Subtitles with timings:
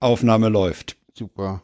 [0.00, 0.96] Aufnahme läuft.
[1.14, 1.62] Super.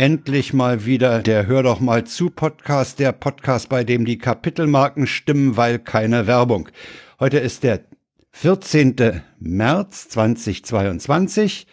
[0.00, 5.06] Endlich mal wieder der Hör doch mal zu Podcast, der Podcast, bei dem die Kapitelmarken
[5.06, 6.70] stimmen, weil keine Werbung.
[7.18, 7.84] Heute ist der
[8.30, 9.20] 14.
[9.40, 11.66] März 2022.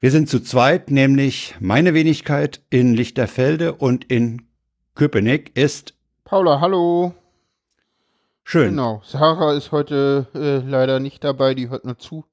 [0.00, 4.42] Wir sind zu zweit, nämlich meine Wenigkeit in Lichterfelde und in
[4.94, 5.94] Köpenick ist
[6.24, 7.14] Paula, hallo.
[8.44, 8.72] schön.
[8.72, 9.00] Genau.
[9.02, 12.26] Sarah ist heute äh, leider nicht dabei, die hört nur zu.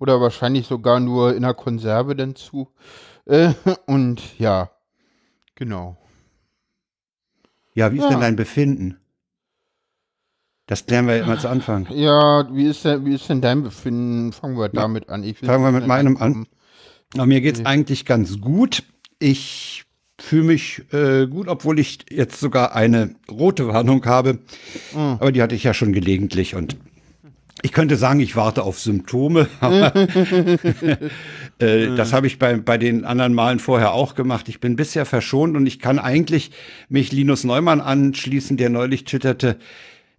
[0.00, 2.72] Oder wahrscheinlich sogar nur in der Konserve denn zu.
[3.28, 3.52] Äh,
[3.86, 4.70] und ja,
[5.54, 5.96] genau.
[7.74, 8.10] Ja, wie ist Ja.
[8.10, 8.96] denn dein Befinden?
[10.66, 11.86] Das klären wir immer zu Anfang.
[11.90, 14.32] Ja, wie ist denn, wie ist denn dein Befinden?
[14.32, 15.22] Fangen wir damit an.
[15.22, 16.46] Ich will fangen wir mit meinem an.
[17.14, 18.82] Aber mir geht's eigentlich ganz gut.
[19.18, 19.84] Ich
[20.20, 24.40] fühle mich äh, gut, obwohl ich jetzt sogar eine rote Warnung habe.
[24.92, 24.98] Mhm.
[25.20, 26.76] Aber die hatte ich ja schon gelegentlich und
[27.62, 29.48] ich könnte sagen, ich warte auf Symptome.
[29.60, 29.94] Aber
[31.58, 34.48] äh, das habe ich bei, bei den anderen Malen vorher auch gemacht.
[34.48, 36.50] Ich bin bisher verschont und ich kann eigentlich
[36.88, 39.58] mich Linus Neumann anschließen, der neulich twitterte,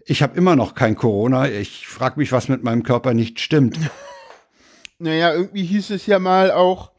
[0.05, 1.47] ich habe immer noch kein Corona.
[1.47, 3.79] Ich frage mich, was mit meinem Körper nicht stimmt.
[5.01, 6.91] Naja, irgendwie hieß es ja mal auch,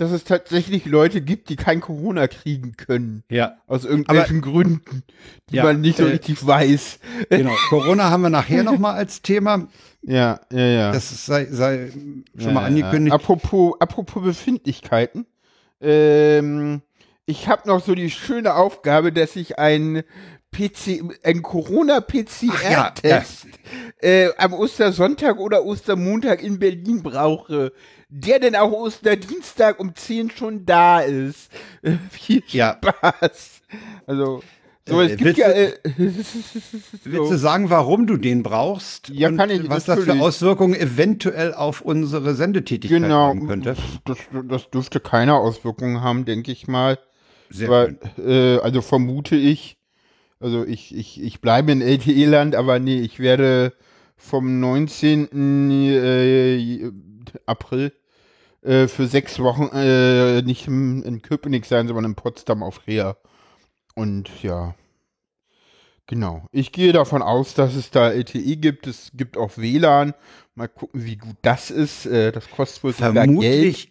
[0.00, 3.22] dass es tatsächlich Leute gibt, die kein Corona kriegen können.
[3.30, 3.58] Ja.
[3.66, 5.02] Aus irgendwelchen Gründen,
[5.50, 7.00] die Ja, man nicht so äh, richtig weiß.
[7.28, 7.54] Genau.
[7.68, 9.68] Corona haben wir nachher noch mal als Thema.
[10.02, 10.92] Ja, ja, ja.
[10.92, 12.66] Das sei, sei schon Ja, mal ja.
[12.68, 13.14] angekündigt.
[13.14, 15.26] Apropos, apropos Befindlichkeiten.
[15.82, 16.80] Ähm,
[17.26, 20.02] ich habe noch so die schöne Aufgabe, dass ich ein
[20.52, 23.46] PC, ein Corona-PCR-Test
[24.00, 27.72] äh, am Ostersonntag oder Ostermontag in Berlin brauche,
[28.10, 31.50] der denn auch Osterdienstag um 10 schon da ist.
[31.82, 32.78] Äh, viel Ja.
[32.82, 33.60] Spaß.
[34.06, 34.42] Also,
[34.88, 35.72] so, Äh, es gibt willst ja, äh,
[37.04, 39.08] Willst du sagen, warum du den brauchst?
[39.10, 40.22] Ja, und kann ich, Was das für natürlich.
[40.22, 43.76] Auswirkungen eventuell auf unsere Sendetätigkeit genau, haben könnte?
[44.04, 46.98] das, das dürfte keine Auswirkungen haben, denke ich mal.
[47.50, 49.76] Sehr Weil, äh, also vermute ich,
[50.40, 53.72] also ich, ich, ich bleibe in LTE-Land, aber nee, ich werde
[54.16, 55.70] vom 19.
[55.70, 56.90] Äh,
[57.46, 57.92] April
[58.62, 63.16] äh, für sechs Wochen äh, nicht in, Köpenick sein, sondern in Potsdam auf Reha.
[63.94, 64.74] Und ja,
[66.06, 66.44] genau.
[66.52, 68.86] Ich gehe davon aus, dass es da LTE gibt.
[68.86, 70.14] Es gibt auch WLAN.
[70.54, 72.06] Mal gucken, wie gut das ist.
[72.06, 73.26] Äh, das kostet wohl sogar Geld.
[73.26, 73.90] Vermutlich,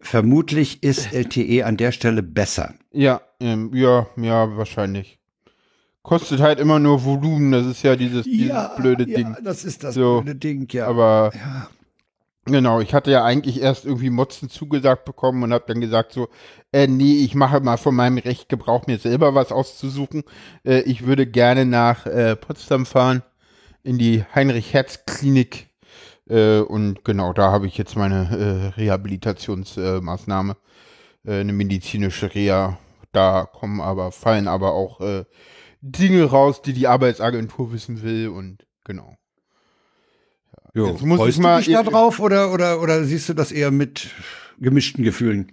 [0.00, 2.74] vermutlich ist LTE an der Stelle besser.
[2.90, 5.18] Ja, ähm, ja, ja, wahrscheinlich.
[6.02, 9.36] Kostet halt immer nur Volumen, das ist ja dieses, dieses blöde Ding.
[9.44, 10.86] das ist das So, blöde Ding, ja.
[10.86, 11.68] Aber ja.
[12.52, 16.28] Genau, ich hatte ja eigentlich erst irgendwie Motzen zugesagt bekommen und habe dann gesagt so,
[16.72, 20.24] äh, nee, ich mache mal von meinem Recht Gebrauch, mir selber was auszusuchen.
[20.64, 23.22] Äh, ich würde gerne nach äh, Potsdam fahren,
[23.82, 25.68] in die Heinrich-Herz-Klinik.
[26.28, 30.56] Äh, und genau, da habe ich jetzt meine äh, Rehabilitationsmaßnahme,
[31.24, 32.78] äh, eine medizinische Reha.
[33.12, 35.00] Da kommen aber, fallen aber auch
[35.80, 39.16] Dinge raus, die die Arbeitsagentur wissen will und genau.
[40.74, 43.52] Jo, Jetzt muss ich mal- du dich da drauf oder, oder, oder siehst du das
[43.52, 44.08] eher mit
[44.58, 45.52] gemischten Gefühlen?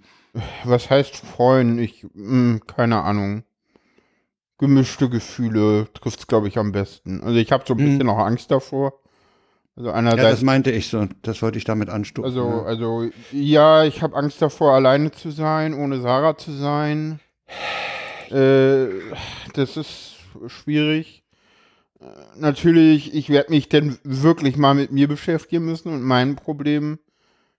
[0.64, 1.78] Was heißt freuen?
[1.78, 3.42] Ich, mh, keine Ahnung.
[4.58, 7.20] Gemischte Gefühle trifft's, glaube ich, am besten.
[7.22, 7.84] Also ich habe so ein Mhm.
[7.84, 8.94] bisschen noch Angst davor.
[9.76, 11.06] Also Ja, einerseits, das meinte ich so.
[11.22, 12.24] Das wollte ich damit anstoßen.
[12.24, 12.62] also, ja.
[12.64, 17.20] also ja, ich habe Angst davor, alleine zu sein, ohne Sarah zu sein.
[18.30, 18.86] Äh,
[19.54, 20.14] das ist
[20.46, 21.22] schwierig.
[22.36, 26.98] Natürlich, ich werde mich dann wirklich mal mit mir beschäftigen müssen und meinen Problemen.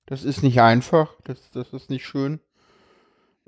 [0.06, 2.40] Das ist nicht einfach, das, das ist nicht schön.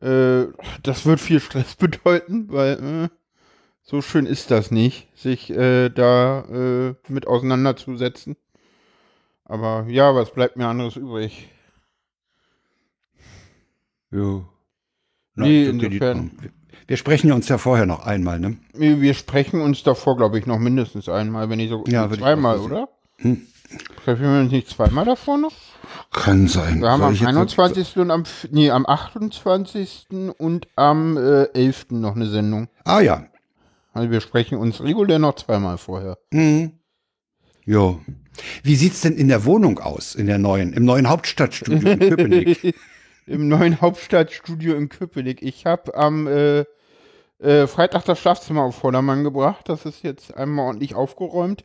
[0.01, 0.45] Äh,
[0.83, 3.15] das wird viel Stress bedeuten, weil äh,
[3.81, 8.35] so schön ist das nicht, sich äh, da äh, mit auseinanderzusetzen.
[9.45, 11.49] Aber ja, was bleibt mir anderes übrig?
[14.11, 14.47] Jo.
[15.35, 16.31] Nee, denke, die- insofern-
[16.89, 18.57] Wir sprechen uns ja vorher noch einmal, ne?
[18.73, 22.89] Wir sprechen uns davor, glaube ich, noch mindestens einmal, wenn nicht so Ja, zweimal, oder?
[23.17, 23.45] Hm.
[24.03, 25.53] Treffen wir uns nicht zweimal davor noch?
[26.11, 26.81] Kann sein.
[26.81, 27.97] Wir haben Soll am ich jetzt- 21.
[27.97, 30.07] und am, nee, am 28.
[30.39, 31.91] und am äh, 11.
[31.91, 32.69] noch eine Sendung.
[32.85, 33.27] Ah ja.
[33.93, 36.17] Also wir sprechen uns regulär noch zweimal vorher.
[36.31, 36.71] Mhm.
[37.65, 37.99] Jo.
[38.63, 42.75] Wie sieht's denn in der Wohnung aus, in der neuen, im neuen Hauptstadtstudio in Köpenick?
[43.27, 45.43] Im neuen Hauptstadtstudio in Köpenick.
[45.43, 46.65] Ich habe am äh,
[47.39, 49.69] äh, Freitag das Schlafzimmer auf Vordermann gebracht.
[49.69, 51.63] Das ist jetzt einmal ordentlich aufgeräumt.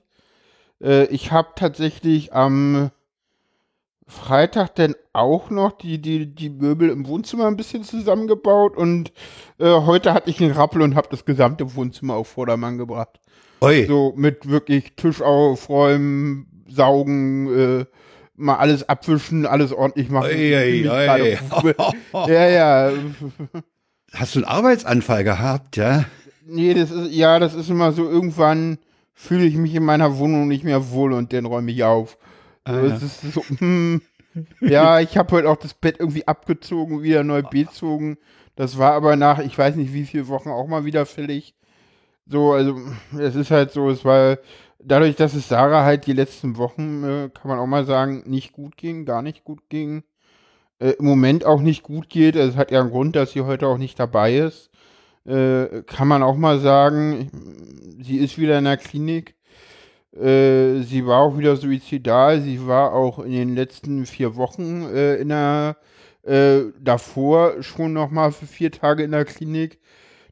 [0.82, 2.91] Äh, ich habe tatsächlich am
[4.06, 9.12] Freitag dann auch noch die, die, die Möbel im Wohnzimmer ein bisschen zusammengebaut und
[9.59, 13.19] äh, heute hatte ich einen Rappel und habe das gesamte Wohnzimmer auf Vordermann gebracht.
[13.61, 13.87] Oi.
[13.87, 17.85] So mit wirklich Tisch aufräumen, saugen, äh,
[18.37, 20.31] mal alles abwischen, alles ordentlich machen.
[20.31, 22.29] Oi, oi, oi.
[22.29, 22.93] ja, ja.
[24.14, 26.05] Hast du einen Arbeitsanfall gehabt, ja?
[26.46, 28.78] Nee, das ist, ja, das ist immer so, irgendwann
[29.12, 32.19] fühle ich mich in meiner Wohnung nicht mehr wohl und dann räume ich auf.
[32.64, 32.99] Ah, ja.
[32.99, 34.02] so, hm,
[34.61, 38.19] ja, ich habe heute auch das Bett irgendwie abgezogen, wieder neu bezogen.
[38.56, 41.55] Das war aber nach, ich weiß nicht wie viele Wochen auch mal wieder fällig.
[42.26, 42.81] So, also,
[43.19, 44.38] es ist halt so, es war
[44.82, 48.52] dadurch, dass es Sarah halt die letzten Wochen, äh, kann man auch mal sagen, nicht
[48.52, 50.05] gut ging, gar nicht gut ging.
[50.79, 52.37] Äh, Im Moment auch nicht gut geht.
[52.37, 54.71] Es hat ja einen Grund, dass sie heute auch nicht dabei ist.
[55.26, 57.31] Äh, kann man auch mal sagen,
[58.03, 59.37] sie ist wieder in der Klinik.
[60.15, 62.41] Äh, sie war auch wieder suizidal.
[62.43, 65.76] Sie war auch in den letzten vier Wochen äh, in der,
[66.23, 69.81] äh, davor schon nochmal für vier Tage in der Klinik.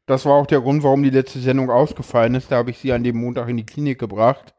[0.06, 2.50] Das war auch der Grund, warum die letzte Sendung ausgefallen ist.
[2.50, 4.54] Da habe ich sie an dem Montag in die Klinik gebracht.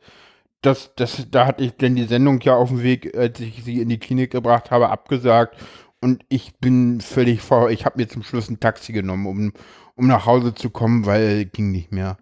[0.63, 3.81] Das, das, da hatte ich denn die Sendung ja auf dem Weg, als ich sie
[3.81, 5.57] in die Klinik gebracht habe, abgesagt.
[6.00, 7.69] Und ich bin völlig vor.
[7.69, 9.54] Ich habe mir zum Schluss ein Taxi genommen, um,
[9.95, 12.18] um nach Hause zu kommen, weil ging nicht mehr.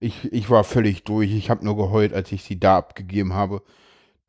[0.00, 1.32] Ich, ich war völlig durch.
[1.32, 3.62] Ich habe nur geheult, als ich sie da abgegeben habe.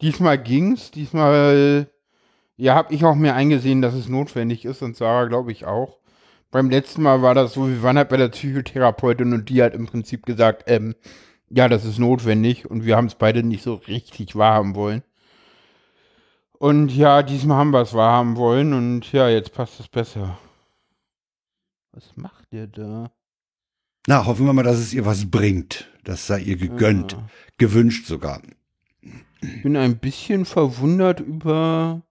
[0.02, 0.92] Diesmal ging's.
[0.92, 1.90] Diesmal,
[2.58, 5.98] ja, habe ich auch mehr eingesehen, dass es notwendig ist und Sarah, glaube ich, auch.
[6.52, 9.74] Beim letzten Mal war das so, wir waren halt bei der Psychotherapeutin und die hat
[9.74, 10.96] im Prinzip gesagt, ähm,
[11.50, 15.04] ja, das ist notwendig und wir haben es beide nicht so richtig wahrhaben wollen.
[16.60, 20.38] Und ja, diesmal haben wir es wahrhaben wollen und ja, jetzt passt es besser.
[21.92, 23.12] Was macht der da?
[24.08, 25.92] Na, hoffen wir mal, dass es ihr was bringt.
[26.04, 27.14] Das sei ihr gegönnt.
[27.14, 27.28] Ja.
[27.58, 28.42] Gewünscht sogar.
[29.42, 32.02] Ich bin ein bisschen verwundert über,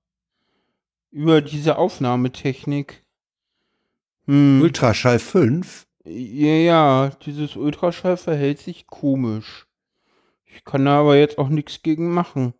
[1.10, 3.02] über diese Aufnahmetechnik.
[4.26, 4.60] Hm.
[4.60, 5.85] Ultraschall 5?
[6.06, 9.66] Ja, ja, dieses Ultraschall verhält sich komisch.
[10.44, 12.54] Ich kann da aber jetzt auch nichts gegen machen.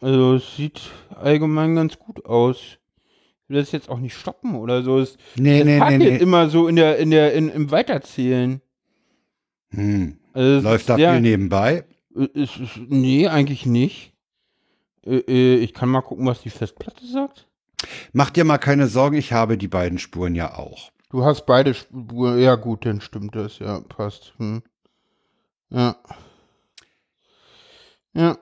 [0.00, 0.82] Also es sieht
[1.14, 2.58] allgemein ganz gut aus.
[2.58, 4.98] Ich will das jetzt auch nicht stoppen oder so.
[4.98, 6.16] Es, Nee, es nee, nee, nee.
[6.16, 8.60] immer so in der, in der, in, im Weiterzählen.
[9.70, 10.18] Hm.
[10.34, 11.84] Also Läuft ist da viel nebenbei?
[12.34, 14.12] Es ist, nee, eigentlich nicht.
[15.04, 17.46] Äh, äh, ich kann mal gucken, was die Festplatte sagt.
[18.12, 20.90] Mach dir mal keine Sorgen, ich habe die beiden Spuren ja auch.
[21.16, 22.38] Du hast beide Spuren.
[22.38, 23.58] Ja, gut, dann stimmt das.
[23.58, 24.34] Ja, passt.
[24.36, 24.62] Hm.
[25.70, 25.96] Ja.
[28.12, 28.36] Ja.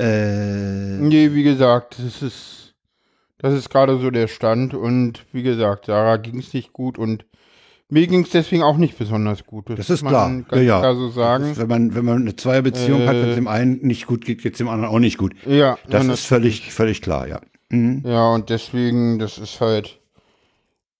[0.00, 2.74] Äh, Nee, wie gesagt, das ist,
[3.36, 4.72] das ist gerade so der Stand.
[4.72, 7.26] Und wie gesagt, Sarah ging es nicht gut und
[7.90, 9.68] mir ging es deswegen auch nicht besonders gut.
[9.68, 10.44] Das ist muss klar.
[10.50, 10.78] Ja, ja.
[10.78, 11.54] klar so sagen.
[11.58, 14.40] wenn man, wenn man eine Zweierbeziehung hat, wenn es Äh, dem einen nicht gut geht,
[14.40, 15.34] geht es dem anderen auch nicht gut.
[15.44, 17.42] Ja, Das ja, ist völlig, völlig klar, ja.
[17.68, 18.02] Mhm.
[18.06, 20.00] Ja, und deswegen, das ist halt.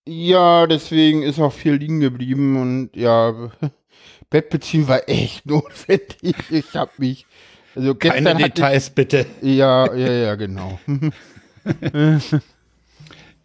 [0.06, 3.50] Ja, deswegen ist auch viel liegen geblieben und ja,
[4.30, 6.36] Bett beziehen war echt notwendig.
[6.50, 7.26] Ich hab mich.
[7.74, 9.26] Also gestern Keine Details, bitte.
[9.40, 10.78] Ja, ja, ja, genau.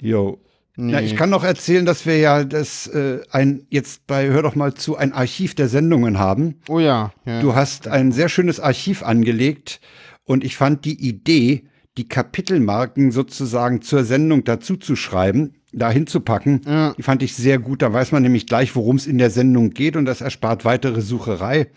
[0.01, 0.39] Jo.
[0.75, 0.93] Nee.
[0.93, 4.55] Ja, ich kann noch erzählen, dass wir ja das äh, ein jetzt bei Hör doch
[4.55, 6.61] mal zu ein Archiv der Sendungen haben.
[6.69, 7.41] oh ja, ja.
[7.41, 9.81] Du hast ein sehr schönes Archiv angelegt
[10.23, 11.65] und ich fand die Idee,
[11.97, 16.93] die Kapitelmarken sozusagen zur Sendung dazu zu schreiben, da hinzupacken, Ja.
[16.97, 17.81] die fand ich sehr gut.
[17.81, 21.01] Da weiß man nämlich gleich, worum es in der Sendung geht und das erspart weitere
[21.01, 21.67] Sucherei.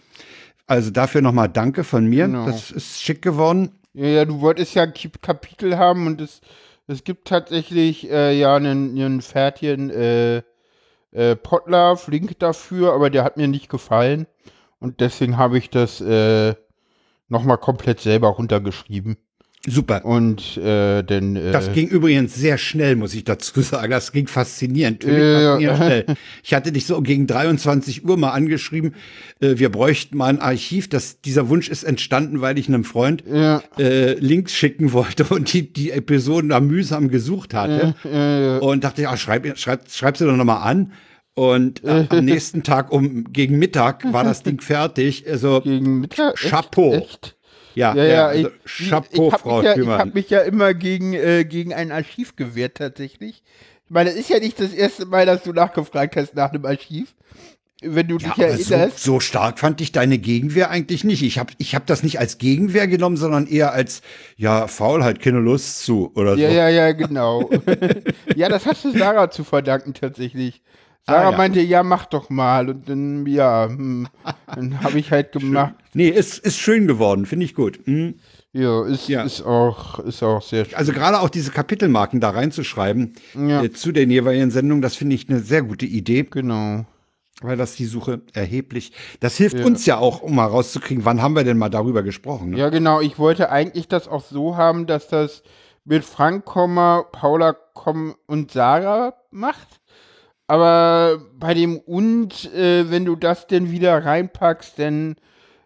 [0.67, 2.27] Also dafür nochmal Danke von mir.
[2.27, 2.47] Genau.
[2.47, 3.73] Das ist schick geworden.
[3.95, 6.41] Ja, ja, du wolltest ja Kapitel haben und es,
[6.87, 10.43] es gibt tatsächlich äh, ja einen, einen fertigen äh,
[11.11, 14.27] äh, Potlove, Link dafür, aber der hat mir nicht gefallen
[14.79, 16.55] und deswegen habe ich das äh,
[17.29, 19.19] nochmal komplett selber runtergeschrieben
[19.67, 20.05] Super.
[20.05, 23.93] und äh, dann äh, Das ging übrigens sehr schnell, muss ich dazu sagen.
[23.93, 25.05] Das ging faszinierend.
[25.05, 26.07] Faszinierend schnell.
[26.43, 28.95] Ich hatte dich so gegen 23 Uhr mal angeschrieben,
[29.41, 30.89] äh, wir bräuchten mal ein Archiv.
[30.89, 35.53] Das, dieser Wunsch ist entstanden, weil ich einem Freund ja, äh, Links schicken wollte und
[35.53, 37.95] die, die Episoden da mühsam gesucht hatte.
[38.05, 40.93] äh, Und dachte, ja, schreib, schreib, schreib sie doch nochmal an.
[41.35, 45.25] Und äh, am nächsten Tag um gegen Mittag war das Ding fertig.
[45.31, 46.35] Also gegen Mittag.
[46.35, 46.51] echt?
[46.51, 46.95] Chapeau.
[46.95, 47.37] Echt?
[47.37, 47.42] ja,
[47.75, 49.99] Ja, ja, ja, also, ich, Chapeau, ich, ich Frau habe mich, ja, ich Kümmern.
[49.99, 53.43] hab mich ja immer gegen, äh, gegen ein Archiv gewehrt, tatsächlich.
[53.87, 56.65] Ich meine, es ist ja nicht das erste Mal, dass du nachgefragt hast nach einem
[56.67, 57.15] Archiv.
[57.85, 58.99] Wenn du Ja, dich aber so, erinnerst.
[59.01, 61.23] so stark fand ich deine Gegenwehr eigentlich nicht.
[61.23, 64.03] Ich habe ich hab das nicht als Gegenwehr genommen, sondern eher als,
[64.37, 66.55] ja, Faulheit, keine Lust zu oder Ja, so.
[66.55, 67.51] ja, ja, genau.
[68.37, 70.63] ja, das hast du Sarah zu verdanken, tatsächlich.
[71.07, 71.37] Sarah Ah, ja.
[71.37, 72.69] meinte, ja, mach doch mal.
[72.69, 74.07] Und dann, ja, hm,
[74.55, 75.75] dann habe ich halt gemacht.
[75.95, 77.81] Nee, ist, ist schön geworden, finde ich gut.
[77.85, 78.15] Hm.
[78.53, 79.23] Ja, ist, Ja.
[79.23, 80.75] ist auch, ist auch sehr schön.
[80.75, 83.63] Also gerade auch diese Kapitelmarken da reinzuschreiben Ja.
[83.63, 86.85] äh, zu den jeweiligen Sendungen, das finde ich eine sehr gute Idee, Genau.
[87.41, 91.35] weil das die Suche erheblich, das hilft uns ja auch, um mal rauszukriegen, wann haben
[91.35, 92.51] wir denn mal darüber gesprochen.
[92.51, 92.59] Ne?
[92.59, 93.01] Ja, genau.
[93.01, 95.43] Ich wollte eigentlich das auch so haben, dass das
[95.85, 97.57] mit Frank, Paula,
[98.27, 99.81] und Sarah macht.
[100.53, 105.15] Aber bei dem und, äh, wenn du das denn wieder reinpackst, dann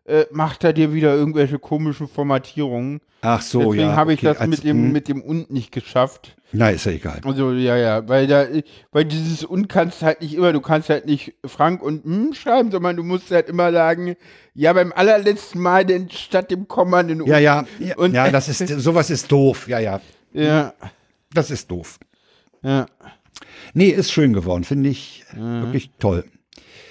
[0.04, 3.00] äh, macht er dir wieder irgendwelche komischen Formatierungen.
[3.20, 3.96] Ach so, Deswegen ja.
[3.96, 4.92] habe ich okay, das als- mit dem, hm.
[4.92, 6.36] mit dem und nicht geschafft.
[6.52, 7.20] Na, ist ja egal.
[7.24, 8.46] Also, ja, ja, weil da,
[8.92, 12.70] weil dieses und kannst halt nicht immer, du kannst halt nicht Frank und hm schreiben,
[12.70, 14.14] sondern du musst halt immer sagen,
[14.54, 18.48] ja, beim allerletzten Mal denn statt dem Komma den Ja, ja, ja, Und- ja, das
[18.48, 19.66] ist, sowas ist doof.
[19.66, 20.00] Ja, ja,
[20.32, 20.72] Ja,
[21.34, 21.98] das ist doof.
[22.62, 22.86] ja.
[23.74, 26.24] Nee, ist schön geworden, finde ich wirklich toll.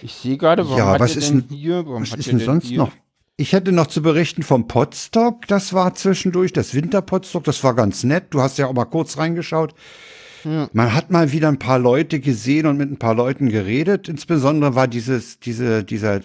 [0.01, 2.77] Ich sehe gerade, warum Ja, was ist denn hier, warum Was ist denn sonst hier?
[2.77, 2.91] noch?
[3.37, 8.03] Ich hätte noch zu berichten vom Podstock, das war zwischendurch, das Winterpodstock, das war ganz
[8.03, 8.25] nett.
[8.29, 9.73] Du hast ja auch mal kurz reingeschaut.
[10.73, 14.07] Man hat mal wieder ein paar Leute gesehen und mit ein paar Leuten geredet.
[14.07, 16.21] Insbesondere war dieses, diese, dieser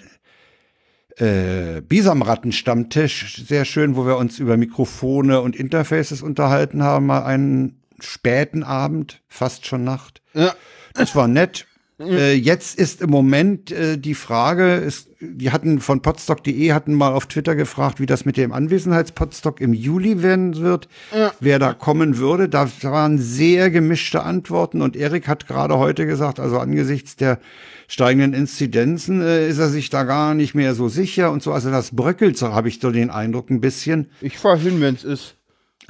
[1.17, 7.80] äh, Bisamratten-Stammtisch sehr schön, wo wir uns über Mikrofone und Interfaces unterhalten haben, mal einen
[8.05, 10.23] späten Abend, fast schon Nacht.
[10.35, 10.55] Ja,
[10.95, 11.67] Das war nett.
[12.01, 17.13] Äh, jetzt ist im Moment äh, die Frage, ist, die hatten von podstock.de hatten mal
[17.13, 20.89] auf Twitter gefragt, wie das mit dem Anwesenheitspodstock im Juli werden wird,
[21.41, 22.49] wer da kommen würde.
[22.49, 27.39] Da waren sehr gemischte Antworten und Erik hat gerade heute gesagt, also angesichts der
[27.87, 31.53] steigenden Inzidenzen äh, ist er sich da gar nicht mehr so sicher und so.
[31.53, 34.11] Also das bröckelt, so habe ich so den Eindruck ein bisschen.
[34.23, 35.37] ich fahr hin, wenn es ist.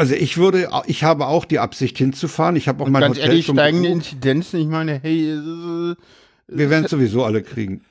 [0.01, 2.57] Also ich würde, ich habe auch die Absicht hinzufahren.
[2.57, 3.91] Ich habe auch mein Ganz Hotel ehrlich, schon steigende.
[3.91, 5.95] Inzidenzen, ich meine, hey, äh,
[6.49, 7.83] Wir werden es sowieso alle kriegen.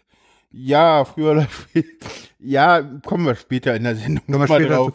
[0.51, 1.87] ja, früher oder später,
[2.39, 4.93] ja, kommen wir später in der Sendung Kommen wir noch mal später drauf.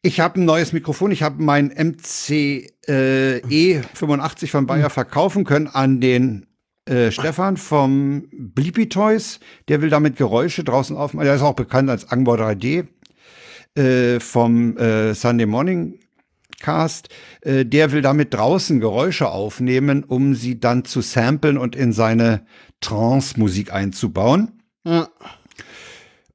[0.00, 1.10] Ich habe ein neues Mikrofon.
[1.10, 6.46] Ich habe mein MC äh, E85 von Bayer verkaufen können an den
[6.86, 9.40] äh, Stefan vom Bleepy Toys.
[9.68, 11.26] Der will damit Geräusche draußen aufmachen.
[11.26, 12.86] Der ist auch bekannt als Angbo 3D
[13.76, 15.98] äh, vom äh, Sunday Morning
[16.64, 17.10] Cast.
[17.42, 22.46] Äh, der will damit draußen Geräusche aufnehmen, um sie dann zu samplen und in seine
[22.80, 24.62] Trance-Musik einzubauen.
[24.84, 25.08] Ja.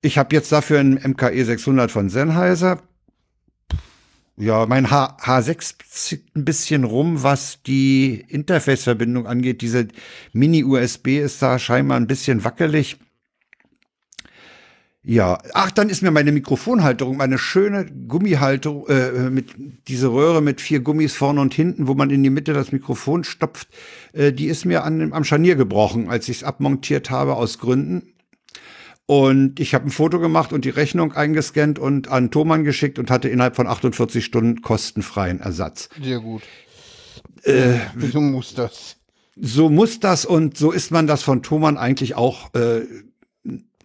[0.01, 2.79] Ich habe jetzt dafür einen MKE 600 von Sennheiser.
[4.38, 9.62] Ja, mein H H6 zieht ein bisschen rum, was die Interface-Verbindung angeht.
[9.62, 9.88] Diese
[10.31, 12.98] Mini-USB ist da scheinbar ein bisschen wackelig.
[15.10, 19.56] Ja, ach, dann ist mir meine Mikrofonhalterung, meine schöne Gummihalterung, äh, mit
[19.88, 23.24] diese Röhre mit vier Gummis vorne und hinten, wo man in die Mitte das Mikrofon
[23.24, 23.70] stopft,
[24.13, 28.13] äh, die ist mir an, am Scharnier gebrochen, als ich es abmontiert habe aus Gründen.
[29.08, 33.10] Und ich habe ein Foto gemacht und die Rechnung eingescannt und an Thomann geschickt und
[33.10, 35.89] hatte innerhalb von 48 Stunden kostenfreien Ersatz.
[36.00, 36.44] Sehr gut.
[37.42, 38.98] Äh, Wieso muss das?
[39.36, 42.82] So muss das und so ist man das von Thomann eigentlich auch, äh,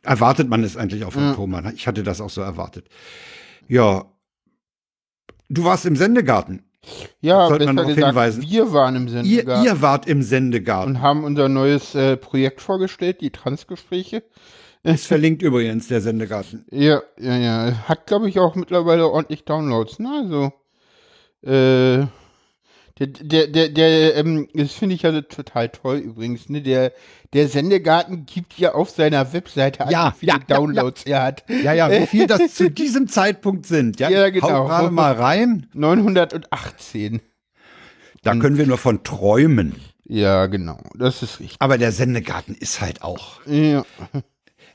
[0.04, 1.34] erwartet man es eigentlich auch von Ja.
[1.34, 1.72] Thomann.
[1.74, 2.86] Ich hatte das auch so erwartet.
[3.68, 4.04] Ja.
[5.48, 6.62] Du warst im Sendegarten.
[7.20, 8.42] Ja, sollte man darauf hinweisen.
[8.42, 10.96] wir waren im Ihr, Sendegarten ihr wart im Sendegarten.
[10.96, 14.22] und haben unser neues äh, Projekt vorgestellt, die Transgespräche.
[14.82, 16.66] Ist verlinkt übrigens, der Sendegarten.
[16.70, 17.88] Ja, ja, ja.
[17.88, 20.10] Hat, glaube ich, auch mittlerweile ordentlich Downloads, ne?
[20.22, 20.52] Also,
[21.50, 22.06] äh,
[22.98, 26.62] der, der, der, der ähm, das finde ich also total toll übrigens, ne?
[26.62, 26.92] Der,
[27.32, 31.22] der Sendegarten gibt ja auf seiner Webseite an, Ja, wie viele ja, ja, Downloads er
[31.24, 31.44] hat.
[31.48, 33.98] Ja, ja, wie viel das zu diesem Zeitpunkt sind.
[33.98, 34.48] Ja, Ja, genau.
[34.48, 35.66] Hau gerade mal rein.
[35.72, 37.20] 918.
[38.22, 39.74] Da können wir nur von träumen.
[40.04, 40.78] Ja, genau.
[40.94, 41.56] Das ist richtig.
[41.58, 43.44] Aber der Sendegarten ist halt auch.
[43.46, 43.84] Ja.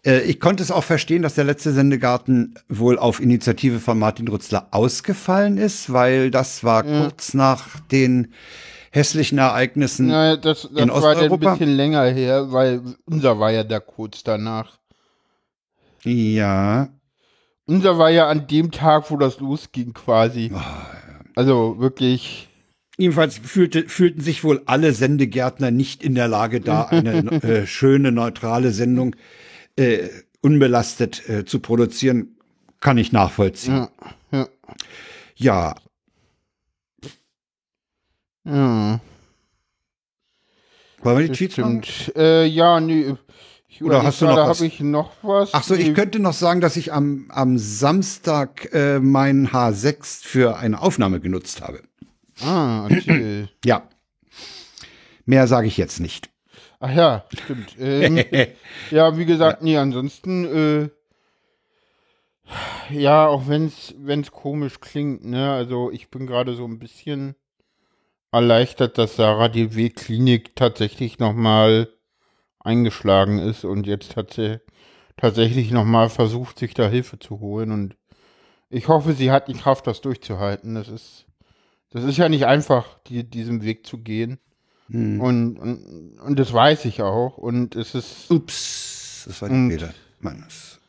[0.05, 4.27] Äh, ich konnte es auch verstehen, dass der letzte Sendegarten wohl auf Initiative von Martin
[4.27, 8.33] Rützler ausgefallen ist, weil das war kurz nach den
[8.91, 10.07] hässlichen Ereignissen.
[10.07, 11.51] Na, das, das In war dann ein Osteuropa?
[11.51, 14.79] bisschen länger her, weil unser war ja da kurz danach.
[16.03, 16.89] Ja.
[17.65, 20.51] Unser war ja an dem Tag, wo das losging, quasi.
[21.35, 22.47] Also wirklich.
[22.97, 28.11] Jedenfalls fühlte, fühlten sich wohl alle Sendegärtner nicht in der Lage, da eine äh, schöne,
[28.11, 29.17] neutrale Sendung äh,
[30.41, 32.37] unbelastet äh, zu produzieren.
[32.79, 33.87] Kann ich nachvollziehen.
[34.31, 34.47] Ja, ja,
[35.35, 35.75] Ja,
[38.45, 38.99] ja.
[41.01, 41.83] wollen wir die Tweets machen?
[42.15, 43.15] Äh, ja, nee.
[43.67, 44.61] Ich Oder hast du noch was?
[44.61, 45.53] Ich noch was?
[45.53, 50.57] Ach so, ich könnte noch sagen, dass ich am, am Samstag äh, meinen H6 für
[50.57, 51.81] eine Aufnahme genutzt habe.
[52.41, 53.49] Ah, erzähl.
[53.63, 53.87] Ja.
[55.25, 56.29] Mehr sage ich jetzt nicht.
[56.79, 57.75] Ach ja, stimmt.
[57.79, 58.23] Ähm,
[58.91, 60.89] ja, wie gesagt, nee, ansonsten, äh,
[62.89, 67.35] ja, auch wenn's, wenn's komisch klingt, ne, also ich bin gerade so ein bisschen
[68.31, 71.89] erleichtert, dass Sarah die W-Klinik tatsächlich nochmal
[72.59, 74.59] eingeschlagen ist und jetzt hat sie
[75.17, 77.95] tatsächlich nochmal versucht, sich da Hilfe zu holen und
[78.69, 80.75] ich hoffe, sie hat die Kraft, das durchzuhalten.
[80.75, 81.25] Das ist,
[81.89, 84.39] das ist ja nicht einfach, die, diesen Weg zu gehen.
[84.89, 85.21] Hm.
[85.21, 87.37] Und, und, und das weiß ich auch.
[87.37, 88.31] Und es ist.
[88.31, 90.79] Ups, das war die Fehler meines.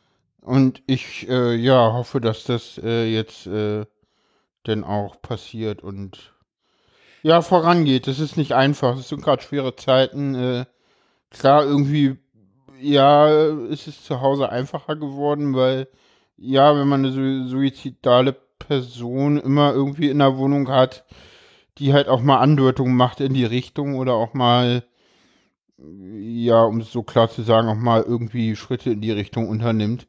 [0.41, 3.85] Und ich, äh, ja, hoffe, dass das äh, jetzt äh,
[4.65, 6.33] denn auch passiert und
[7.23, 8.07] ja, vorangeht.
[8.07, 8.97] Das ist nicht einfach.
[8.97, 10.33] Es sind gerade schwere Zeiten.
[10.33, 10.65] Äh,
[11.29, 12.17] klar, irgendwie,
[12.79, 13.27] ja,
[13.67, 15.87] ist es zu Hause einfacher geworden, weil,
[16.37, 21.05] ja, wenn man eine suizidale Person immer irgendwie in der Wohnung hat,
[21.81, 24.83] die halt auch mal Andeutungen macht in die Richtung oder auch mal,
[25.77, 30.07] ja, um es so klar zu sagen, auch mal irgendwie Schritte in die Richtung unternimmt.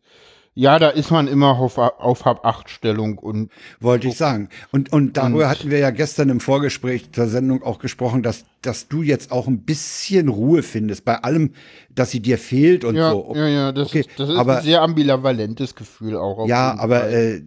[0.55, 3.51] Ja, da ist man immer auf, auf Hab-Acht-Stellung und.
[3.81, 4.51] Wollte ich sagen.
[4.71, 8.45] Und, und darüber und, hatten wir ja gestern im Vorgespräch zur Sendung auch gesprochen, dass,
[8.61, 11.53] dass du jetzt auch ein bisschen Ruhe findest bei allem,
[11.89, 13.33] dass sie dir fehlt und ja, so.
[13.35, 16.47] Ja, ja, das, okay, ist, das ist aber, ein sehr ambivalentes Gefühl auch.
[16.47, 17.43] Ja, aber äh,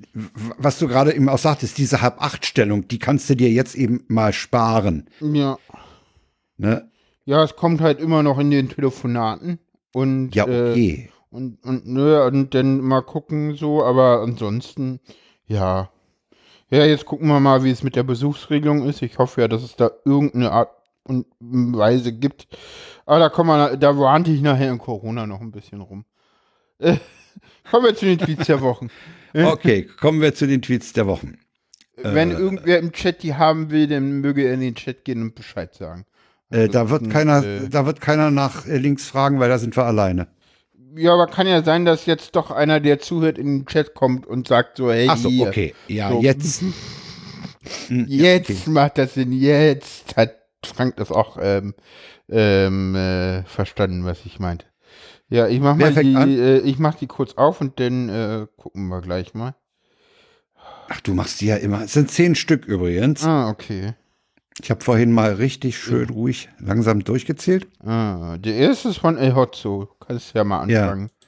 [0.57, 4.33] was du gerade eben auch sagtest, diese Hab-Acht-Stellung, die kannst du dir jetzt eben mal
[4.33, 5.07] sparen.
[5.21, 5.59] Ja.
[6.57, 6.89] Ne?
[7.25, 9.59] Ja, es kommt halt immer noch in den Telefonaten.
[9.93, 11.07] Und, ja, okay.
[11.07, 14.99] Äh, und, und, nö, und dann mal gucken, so, aber ansonsten,
[15.45, 15.89] ja.
[16.69, 19.01] Ja, jetzt gucken wir mal, wie es mit der Besuchsregelung ist.
[19.01, 20.69] Ich hoffe ja, dass es da irgendeine Art
[21.03, 22.47] und Weise gibt.
[23.05, 26.05] Aber da kommen wir, da warnte ich nachher in Corona noch ein bisschen rum.
[26.79, 26.97] Äh,
[27.69, 28.89] kommen wir zu den Tweets der Wochen.
[29.37, 31.37] Okay, kommen wir zu den Tweets der Wochen.
[31.97, 35.21] Wenn äh, irgendwer im Chat die haben will, dann möge er in den Chat gehen
[35.21, 36.05] und Bescheid sagen.
[36.49, 39.83] Also, da wird keiner, äh, da wird keiner nach links fragen, weil da sind wir
[39.83, 40.27] alleine.
[40.95, 44.25] Ja, aber kann ja sein, dass jetzt doch einer, der zuhört, in den Chat kommt
[44.25, 45.47] und sagt so, hey, Ach so, hier.
[45.47, 45.75] okay.
[45.87, 46.21] Ja, so.
[46.21, 46.63] jetzt.
[47.87, 48.69] Hm, jetzt okay.
[48.69, 49.31] macht das Sinn.
[49.31, 51.73] Jetzt hat Frank das auch ähm,
[52.29, 54.67] ähm, äh, verstanden, was ich meinte.
[55.29, 58.45] Ja, ich mach Wer mal die, äh, ich mach die kurz auf und dann äh,
[58.55, 59.55] gucken wir gleich mal.
[60.87, 61.81] Ach, du machst die ja immer.
[61.81, 63.23] Es sind zehn Stück übrigens.
[63.23, 63.95] Ah, okay.
[64.61, 67.67] Ich habe vorhin mal richtig schön ruhig langsam durchgezählt.
[67.85, 69.89] Ah, der erste ist von El Hotzo.
[69.99, 71.07] Kannst du ja mal anfangen.
[71.07, 71.27] Ja.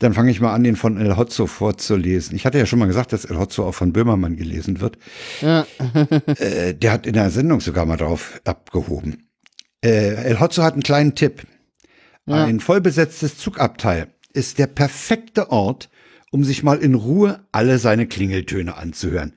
[0.00, 2.36] Dann fange ich mal an, den von El Hotzo vorzulesen.
[2.36, 4.98] Ich hatte ja schon mal gesagt, dass El Hotzo auch von Böhmermann gelesen wird.
[5.40, 5.66] Ja.
[6.38, 9.28] äh, der hat in der Sendung sogar mal drauf abgehoben.
[9.82, 11.46] Äh, El Hotzo hat einen kleinen Tipp.
[12.26, 12.44] Ja.
[12.44, 15.88] Ein vollbesetztes Zugabteil ist der perfekte Ort,
[16.30, 19.32] um sich mal in Ruhe alle seine Klingeltöne anzuhören.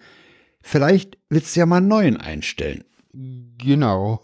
[0.61, 2.83] Vielleicht willst du ja mal einen neuen einstellen.
[3.13, 4.21] Genau.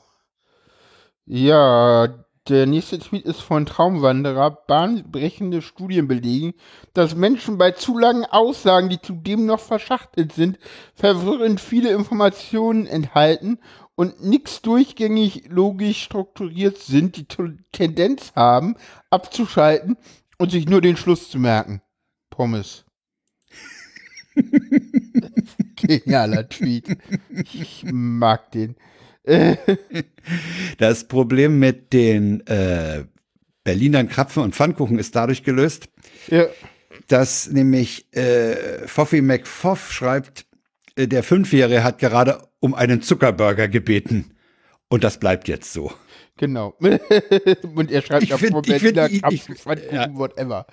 [1.26, 2.08] Ja,
[2.48, 4.52] der nächste Tweet ist von Traumwanderer.
[4.52, 6.54] Bahnbrechende Studien belegen,
[6.94, 10.58] dass Menschen bei zu langen Aussagen, die zudem noch verschachtelt sind,
[10.96, 13.60] verwirrend viele Informationen enthalten
[13.96, 17.28] und nichts durchgängig logisch strukturiert sind, die
[17.74, 18.76] Tendenz haben,
[19.10, 19.98] abzuschalten
[20.38, 21.82] und sich nur den Schluss zu merken.
[22.30, 22.87] Pommes.
[25.76, 26.98] Genialer Tweet.
[27.54, 28.76] Ich mag den.
[30.78, 33.04] das Problem mit den äh,
[33.64, 35.90] Berlinern Krapfen und Pfannkuchen ist dadurch gelöst,
[36.30, 36.46] ja.
[37.08, 40.46] dass nämlich äh, Foffi McFoff schreibt,
[40.96, 44.32] äh, der Fünfjährige hat gerade um einen Zuckerburger gebeten.
[44.90, 45.92] Und das bleibt jetzt so.
[46.38, 46.76] Genau.
[47.76, 50.16] Und er schreibt ja vor Berliner Krapfen, Pfannkuchen, ja.
[50.16, 50.68] whatever.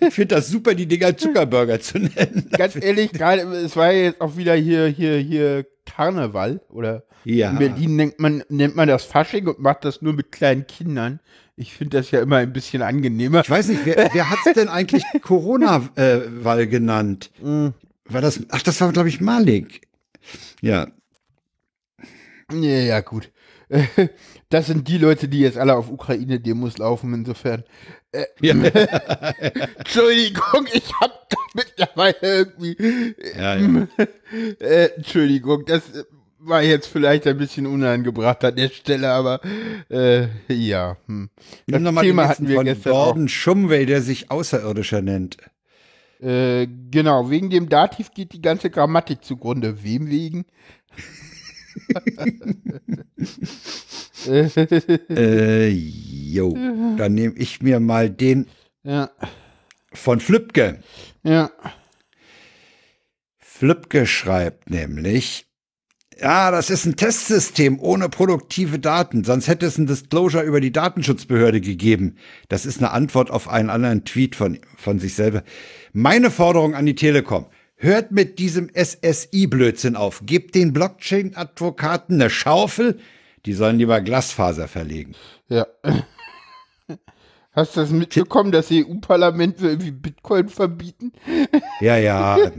[0.00, 2.48] Ich finde das super, die Dinger Zuckerburger zu nennen.
[2.50, 7.50] Ganz ehrlich, gerade, es war jetzt auch wieder hier, hier, hier Karneval oder ja.
[7.50, 11.20] in Berlin nennt man, nennt man das Fasching und macht das nur mit kleinen Kindern.
[11.56, 13.40] Ich finde das ja immer ein bisschen angenehmer.
[13.40, 17.30] Ich weiß nicht, wer, wer hat es denn eigentlich Corona-Wall äh, genannt?
[17.40, 17.68] Mm.
[18.06, 19.82] War das, ach, das war, glaube ich, Malik.
[20.60, 20.88] Ja.
[22.52, 23.30] Ja, ja, gut.
[24.48, 27.64] Das sind die Leute, die jetzt alle auf Ukraine-Demos laufen, insofern.
[28.12, 28.54] Äh, ja.
[29.78, 31.12] Entschuldigung, ich habe
[31.54, 32.76] mittlerweile irgendwie.
[33.36, 33.88] Ja, ja.
[34.58, 35.82] Äh, Entschuldigung, das
[36.38, 39.40] war jetzt vielleicht ein bisschen unangebracht an der Stelle, aber
[39.88, 40.96] äh, ja.
[41.06, 41.30] Hm.
[41.66, 43.28] Das Nimm Thema hatten wir von gestern Gordon auch.
[43.28, 45.36] Shumway, der sich Außerirdischer nennt.
[46.20, 49.84] Äh, genau, wegen dem Dativ geht die ganze Grammatik zugrunde.
[49.84, 50.44] Wem wegen?
[54.26, 56.54] äh, jo,
[56.96, 58.46] dann nehme ich mir mal den
[58.82, 59.10] ja.
[59.92, 60.80] von Flübke.
[61.22, 61.50] Ja.
[63.38, 65.46] Flübke schreibt nämlich,
[66.20, 69.24] Ja, das ist ein Testsystem ohne produktive Daten.
[69.24, 72.16] Sonst hätte es ein Disclosure über die Datenschutzbehörde gegeben.
[72.48, 75.42] Das ist eine Antwort auf einen anderen Tweet von, von sich selber.
[75.92, 77.46] Meine Forderung an die Telekom.
[77.76, 80.22] Hört mit diesem SSI-Blödsinn auf.
[80.24, 82.98] Gebt den Blockchain-Advokaten eine Schaufel.
[83.46, 85.14] Die sollen lieber Glasfaser verlegen.
[85.48, 85.66] Ja.
[87.54, 91.12] Hast du das mitbekommen, dass das EU-Parlament will irgendwie Bitcoin verbieten?
[91.80, 92.36] Ja, ja.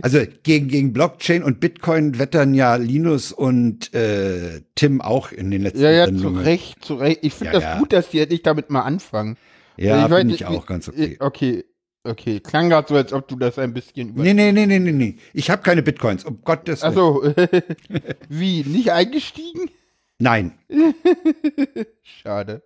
[0.00, 5.62] also gegen, gegen Blockchain und Bitcoin wettern ja Linus und äh, Tim auch in den
[5.62, 5.92] letzten Jahren.
[5.92, 6.38] Ja, ja, Sendungen.
[6.38, 7.18] zu Recht, zu Recht.
[7.20, 7.78] Ich finde Ja, das ja.
[7.78, 9.36] gut, dass die endlich damit mal anfangen.
[9.76, 11.18] Ja, weiß finde ich nicht, auch ganz okay.
[11.20, 11.64] Okay,
[12.04, 12.40] okay.
[12.40, 14.22] Klang gerade so, als ob du das ein bisschen über.
[14.22, 15.16] Nee, nee, nee, nee, nee, nee.
[15.32, 16.92] Ich habe keine Bitcoins, um Gottes Willen.
[16.92, 17.22] Achso,
[18.28, 18.62] wie?
[18.64, 19.70] Nicht eingestiegen?
[20.18, 20.52] Nein.
[22.02, 22.62] Schade.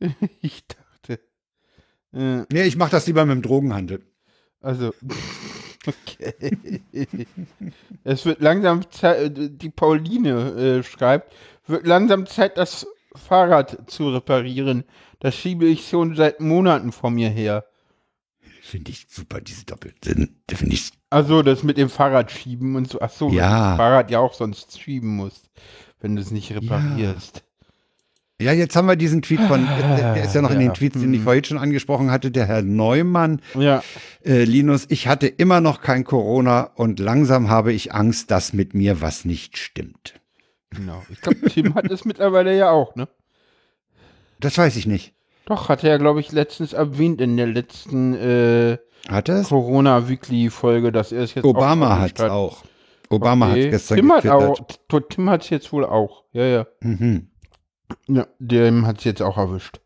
[0.40, 1.20] Ich dachte.
[2.12, 4.02] Äh, Nee, ich mache das lieber mit dem Drogenhandel.
[4.60, 4.92] also.
[5.86, 6.78] Okay.
[8.04, 11.34] Es wird langsam Zeit, die Pauline äh, schreibt,
[11.66, 14.84] wird langsam Zeit, das Fahrrad zu reparieren.
[15.20, 17.64] Das schiebe ich schon seit Monaten vor mir her.
[18.70, 20.36] Finde ich super, diese Doppelsinn.
[20.50, 20.90] Finde ich.
[21.08, 23.00] Also das mit dem Fahrrad schieben und so.
[23.00, 23.76] Ach so, Ja.
[23.76, 25.48] Fahrrad ja auch sonst schieben musst,
[26.00, 27.44] wenn du es nicht reparierst.
[28.40, 29.64] Ja, jetzt haben wir diesen Tweet von,
[29.98, 30.68] der der ist ja noch in Ja.
[30.68, 31.24] den Tweets, den ich Hm.
[31.24, 33.40] vorhin schon angesprochen hatte, der Herr Neumann.
[33.54, 33.82] Ja.
[34.22, 38.74] Äh, Linus, ich hatte immer noch kein Corona und langsam habe ich Angst, dass mit
[38.74, 40.20] mir was nicht stimmt.
[40.70, 41.02] Genau.
[41.10, 43.08] Ich glaube, Tim hat es mittlerweile ja auch, ne?
[44.40, 45.14] Das weiß ich nicht.
[45.48, 48.76] Doch, hat er ja, glaube ich, letztens erwähnt in der letzten äh,
[49.08, 49.30] Hat?
[49.48, 52.64] Corona-Weekly-Folge, dass er es jetzt Obama auch hat es auch.
[53.08, 53.64] Obama hat Okay.
[53.68, 54.58] es gestern Tim hat auch,
[55.08, 56.24] Tim hat es jetzt wohl auch.
[56.32, 56.66] Ja, ja.
[56.80, 57.30] Mhm.
[58.08, 59.80] Ja, dem hat es jetzt auch erwischt.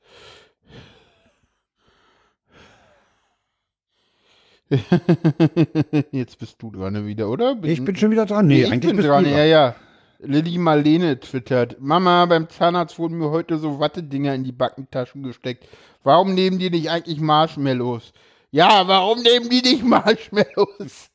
[6.11, 7.57] jetzt bist du dran wieder, oder?
[7.62, 8.48] Ich bin schon wieder dran.
[8.48, 9.77] Nee, ich eigentlich bin bist dran, du ja, ja.
[10.23, 11.81] Lilly Marlene twittert.
[11.81, 15.67] Mama, beim Zahnarzt wurden mir heute so Wattedinger in die Backentaschen gesteckt.
[16.05, 18.13] Warum nehmen die nicht eigentlich Marshmallows?
[18.51, 21.11] Ja, warum nehmen die nicht Marshmallows?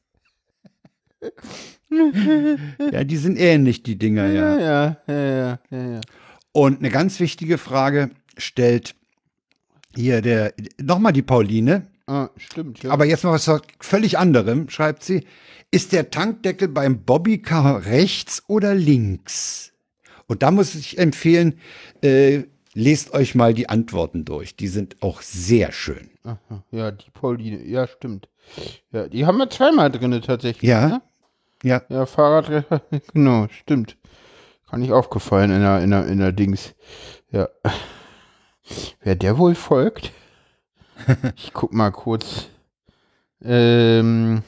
[2.92, 4.58] Ja, die sind ähnlich, die Dinger, ja.
[4.60, 6.02] ja, ja, ja, ja, ja.
[6.52, 8.96] Und eine ganz wichtige Frage stellt
[9.96, 12.92] hier der, nochmal die Pauline, Ah, stimmt, ja.
[12.92, 15.26] aber jetzt mal was völlig anderem, schreibt sie.
[15.70, 19.74] Ist der Tankdeckel beim Bobbycar rechts oder links?
[20.28, 21.60] Und da muss ich empfehlen,
[22.02, 24.56] äh, lest euch mal die Antworten durch.
[24.56, 26.10] Die sind auch sehr schön.
[26.24, 28.30] Aha, ja, die Pauline, ja, stimmt.
[28.92, 30.70] Ja, die haben wir zweimal drin tatsächlich.
[30.70, 30.88] Ja.
[30.88, 31.02] Ne?
[31.64, 32.66] Ja, Ja, Fahrrad,
[33.14, 33.98] genau, stimmt.
[34.70, 36.76] Gar nicht aufgefallen in der, in der, in der Dings.
[37.32, 37.50] Ja.
[39.02, 40.12] Wer der wohl folgt?
[41.36, 42.48] Ich guck mal kurz.
[43.42, 44.44] Ähm.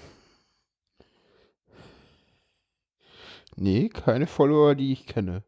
[3.60, 5.44] Nee, keine Follower, die ich kenne.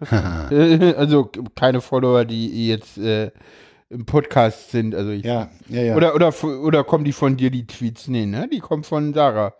[0.10, 3.30] Also keine Follower, die jetzt äh,
[3.90, 4.94] im Podcast sind.
[4.94, 5.96] Also ich, ja, ja, ja.
[5.96, 8.08] Oder, oder, oder kommen die von dir, die Tweets?
[8.08, 8.48] Nee, ne?
[8.50, 9.54] Die kommen von Sarah.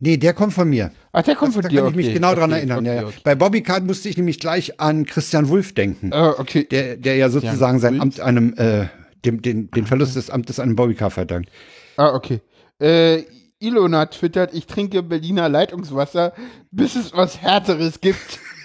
[0.00, 0.90] nee, der kommt von mir.
[1.12, 1.88] Ach, der kommt da von kann dir.
[1.88, 2.80] ich mich okay, genau dran okay, erinnern.
[2.80, 3.08] Okay, ja, ja.
[3.22, 6.12] Bei Bobbycard musste ich nämlich gleich an Christian Wulff denken.
[6.12, 6.64] Ah, okay.
[6.64, 8.02] der, der ja sozusagen sein Wulff?
[8.02, 8.86] Amt einem, äh,
[9.24, 11.48] dem, den, den Verlust des Amtes einem Bobbycar verdankt.
[11.96, 12.40] Ah, okay.
[12.80, 13.22] Äh,
[13.60, 16.32] Ilona twittert, ich trinke Berliner Leitungswasser,
[16.70, 18.40] bis es was Härteres gibt.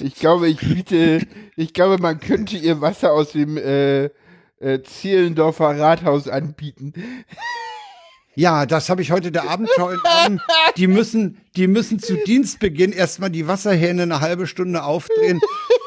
[0.00, 1.26] ich glaube, ich biete,
[1.56, 4.10] ich glaube, man könnte ihr Wasser aus dem äh,
[4.60, 6.92] äh, Zehlendorfer Rathaus anbieten.
[8.34, 10.40] Ja, das habe ich heute der entnommen.
[10.76, 15.40] Die müssen, die müssen zu Dienstbeginn erstmal die Wasserhähne eine halbe Stunde aufdrehen,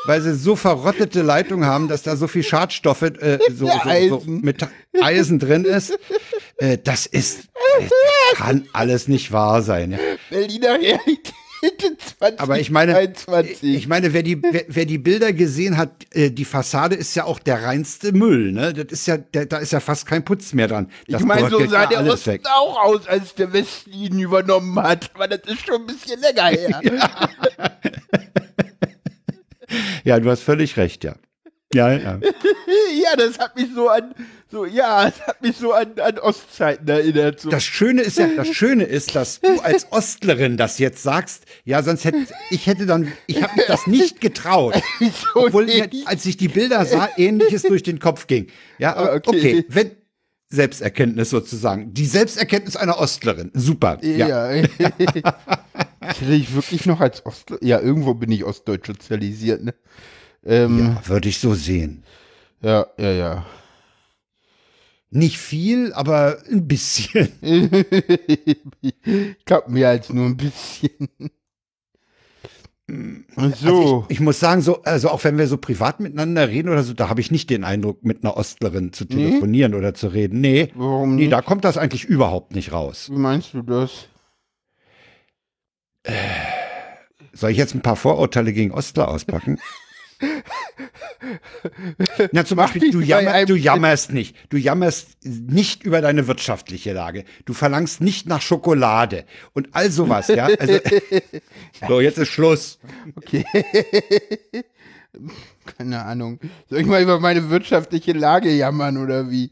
[0.05, 4.23] weil sie so verrottete Leitungen haben, dass da so viel Schadstoffe, äh, so, so, so
[4.25, 4.65] mit
[5.01, 5.97] Eisen drin ist.
[6.57, 7.89] Äh, das ist, das
[8.35, 9.91] kann alles nicht wahr sein.
[9.91, 9.97] Ja.
[10.29, 11.33] Berliner Realität
[12.19, 12.39] 2021.
[12.39, 13.13] Aber ich meine,
[13.61, 17.25] ich meine, wer die, wer, wer die Bilder gesehen hat, äh, die Fassade ist ja
[17.25, 18.73] auch der reinste Müll, ne?
[18.73, 20.89] Das ist ja, der, da ist ja fast kein Putz mehr dran.
[21.07, 22.41] Das ich meine, so sah der Osten weg.
[22.45, 25.11] auch aus, als der Westen ihn übernommen hat.
[25.13, 26.81] Aber das ist schon ein bisschen länger her.
[28.35, 28.44] Ja,
[30.05, 31.15] du hast völlig recht, ja.
[31.73, 32.19] Ja, ja.
[33.03, 34.13] ja, das hat mich so an,
[34.49, 37.41] so, ja, das hat mich so an, an Ostzeiten erinnert.
[37.41, 37.49] So.
[37.49, 41.43] Das Schöne ist ja, das Schöne ist, dass du als Ostlerin das jetzt sagst.
[41.65, 42.19] Ja, sonst hätte
[42.51, 46.07] ich hätte dann, ich habe mich das nicht getraut, Wieso obwohl mir, nicht?
[46.07, 48.47] als ich die Bilder sah, Ähnliches durch den Kopf ging.
[48.77, 49.27] Ja, Ah, okay.
[49.27, 49.91] okay, wenn
[50.47, 53.97] Selbsterkenntnis sozusagen, die Selbsterkenntnis einer Ostlerin, super.
[54.01, 54.63] Ja, Ja.
[56.13, 57.53] Zähle ich wirklich noch als Ost...
[57.61, 59.73] Ja, irgendwo bin ich ostdeutsch sozialisiert, ne?
[60.45, 62.03] Ähm, ja würde ich so sehen.
[62.61, 63.45] ja, ja, ja.
[65.11, 67.29] Nicht viel, aber ein bisschen.
[67.41, 68.57] ich
[69.45, 71.09] glaube mehr als nur ein bisschen.
[72.87, 72.93] So.
[73.35, 76.83] Also ich, ich, muss sagen, so, also auch wenn wir so privat miteinander reden oder
[76.83, 79.77] so, da habe ich nicht den Eindruck, mit einer Ostlerin zu telefonieren nee?
[79.77, 80.41] oder zu reden.
[80.41, 80.71] Nee.
[80.75, 81.33] Warum nee, nicht?
[81.33, 83.09] da kommt das eigentlich überhaupt nicht raus.
[83.11, 84.07] Wie meinst du das?
[87.33, 89.59] Soll ich jetzt ein paar Vorurteile gegen Ostler auspacken?
[92.31, 94.35] Na, zum Beispiel, du, jammer, du, jammerst nicht.
[94.49, 97.25] Du jammerst nicht über deine wirtschaftliche Lage.
[97.45, 100.45] Du verlangst nicht nach Schokolade und all sowas, ja.
[100.45, 100.79] Also,
[101.87, 102.79] so, jetzt ist Schluss.
[103.15, 103.45] Okay.
[105.77, 106.39] Keine Ahnung.
[106.69, 109.51] Soll ich mal über meine wirtschaftliche Lage jammern oder wie?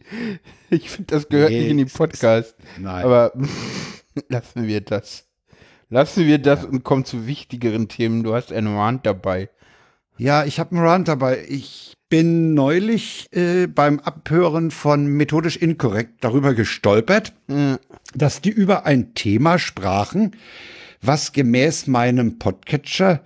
[0.69, 2.55] Ich finde, das gehört nee, nicht in den Podcast.
[2.77, 3.03] Nein.
[3.03, 3.33] Aber
[4.29, 5.25] lassen wir das.
[5.89, 6.69] Lassen wir das ja.
[6.69, 8.23] und kommen zu wichtigeren Themen.
[8.23, 9.49] Du hast einen Rand dabei.
[10.17, 11.45] Ja, ich habe einen Rant dabei.
[11.49, 17.79] Ich bin neulich äh, beim Abhören von Methodisch Inkorrekt darüber gestolpert, mhm.
[18.13, 20.35] dass die über ein Thema sprachen,
[21.01, 23.23] was gemäß meinem Podcatcher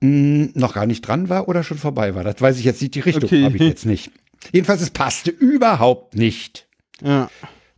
[0.00, 2.24] mh, hm, noch gar nicht dran war oder schon vorbei war.
[2.24, 2.94] Das weiß ich jetzt nicht.
[2.94, 3.44] Die Richtung okay.
[3.44, 4.10] habe ich jetzt nicht.
[4.52, 6.66] Jedenfalls, es passte überhaupt nicht.
[7.02, 7.30] Ja.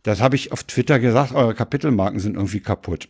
[0.03, 3.09] Das habe ich auf Twitter gesagt, eure Kapitelmarken sind irgendwie kaputt.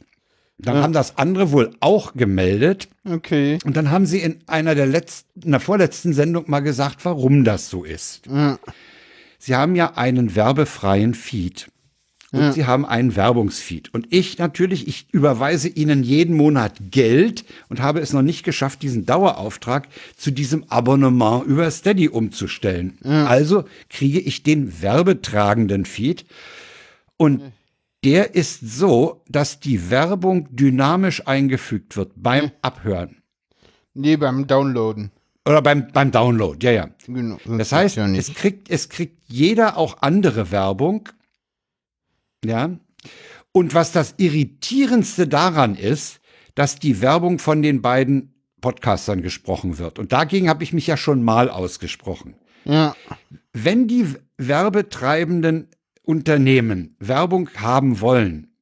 [0.57, 0.83] Dann ja.
[0.83, 2.87] haben das andere wohl auch gemeldet.
[3.03, 3.59] Okay.
[3.65, 7.43] Und dann haben sie in einer der letzten, in der vorletzten Sendung mal gesagt, warum
[7.43, 8.27] das so ist.
[8.27, 8.57] Ja.
[9.37, 11.69] Sie haben ja einen werbefreien Feed.
[12.31, 12.51] Und ja.
[12.51, 13.93] sie haben einen Werbungsfeed.
[13.93, 18.81] Und ich natürlich, ich überweise ihnen jeden Monat Geld und habe es noch nicht geschafft,
[18.81, 19.87] diesen Dauerauftrag
[20.17, 22.97] zu diesem Abonnement über Steady umzustellen.
[23.03, 26.25] Also kriege ich den werbetragenden Feed.
[27.15, 27.41] Und
[28.05, 33.23] der ist so, dass die Werbung dynamisch eingefügt wird beim Abhören.
[33.95, 35.11] Nee, beim Downloaden.
[35.47, 36.89] Oder beim, beim Download, ja, ja.
[37.07, 41.09] Genau, das heißt, ja es, kriegt, es kriegt jeder auch andere Werbung.
[42.43, 42.77] Ja.
[43.51, 46.19] Und was das Irritierendste daran ist,
[46.55, 49.99] dass die Werbung von den beiden Podcastern gesprochen wird.
[49.99, 52.35] Und dagegen habe ich mich ja schon mal ausgesprochen.
[52.65, 52.95] Ja.
[53.53, 55.69] Wenn die Werbetreibenden
[56.05, 58.55] Unternehmen Werbung haben wollen,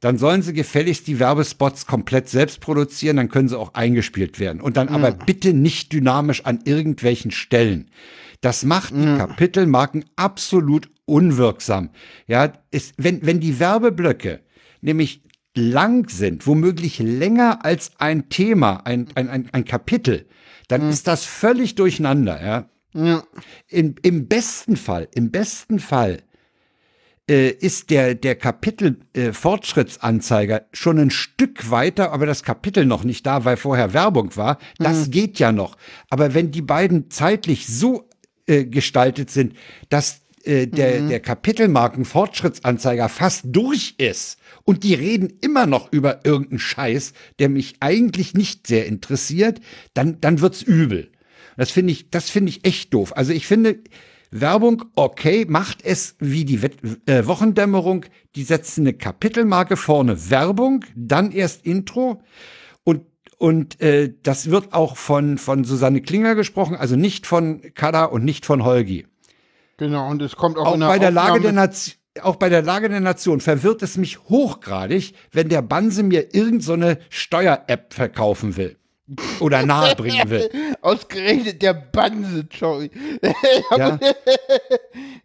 [0.00, 4.60] dann sollen sie gefälligst die Werbespots komplett selbst produzieren, dann können sie auch eingespielt werden.
[4.60, 4.94] Und dann mhm.
[4.94, 7.90] aber bitte nicht dynamisch an irgendwelchen Stellen.
[8.40, 9.18] Das macht die mhm.
[9.18, 11.90] Kapitelmarken absolut unwirksam.
[12.28, 14.40] Ja, ist, wenn, wenn die Werbeblöcke
[14.80, 15.24] nämlich
[15.56, 20.28] lang sind, womöglich länger als ein Thema, ein, ein, ein, ein Kapitel,
[20.68, 20.90] dann mhm.
[20.90, 22.70] ist das völlig durcheinander, ja.
[22.94, 23.22] Ja.
[23.68, 26.22] In, Im besten Fall, im besten Fall
[27.28, 33.26] äh, ist der, der Kapitel-Fortschrittsanzeiger äh, schon ein Stück weiter, aber das Kapitel noch nicht
[33.26, 34.58] da, weil vorher Werbung war.
[34.78, 35.10] Das mhm.
[35.10, 35.76] geht ja noch.
[36.10, 38.08] Aber wenn die beiden zeitlich so
[38.46, 39.54] äh, gestaltet sind,
[39.90, 41.10] dass äh, der, mhm.
[41.10, 47.76] der Kapitelmarken-Fortschrittsanzeiger fast durch ist und die reden immer noch über irgendeinen Scheiß, der mich
[47.80, 49.60] eigentlich nicht sehr interessiert,
[49.94, 51.10] dann, dann wird's übel.
[51.58, 53.16] Das finde ich, das finde ich echt doof.
[53.16, 53.78] Also ich finde,
[54.30, 56.60] Werbung, okay, macht es wie die
[57.06, 62.22] äh, Wochendämmerung, die setzen eine Kapitelmarke vorne Werbung, dann erst Intro.
[62.84, 63.06] Und
[63.38, 68.24] und äh, das wird auch von von Susanne Klinger gesprochen, also nicht von Kada und
[68.24, 69.06] nicht von Holgi.
[69.76, 72.88] Genau, und es kommt auch, auch bei der Lage der Nation auch bei der Lage
[72.88, 78.76] der Nation verwirrt es mich hochgradig, wenn der Banse mir irgendeine so Steuer-App verkaufen will
[79.40, 80.50] oder nahebringen will.
[80.82, 82.90] Ausgerechnet der Banse, sorry.
[83.76, 83.98] ja.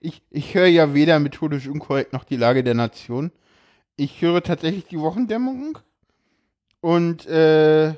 [0.06, 3.32] Ich, ich höre ja weder methodisch unkorrekt noch die Lage der Nation.
[3.96, 5.78] Ich höre tatsächlich die Wochendämmerung.
[6.82, 7.94] Und äh,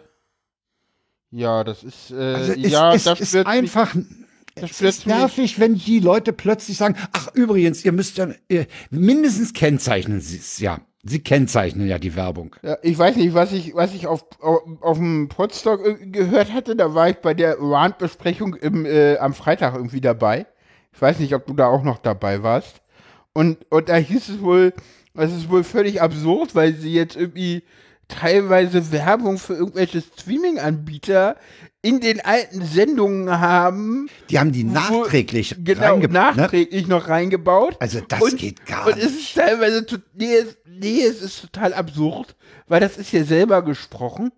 [1.32, 3.95] ja, das ist äh, also es, ja, es, das ist einfach.
[4.54, 8.67] Das es ist nervig, wenn die Leute plötzlich sagen, ach übrigens, ihr müsst ja ihr,
[8.91, 10.80] mindestens kennzeichnen sie es, ja.
[11.08, 12.56] Sie kennzeichnen ja die Werbung.
[12.63, 16.76] Ja, ich weiß nicht, was ich, was ich auf, auf, auf dem Podstock gehört hatte.
[16.76, 20.48] Da war ich bei der Rand-Besprechung äh, am Freitag irgendwie dabei.
[20.91, 22.82] Ich weiß nicht, ob du da auch noch dabei warst.
[23.34, 24.74] Und, und da hieß es wohl,
[25.13, 27.62] es ist wohl völlig absurd, weil sie jetzt irgendwie
[28.08, 31.36] teilweise Werbung für irgendwelche Streaming-Anbieter
[31.82, 34.10] in den alten Sendungen haben.
[34.30, 36.08] Die haben die nachträglich genau, ne?
[36.08, 36.96] nachträglich ne?
[36.96, 37.76] noch reingebaut.
[37.80, 39.06] Also das und, geht gar und nicht.
[39.06, 42.36] Und es ist teilweise, nee es, nee, es ist total absurd,
[42.68, 44.32] weil das ist ja selber gesprochen.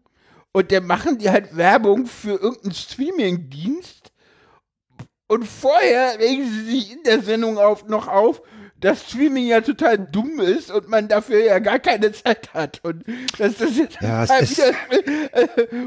[0.52, 4.12] Und der machen die halt Werbung für irgendeinen Streaming-Dienst.
[5.28, 8.42] Und vorher regen sie sich in der Sendung auf, noch auf,
[8.80, 12.80] dass Streaming ja total dumm ist und man dafür ja gar keine Zeit hat.
[12.84, 13.04] Und
[13.38, 14.74] dass das jetzt Ja, halt ist- äh,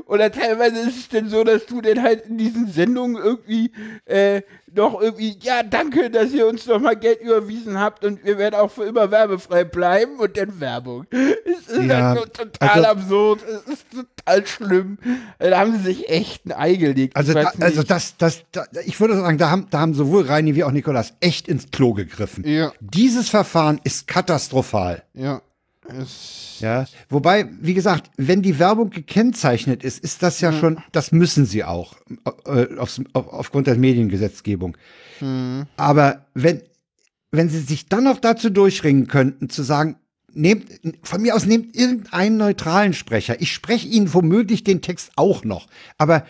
[0.06, 3.72] oder teilweise ist es denn so, dass du denn halt in diesen Sendungen irgendwie
[4.06, 8.38] äh, noch irgendwie, ja, danke, dass ihr uns noch mal Geld überwiesen habt und wir
[8.38, 11.06] werden auch für immer werbefrei bleiben und dann Werbung.
[11.10, 14.98] Es ist Ja, halt total also- absurd, es ist total schlimm.
[15.40, 17.16] Da haben sie sich echt ein Ei gelegt.
[17.16, 20.54] Also, da, also das, das, da, ich würde sagen, da haben, da haben sowohl Reini
[20.54, 22.46] wie auch Nikolas echt ins Klo gegriffen.
[22.46, 22.72] Ja.
[22.80, 25.02] Dieses Verfahren ist katastrophal.
[25.14, 25.42] Ja.
[26.60, 31.46] Ja, wobei, wie gesagt, wenn die Werbung gekennzeichnet ist, ist das ja schon, das müssen
[31.46, 31.96] sie auch,
[32.46, 34.76] äh, aufs, auf, aufgrund der Mediengesetzgebung.
[35.76, 36.62] Aber wenn,
[37.32, 39.96] wenn sie sich dann noch dazu durchringen könnten, zu sagen,
[40.32, 40.66] nehmt,
[41.02, 43.40] von mir aus nehmt irgendeinen neutralen Sprecher.
[43.40, 45.66] Ich spreche Ihnen womöglich den Text auch noch.
[45.98, 46.24] Aber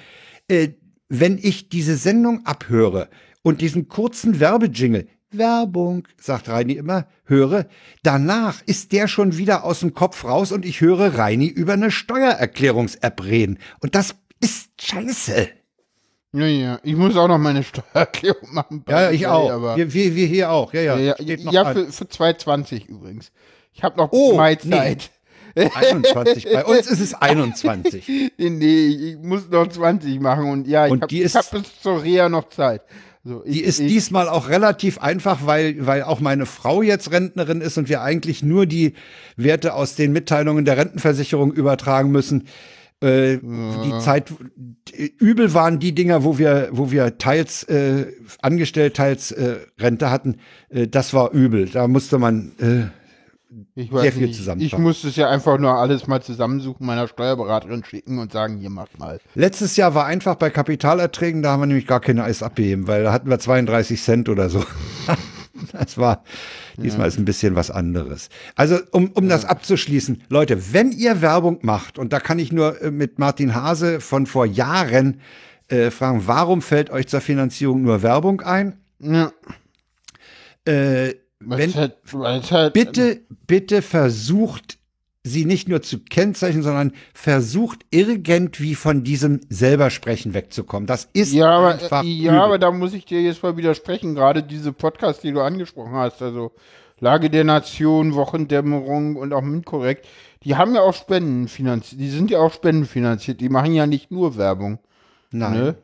[0.49, 0.71] äh,
[1.09, 3.09] wenn ich diese Sendung abhöre
[3.43, 7.67] und diesen kurzen Werbejingle, Werbung, sagt Reini immer, höre,
[8.03, 11.91] danach ist der schon wieder aus dem Kopf raus und ich höre Reini über eine
[11.91, 13.59] Steuererklärungs-App reden.
[13.81, 15.49] Und das ist scheiße.
[16.33, 16.79] ja, ja.
[16.83, 18.85] Ich muss auch noch meine Steuererklärung machen.
[18.89, 19.51] Ja, ich auch.
[19.51, 20.73] Aber, Wir, wir, wir hier auch.
[20.73, 20.99] Ja, ja.
[20.99, 23.31] ja, ja, ja für, für 220 übrigens.
[23.73, 24.57] Ich habe noch Oh, nee.
[24.57, 25.11] Zeit.
[25.57, 26.45] 21.
[26.53, 28.33] Bei uns ist es 21.
[28.39, 32.49] Nee, ich muss noch 20 machen und ja, ich habe hab bis zur Reha noch
[32.49, 32.83] Zeit.
[33.23, 37.13] So, ich, Die ist ich, diesmal auch relativ einfach, weil, weil auch meine Frau jetzt
[37.13, 38.95] Rentnerin ist und wir eigentlich nur die
[39.37, 42.49] Werte aus den Mitteilungen der Rentenversicherung übertragen müssen.
[43.03, 44.33] Äh, Die Zeit,
[45.19, 48.07] übel waren die Dinger, wo wir, wo wir teils äh,
[48.43, 50.37] angestellt, teils äh, Rente hatten.
[50.69, 51.69] Äh, das war übel.
[51.69, 52.85] Da musste man, äh,
[53.75, 54.61] ich sehr viel nicht.
[54.61, 58.71] Ich muss es ja einfach nur alles mal zusammensuchen, meiner Steuerberaterin schicken und sagen, hier
[58.71, 59.21] macht mal.
[59.35, 63.05] letztes Jahr war einfach bei Kapitalerträgen, da haben wir nämlich gar keine Eis abgeheben, weil
[63.05, 64.65] da hatten wir 32 Cent oder so.
[65.73, 66.25] Das war,
[66.79, 68.31] diesmal ist ein bisschen was anderes.
[68.55, 72.81] Also, um, um das abzuschließen, Leute, wenn ihr Werbung macht, und da kann ich nur
[72.81, 75.21] äh, mit Martin Hase von vor Jahren
[75.69, 78.79] äh, fragen, warum fällt euch zur Finanzierung nur Werbung ein?
[79.01, 79.33] Ja,
[80.65, 84.79] Äh, wenn, halt, halt, bitte, bitte versucht,
[85.23, 90.87] sie nicht nur zu kennzeichnen, sondern versucht irgendwie von diesem selber sprechen wegzukommen.
[90.87, 92.41] Das ist Ja, aber, einfach äh, ja, übel.
[92.41, 94.15] aber da muss ich dir jetzt mal widersprechen.
[94.15, 96.53] Gerade diese Podcasts, die du angesprochen hast, also
[97.01, 100.07] Lage der Nation, Wochendämmerung und auch Mindkorrekt,
[100.45, 102.01] die haben ja auch Spenden finanziert.
[102.01, 103.41] Die sind ja auch spendenfinanziert.
[103.41, 104.79] Die machen ja nicht nur Werbung.
[105.31, 105.53] Nein.
[105.53, 105.75] Ne?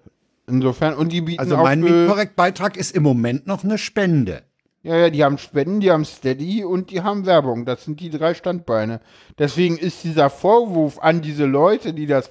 [0.46, 4.42] Insofern, und die bieten Also auch mein für, Korrektbeitrag ist im Moment noch eine Spende.
[4.86, 7.64] Ja, ja, die haben Spenden, die haben Steady und die haben Werbung.
[7.64, 9.00] Das sind die drei Standbeine.
[9.36, 12.30] Deswegen ist dieser Vorwurf an diese Leute, die das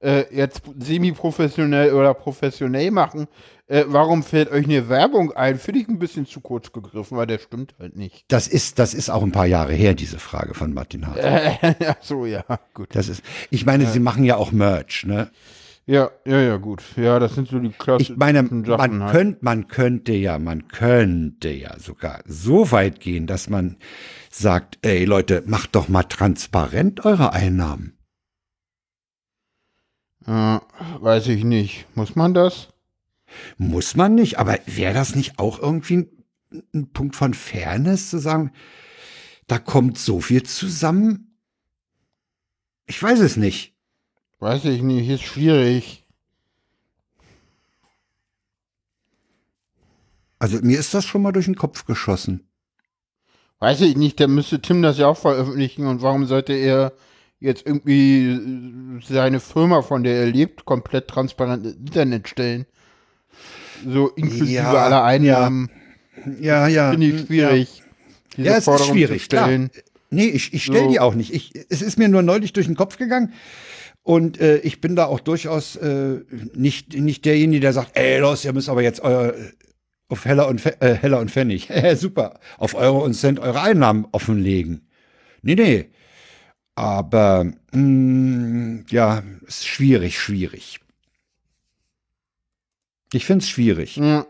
[0.00, 3.28] äh, jetzt semi-professionell oder professionell machen,
[3.66, 7.26] äh, warum fällt euch eine Werbung ein, finde ich ein bisschen zu kurz gegriffen, weil
[7.26, 8.24] der stimmt halt nicht.
[8.28, 11.18] Das ist, das ist auch ein paar Jahre her, diese Frage von Martin Hart.
[11.80, 12.88] ja, so, ja, gut.
[12.92, 15.30] Das ist, ich meine, sie machen ja auch Merch, ne?
[15.90, 16.84] Ja, ja, ja, gut.
[16.96, 19.12] Ja, das sind so die klassischen Ich meine, Sachen man, halt.
[19.12, 23.76] könnt, man könnte ja, man könnte ja sogar so weit gehen, dass man
[24.30, 27.98] sagt, ey Leute, macht doch mal transparent eure Einnahmen.
[30.28, 30.62] Ja,
[31.00, 31.86] weiß ich nicht.
[31.96, 32.68] Muss man das?
[33.58, 36.24] Muss man nicht, aber wäre das nicht auch irgendwie ein,
[36.72, 38.52] ein Punkt von Fairness zu sagen,
[39.48, 41.36] da kommt so viel zusammen?
[42.86, 43.74] Ich weiß es nicht.
[44.40, 46.04] Weiß ich nicht, ist schwierig.
[50.38, 52.48] Also mir ist das schon mal durch den Kopf geschossen.
[53.58, 56.94] Weiß ich nicht, dann müsste Tim das ja auch veröffentlichen und warum sollte er
[57.40, 62.64] jetzt irgendwie äh, seine Firma, von der er lebt, komplett transparent ins Internet stellen?
[63.86, 65.70] So inklusive Ja, aller Einnahmen.
[66.40, 66.90] Ja, ja.
[66.90, 67.82] Finde ich schwierig.
[68.36, 69.70] diese Ja, es ist Forderung schwierig, zu stellen.
[70.10, 70.90] Nee, ich, ich stelle So.
[70.90, 71.32] die auch nicht.
[71.32, 73.32] Ich, es ist mir nur neulich durch den Kopf gegangen.
[74.02, 76.20] Und äh, ich bin da auch durchaus äh,
[76.54, 79.34] nicht, nicht derjenige, der sagt, ey, los, ihr müsst aber jetzt euer,
[80.08, 84.06] auf Heller und, Pfe- äh, Heller und Pfennig, super, auf Euro und Cent eure Einnahmen
[84.12, 84.88] offenlegen.
[85.42, 85.90] Nee, nee.
[86.74, 90.80] Aber, mh, ja, ist schwierig, schwierig.
[93.12, 93.96] Ich find's schwierig.
[93.96, 94.26] Ja.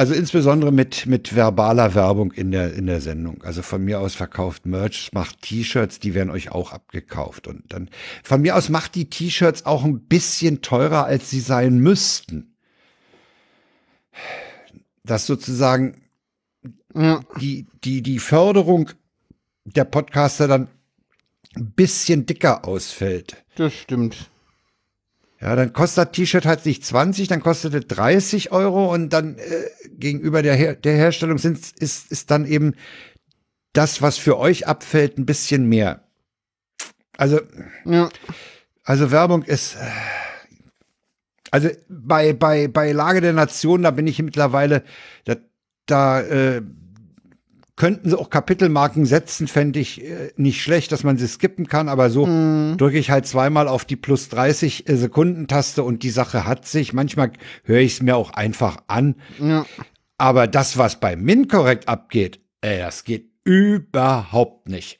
[0.00, 3.42] Also insbesondere mit, mit verbaler Werbung in der, in der Sendung.
[3.42, 7.46] Also von mir aus verkauft Merch, macht T-Shirts, die werden euch auch abgekauft.
[7.46, 7.90] Und dann,
[8.22, 12.54] von mir aus macht die T-Shirts auch ein bisschen teurer, als sie sein müssten.
[15.04, 16.00] Dass sozusagen
[16.94, 17.20] Ja.
[17.38, 18.88] die, die, die Förderung
[19.66, 20.68] der Podcaster dann
[21.56, 23.44] ein bisschen dicker ausfällt.
[23.56, 24.29] Das stimmt.
[25.40, 29.38] Ja, dann kostet das T-Shirt halt nicht 20, dann kostet es 30 Euro und dann
[29.38, 29.40] äh,
[29.88, 32.74] gegenüber der, Her der Herstellung sind, ist, ist dann eben
[33.72, 36.04] das, was für euch abfällt, ein bisschen mehr.
[37.16, 37.40] Also,
[37.84, 38.10] Ja.
[38.84, 39.76] also Werbung ist.
[41.50, 44.84] Also bei, bei, bei Lage der Nation, da bin ich mittlerweile,
[45.24, 45.36] da,
[45.86, 46.62] da äh,
[47.80, 51.88] könnten sie auch Kapitelmarken setzen, fände ich äh, nicht schlecht, dass man sie skippen kann,
[51.88, 52.26] aber so
[52.76, 56.66] drücke ich halt zweimal auf die plus 30 äh, Sekunden Taste und die Sache hat
[56.66, 56.92] sich.
[56.92, 57.32] Manchmal
[57.64, 59.14] höre ich es mir auch einfach an.
[59.38, 59.64] Ja.
[60.18, 64.99] Aber das, was bei MinCorrect abgeht, ey, das geht überhaupt nicht.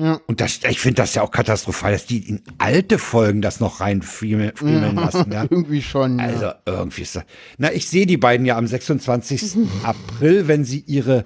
[0.00, 0.20] Ja.
[0.26, 3.80] Und das, ich finde das ja auch katastrophal, dass die in alte Folgen das noch
[3.80, 5.30] rein friemeln friemeln lassen.
[5.30, 5.42] Ja.
[5.50, 6.18] Irgendwie schon.
[6.18, 6.24] Ja.
[6.24, 7.24] Also irgendwie ist das.
[7.58, 9.56] Na, ich sehe die beiden ja am 26.
[9.82, 11.24] April, wenn sie ihre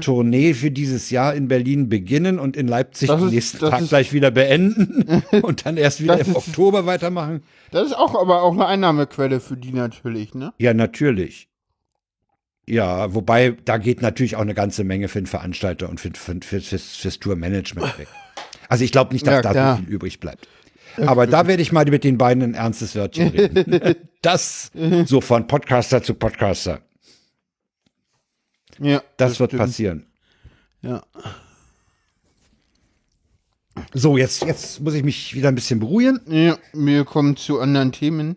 [0.00, 3.70] Tournee für dieses Jahr in Berlin beginnen und in Leipzig Das am ist- nächsten das
[3.70, 7.42] Tag ist- gleich wieder beenden und dann erst wieder im ist- Oktober weitermachen.
[7.70, 10.52] Das ist auch aber auch eine Einnahmequelle für die natürlich, ne?
[10.58, 11.48] Ja, natürlich.
[12.66, 16.36] Ja, wobei da geht natürlich auch eine ganze Menge für den Veranstalter und für, für,
[16.42, 18.08] für, fürs, fürs Tourmanagement weg.
[18.68, 20.48] Also ich glaube nicht, dass Ja, da so viel übrig bleibt.
[20.96, 23.96] Aber da werde ich mal mit den beiden ein ernstes Wörtchen reden.
[24.22, 24.70] Das
[25.04, 26.80] so von Podcaster zu Podcaster.
[28.78, 29.02] Ja.
[29.18, 29.60] Das, wird stimmt.
[29.62, 30.06] passieren.
[30.80, 31.02] Ja.
[33.92, 36.20] So, jetzt, jetzt muss ich mich wieder ein bisschen beruhigen.
[36.26, 36.56] ja.
[36.72, 38.36] Wir kommen zu anderen Themen.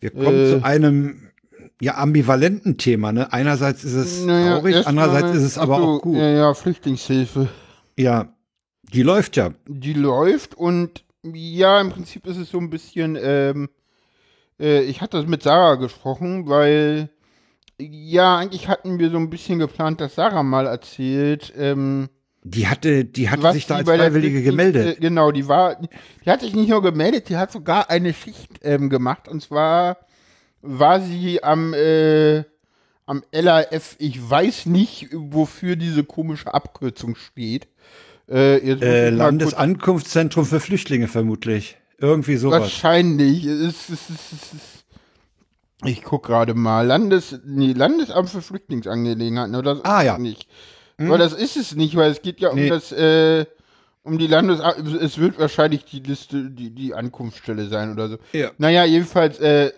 [0.00, 0.50] Wir kommen Äh.
[0.50, 1.28] zu einem
[1.82, 3.12] ja ambivalenten Thema.
[3.12, 3.32] Ne?
[3.32, 6.16] Einerseits ist es Naja, traurig, andererseits mal- ist es aber ach so, auch gut.
[6.16, 7.48] Ja, ja, Flüchtlingshilfe.
[7.98, 8.32] Ja,
[8.92, 9.50] die läuft ja.
[9.66, 13.68] Die läuft und ja, im Prinzip ist es so ein bisschen, ähm,
[14.60, 17.10] äh, ich hatte das mit Sarah gesprochen, weil
[17.80, 22.08] ja, eigentlich hatten wir so ein bisschen geplant, dass Sarah mal erzählt, ähm,
[22.44, 24.98] Die hatte, die hatte sich da als der Freiwillige Flüchtlings- gemeldet.
[24.98, 25.76] Äh, genau, die war,
[26.24, 29.26] die hat sich nicht nur gemeldet, die hat sogar eine Schicht ähm, gemacht.
[29.28, 29.96] Und zwar
[30.62, 32.44] war sie am, äh,
[33.06, 37.68] am LAF, ich weiß nicht, wofür diese komische Abkürzung steht.
[38.28, 41.76] Äh, Äh, Landesankunftszentrum für Flüchtlinge vermutlich.
[41.98, 42.60] Irgendwie sowas.
[42.62, 43.44] Wahrscheinlich.
[43.44, 44.50] Es ist, es es
[45.84, 46.86] ich guck gerade mal.
[46.86, 49.74] Landes, nee, Landesamt für Flüchtlingsangelegenheiten, oder?
[49.74, 50.16] Das Ah, ja.
[50.18, 50.46] Nicht.
[50.98, 52.68] Aber das ist es nicht, weil es geht ja um Nee.
[52.68, 53.44] das, äh,
[54.04, 54.60] um die Landes,
[55.00, 58.18] es wird wahrscheinlich die Liste, die, die Ankunftsstelle sein oder so.
[58.32, 58.52] Ja.
[58.58, 59.72] Naja, jedenfalls, äh,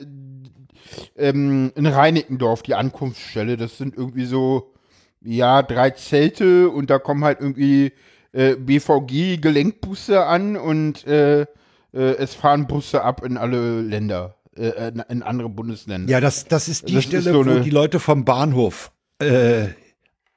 [1.17, 4.73] ähm, in Reinickendorf, die Ankunftsstelle, das sind irgendwie so,
[5.21, 7.93] ja, drei Zelte und da kommen halt irgendwie
[8.33, 11.47] äh, BVG-Gelenkbusse an und äh, äh,
[11.93, 16.11] es fahren Busse ab in alle Länder, äh, in, andere Bundesländer.
[16.11, 19.69] Ja, das, das ist die Das ist Stelle, so wo die Leute vom Bahnhof äh,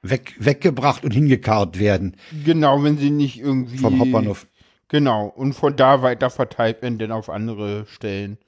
[0.02, 2.16] weg, weggebracht und hingekarrt werden.
[2.44, 3.78] Genau, wenn sie nicht irgendwie.
[3.78, 4.46] Vom Hauptbahnhof.
[4.88, 8.38] Genau, und von da weiter verteilt werden dann auf andere Stellen.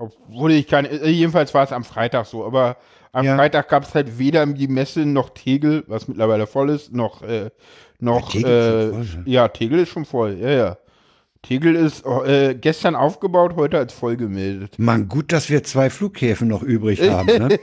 [0.00, 2.76] Obwohl ich keine, äh, jedenfalls war es am Freitag so, aber
[3.12, 3.36] am Ja.
[3.36, 7.50] Freitag gab es halt weder die Messe noch Tegel, was mittlerweile voll ist, noch, äh,
[7.98, 10.76] noch, Ja, Tegel äh, voll, ja, Tegel ist schon voll, ja, ja.
[11.42, 14.74] Tegel ist äh, gestern aufgebaut, heute als voll gemeldet.
[14.78, 17.26] Mann, gut, dass wir zwei Flughäfen noch übrig haben.
[17.48, 17.58] Ne?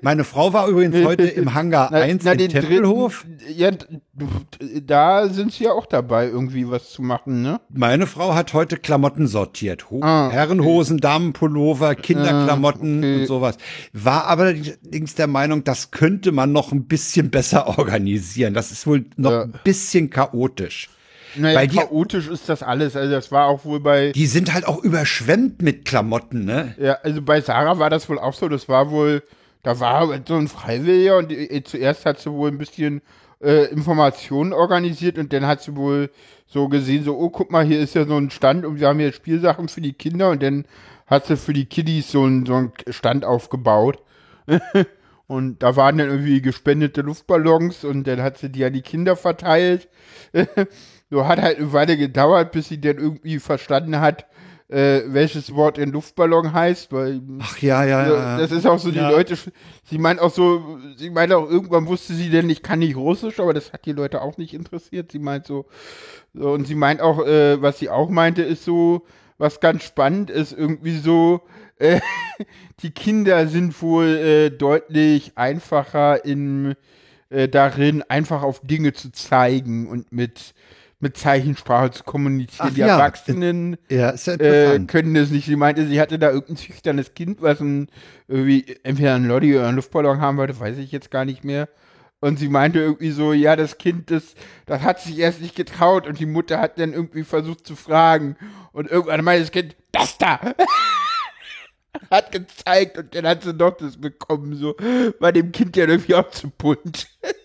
[0.00, 3.24] Meine Frau war übrigens heute im Hangar 1 in den Tempelhof.
[3.24, 3.70] dritten- ja,
[4.84, 7.60] da sind sie ja auch dabei, irgendwie was zu machen, ne?
[7.68, 9.90] Meine Frau hat heute Klamotten sortiert.
[9.90, 10.34] Ho Ah, okay.
[10.36, 13.20] Herrenhosen, Damenpullover, Kinderklamotten Ah, okay.
[13.20, 13.58] und sowas.
[13.92, 18.54] War aber allerdings der Meinung, das könnte man noch ein bisschen besser organisieren.
[18.54, 19.42] Das ist wohl noch Ja.
[19.42, 20.88] ein bisschen chaotisch.
[21.36, 22.96] Naja, Weil die- chaotisch ist das alles.
[22.96, 26.74] Also das war auch wohl bei, Die sind halt auch überschwemmt mit Klamotten, ne?
[26.78, 28.48] ja, also bei Sarah war das wohl auch so.
[28.48, 29.22] Das war wohl,
[29.62, 33.02] da war so ein Freiwilliger und äh, zuerst hat sie wohl ein bisschen
[33.42, 36.10] äh, Informationen organisiert und dann hat sie wohl
[36.46, 38.98] so gesehen, so, oh, guck mal, hier ist ja so ein Stand und wir haben
[39.00, 40.64] hier Spielsachen für die Kinder und dann
[41.06, 44.02] hat sie für die Kiddies so einen, so einen Stand aufgebaut.
[45.28, 49.16] Und da waren dann irgendwie gespendete Luftballons und dann hat sie die an die Kinder
[49.16, 49.88] verteilt.
[51.10, 54.26] so hat halt eine Weile gedauert, bis sie dann irgendwie verstanden hat,
[54.68, 58.90] äh, welches Wort in Luftballon heißt, weil Ach ja, ja, ja, das ist auch so,
[58.90, 59.10] die Ja.
[59.10, 59.36] Leute,
[59.84, 63.38] sie meint auch so, sie meint auch, irgendwann wusste sie denn, ich kann nicht Russisch,
[63.38, 65.12] aber das hat die Leute auch nicht interessiert.
[65.12, 65.66] Sie meint so,
[66.34, 69.06] so und sie meint auch, äh, was sie auch meinte, ist so,
[69.38, 71.42] was ganz spannend ist, irgendwie so,
[71.78, 72.00] äh,
[72.80, 76.74] die Kinder sind wohl äh, deutlich einfacher in,
[77.30, 80.54] äh, darin, einfach auf Dinge zu zeigen und mit,
[81.06, 82.68] mit Zeichensprache zu kommunizieren.
[82.68, 85.46] Ach die ja, Erwachsenen ja, ist ja äh, können das nicht.
[85.46, 87.88] Sie meinte, sie hatte da irgendein schüchternes Kind, was ein,
[88.26, 91.68] irgendwie entweder ein Lolli oder einen Luftballon haben wollte, weiß ich jetzt gar nicht mehr.
[92.18, 94.34] Und sie meinte irgendwie so, ja, das Kind, das,
[94.64, 98.36] das hat sich erst nicht getraut und die Mutter hat dann irgendwie versucht zu fragen.
[98.72, 100.40] Und irgendwann meinte das Kind, das da!
[102.10, 104.74] hat gezeigt und dann hat sie doch das bekommen, so,
[105.20, 107.06] war dem Kind ja irgendwie auch zu bunt.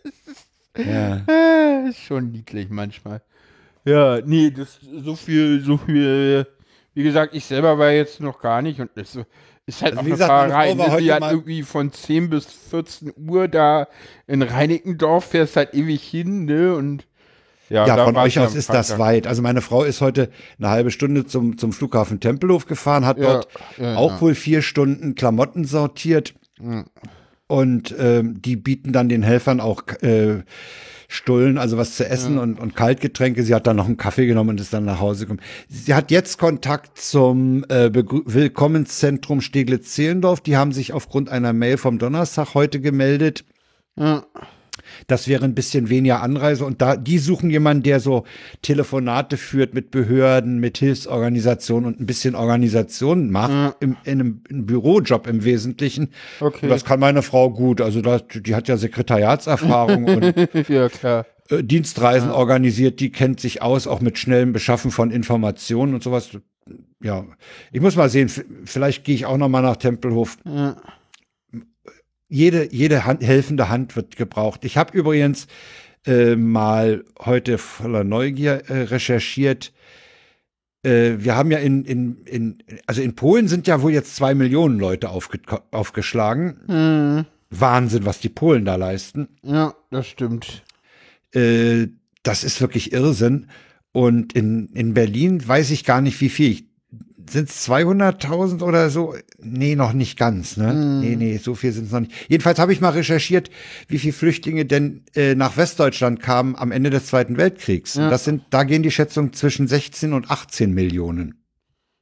[0.78, 1.22] Ja.
[1.28, 3.22] Ah, ist schon niedlich manchmal.
[3.86, 6.46] Ja, nee, das so viel, so viel,
[6.94, 9.18] wie gesagt, ich selber war jetzt noch gar nicht und das
[9.66, 10.78] ist halt Also auch eine gesagt, Fahrerei.
[10.78, 10.98] War Ne?
[11.02, 13.88] Die hat irgendwie von 10 bis 14 Uhr da
[14.28, 17.08] in Reinickendorf, fährst halt ewig hin, ne, und
[17.70, 19.28] ja, Ja, von euch aus ist das weit.
[19.28, 20.30] Also meine Frau ist heute
[20.60, 24.62] eine halbe Stunde zum, zum Flughafen Tempelhof gefahren, hat Ja, dort ja, auch wohl vier
[24.62, 26.34] Stunden Klamotten sortiert.
[27.48, 30.44] Und ähm, die bieten dann den Helfern auch äh,
[31.12, 33.43] Stullen, also was zu essen und, und Kaltgetränke.
[33.43, 35.41] Sie hat dann noch einen Kaffee genommen und ist dann nach Hause gekommen.
[35.68, 40.39] Sie hat jetzt Kontakt zum äh, Begrü- Willkommenszentrum Steglitz-Zehlendorf.
[40.39, 43.43] Die haben sich aufgrund einer Mail vom Donnerstag heute gemeldet.
[43.97, 44.26] Ja.
[45.07, 48.24] Das wäre ein bisschen weniger Anreise und da die suchen jemanden, der so
[48.61, 54.65] Telefonate führt mit Behörden, mit Hilfsorganisationen und ein bisschen Organisation macht im, in einem, einem
[54.65, 56.09] Bürojob im Wesentlichen.
[56.39, 56.59] Okay.
[56.63, 57.82] Und das kann meine Frau gut.
[57.82, 61.26] Also das, die hat ja Sekretariatserfahrung und ja, klar.
[61.49, 62.99] äh, Dienstreisen organisiert.
[62.99, 66.30] Die kennt sich aus, auch mit schnellem Beschaffen von Informationen und sowas.
[67.03, 67.26] Ja,
[67.72, 68.30] ich muss mal sehen.
[68.65, 70.78] Vielleicht gehe ich auch noch mal nach Tempelhof Ja.
[72.32, 74.64] Jede, jede Hand, helfende Hand wird gebraucht.
[74.64, 75.48] Ich habe übrigens
[76.08, 79.74] äh, mal heute voller Neugier äh, recherchiert.
[80.84, 84.34] Äh, wir haben ja in, in, in, also in Polen sind ja wohl jetzt zwei
[84.34, 85.40] Millionen Leute aufge,
[85.72, 86.62] aufgeschlagen.
[86.68, 87.26] Mhm.
[87.50, 89.28] Wahnsinn, was die Polen da leisten.
[89.44, 90.64] Ja, das stimmt.
[91.34, 91.88] Äh,
[92.24, 93.48] das ist wirklich Irrsinn.
[93.92, 96.64] Und in, in Berlin weiß ich gar nicht, wie viel.
[97.30, 99.15] Sind es 200.000 oder so?
[99.39, 100.57] Nee, noch nicht ganz.
[100.57, 100.74] Ne?
[100.74, 102.13] Nee, nee, so viel sind es noch nicht.
[102.30, 103.49] Jedenfalls habe ich mal recherchiert,
[103.88, 107.95] wie viele Flüchtlinge denn äh, nach Westdeutschland kamen am Ende des Zweiten Weltkriegs.
[107.95, 108.09] Ja.
[108.09, 111.43] Das sind, da gehen die Schätzungen zwischen 16 und 18 Millionen.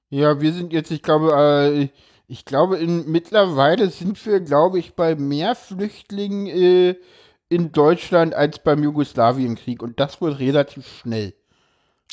[0.09, 1.87] Ja, wir sind jetzt, ich glaube, äh,
[2.27, 6.95] ich glaube, in, mittlerweile sind wir, glaube ich, bei mehr Flüchtlingen äh,
[7.49, 11.33] in Deutschland als beim Jugoslawienkrieg und das wohl relativ schnell.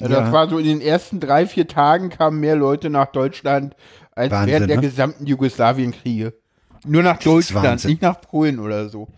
[0.00, 0.20] Ja, Ja.
[0.20, 3.74] Das war so in den ersten drei, vier Tagen kamen mehr Leute nach Deutschland
[4.12, 4.82] als Wahnsinn, während der ne?
[4.82, 6.34] gesamten Jugoslawienkriege.
[6.86, 9.08] Nur nach Deutschland, nicht nach Polen oder so.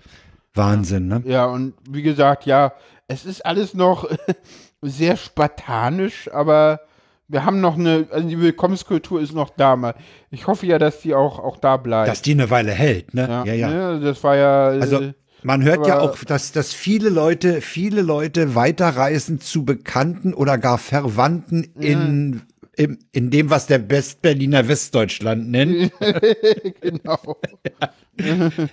[0.54, 1.22] Wahnsinn, ne?
[1.26, 2.72] Ja, und wie gesagt, ja,
[3.06, 4.08] es ist alles noch
[4.82, 6.80] sehr spartanisch, aber
[7.28, 9.76] wir haben noch eine, also die Willkommenskultur ist noch da.
[9.76, 9.94] Mal.
[10.30, 12.08] Ich hoffe ja, dass die auch, auch da bleibt.
[12.08, 13.42] Dass die eine Weile hält, ne?
[13.44, 13.68] Ja, ja.
[13.68, 14.72] Ne, das war ja.
[14.74, 15.12] äh, Also
[15.42, 20.78] man hört ja auch, dass, dass viele Leute, viele Leute weiterreisen zu Bekannten oder gar
[20.78, 22.42] Verwandten in,
[22.76, 25.92] in, in dem, was der Westberliner Westdeutschland nennt.
[26.80, 27.36] genau.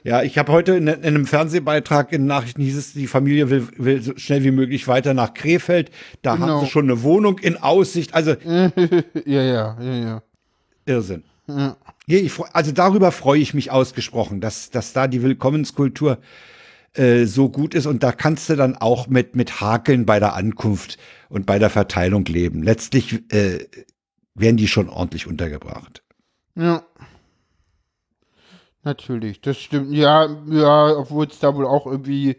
[0.03, 3.68] Ja, ich habe heute in, in einem Fernsehbeitrag in Nachrichten hieß es, die Familie will,
[3.78, 5.91] will so schnell wie möglich weiter nach Krefeld.
[6.24, 6.47] Da Genau.
[6.47, 8.16] haben sie schon eine Wohnung in Aussicht.
[8.16, 8.72] Also ja,
[9.26, 10.24] ja, ja, ja.
[10.88, 11.22] Irrsinn.
[11.47, 11.78] Ja.
[12.53, 16.18] Also darüber freue ich mich ausgesprochen, dass, dass da die Willkommenskultur
[16.98, 20.34] äh, so gut ist und da kannst du dann auch mit, mit Hakeln bei der
[20.34, 20.98] Ankunft
[21.30, 22.64] und bei der Verteilung leben.
[22.64, 23.66] Letztlich äh,
[24.34, 26.04] werden die schon ordentlich untergebracht.
[26.56, 26.84] Ja.
[28.84, 29.91] Natürlich, das stimmt.
[29.91, 32.38] Ja, ja, obwohl es da wohl auch irgendwie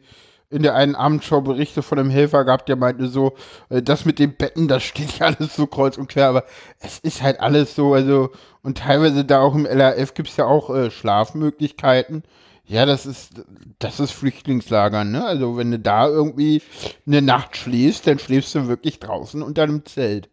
[0.48, 3.34] in der einen Abendschau Berichte von einem Helfer gab, der meinte so,
[3.68, 6.44] äh, das mit den Betten, das steht ja alles so kreuz und quer, aber
[6.78, 8.30] es ist halt alles so, also,
[8.62, 12.22] und teilweise da auch im LRF gibt es ja auch äh, Schlafmöglichkeiten.
[12.68, 13.30] Ja, das ist,
[13.78, 15.24] das ist Flüchtlingslager, ne?
[15.24, 16.62] Also, wenn du da irgendwie
[17.06, 20.28] eine Nacht schläfst, dann schläfst du wirklich draußen unter einem Zelt.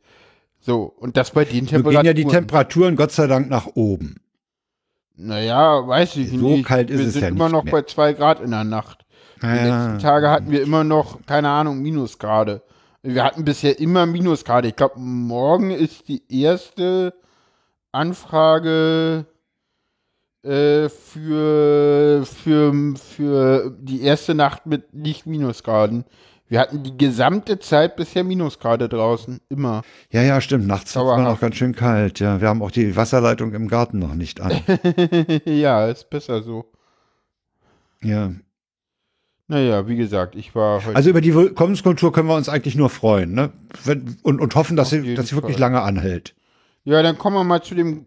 [0.59, 2.03] So, und das bei den Temperaturen.
[2.03, 4.15] gehen ja die Temperaturen Gott sei Dank nach oben.
[5.15, 6.65] Naja, weiß ich So nicht.
[6.65, 7.71] kalt ist wir es sind ja immer nicht noch mehr.
[7.73, 9.05] bei zwei Grad in der Nacht.
[9.41, 9.53] Die Ja.
[9.88, 12.63] letzten Tage hatten wir immer noch, keine Ahnung, Minusgrade.
[13.03, 14.69] Wir hatten bisher immer Minusgrade.
[14.69, 17.13] Ich glaube, morgen ist die erste
[17.91, 19.25] Anfrage
[20.43, 26.05] äh, für, für, für die erste Nacht mit nicht Minusgraden.
[26.49, 29.39] Wir hatten die gesamte Zeit bisher Minusgrade draußen.
[29.49, 29.81] Immer.
[30.11, 30.67] Ja, ja, stimmt.
[30.67, 32.19] Nachts ist immer noch ganz schön kalt.
[32.19, 34.59] Ja, wir haben auch die Wasserleitung im Garten noch nicht an.
[35.45, 36.65] ja, ist besser so.
[38.01, 38.31] ja.
[39.47, 40.95] Naja, wie gesagt, ich war heute.
[40.95, 43.51] Also über die Willkommenskultur können wir uns eigentlich nur freuen, ne?
[43.83, 45.61] Wenn, und, und hoffen, dass sie, dass sie wirklich Fall.
[45.61, 46.33] lange anhält.
[46.85, 48.05] Ja, dann kommen wir mal zu dem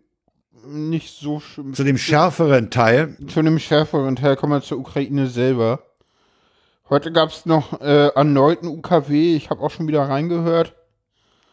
[0.67, 1.75] nicht so schlimm.
[1.75, 3.17] Zu dem schärferen Teil.
[3.29, 5.83] Zu dem schärferen Teil kommen wir zur Ukraine selber.
[6.89, 9.35] Heute gab es noch äh, erneuten UKW.
[9.35, 10.75] Ich habe auch schon wieder reingehört.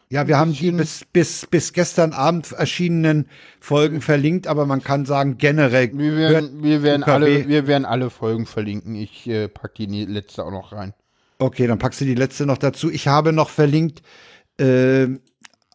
[0.10, 3.28] Ja, wir haben die bis, bis, bis gestern Abend erschienenen
[3.60, 8.12] Folgen verlinkt, aber man kann sagen, generell Wir werden, wir werden, alle, wir werden alle
[8.12, 8.94] Folgen verlinken.
[8.94, 10.94] Ich äh, packe die letzte auch noch rein.
[11.40, 12.92] Okay, dann packst du die letzte noch dazu.
[12.92, 14.04] Ich habe noch verlinkt
[14.60, 15.08] äh,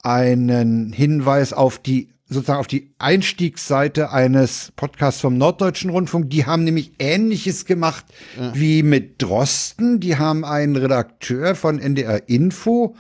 [0.05, 6.29] einen Hinweis auf die sozusagen auf die Einstiegsseite eines Podcasts vom Norddeutschen Rundfunk.
[6.31, 8.05] Die haben nämlich Ähnliches gemacht
[8.39, 8.53] ja.
[8.55, 9.99] wie mit Drosten.
[10.01, 12.95] Die haben einen Redakteur von NDR Info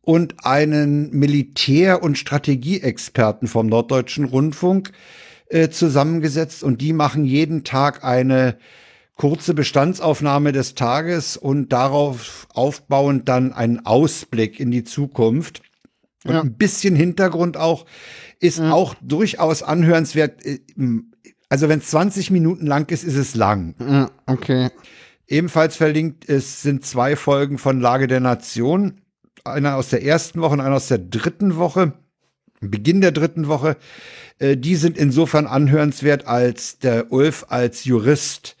[0.00, 4.92] und einen Militär- und Strategieexperten vom Norddeutschen Rundfunk
[5.48, 8.56] äh, zusammengesetzt und die machen jeden Tag eine
[9.16, 15.62] kurze Bestandsaufnahme des Tages und darauf aufbauend dann einen Ausblick in die Zukunft.
[16.24, 16.40] Und ja.
[16.40, 17.84] ein bisschen Hintergrund auch
[18.40, 18.72] ist ja.
[18.72, 20.44] auch durchaus anhörenswert.
[20.44, 20.60] Äh,
[21.48, 23.74] also wenn es 20 Minuten lang ist, ist es lang.
[23.80, 24.70] Ja, okay.
[25.26, 29.00] Ebenfalls verlinkt es sind zwei Folgen von Lage der Nation.
[29.44, 31.92] Einer aus der ersten Woche und einer aus der dritten Woche.
[32.60, 33.76] Beginn der dritten Woche.
[34.38, 38.57] Äh, die sind insofern anhörenswert, als der Ulf als Jurist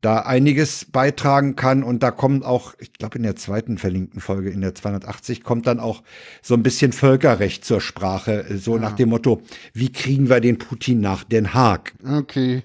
[0.00, 1.82] da einiges beitragen kann.
[1.82, 5.66] Und da kommt auch, ich glaube, in der zweiten verlinkten Folge, in der 280, kommt
[5.66, 6.02] dann auch
[6.42, 8.44] so ein bisschen Völkerrecht zur Sprache.
[8.58, 8.82] So ja.
[8.82, 9.42] nach dem Motto,
[9.72, 11.94] wie kriegen wir den Putin nach Den Haag?
[12.04, 12.62] Okay.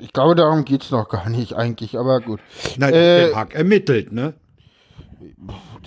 [0.00, 2.40] Ich glaube, darum geht's noch gar nicht eigentlich, aber gut.
[2.78, 4.34] Nein, äh, Den Haag ermittelt, ne?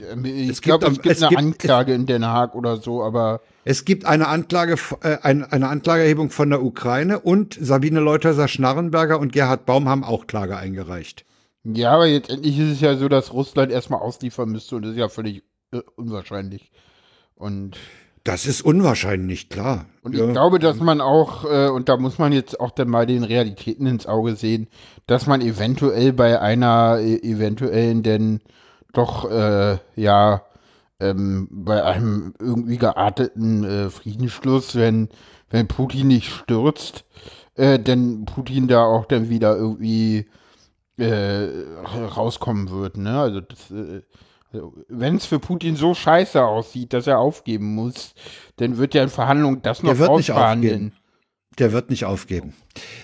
[0.02, 3.42] Ich glaube, es gibt eine gibt, Anklage in Den Haag oder so, aber.
[3.64, 9.34] Es gibt eine Anklage, äh, eine, eine Anklageerhebung von der Ukraine und Sabine Leuthäuser-Schnarrenberger und
[9.34, 11.26] Gerhard Baum haben auch Klage eingereicht.
[11.64, 14.92] Ja, aber jetzt endlich ist es ja so, dass Russland erstmal ausliefern müsste und das
[14.92, 16.72] ist ja völlig äh, unwahrscheinlich.
[17.34, 17.78] Und
[18.26, 19.86] das ist unwahrscheinlich, klar.
[20.02, 20.32] Und ich ja.
[20.32, 23.86] glaube, dass man auch, äh, und da muss man jetzt auch dann mal den Realitäten
[23.86, 24.68] ins Auge sehen,
[25.06, 28.42] dass man eventuell bei einer äh, eventuellen denn
[28.98, 30.42] doch, äh, ja,
[31.00, 35.10] ähm, bei einem irgendwie gearteten äh, Friedensschluss, wenn,
[35.50, 37.06] wenn Putin nicht stürzt,
[37.56, 40.28] äh, denn Putin da auch dann wieder irgendwie
[40.98, 41.48] äh,
[42.16, 42.98] rauskommen wird.
[42.98, 43.20] Ne?
[43.20, 44.02] Also, äh,
[44.54, 48.14] also wenn es für Putin so scheiße aussieht, dass er aufgeben muss,
[48.56, 50.94] dann wird er in Verhandlungen das noch ausverhandeln
[51.60, 52.54] der wird nicht aufgeben.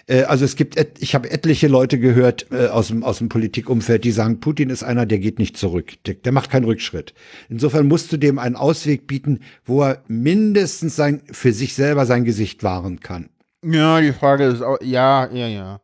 [0.08, 3.30] Äh, also es gibt, et, ich habe etliche Leute gehört äh, aus, dem, aus dem
[3.30, 7.14] Politikumfeld, die sagen, Putin ist einer, der geht nicht zurück, der, der macht keinen Rückschritt.
[7.49, 12.24] Insofern musst du dem einen Ausweg bieten, wo er mindestens sein, für sich selber sein
[12.24, 13.30] Gesicht wahren kann.
[13.64, 15.82] Ja, die Frage ist auch, ja, ja, ja.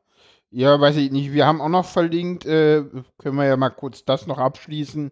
[0.50, 1.34] Ja, weiß ich nicht.
[1.34, 2.84] Wir haben auch noch verlinkt, äh,
[3.18, 5.12] können wir ja mal kurz das noch abschließen.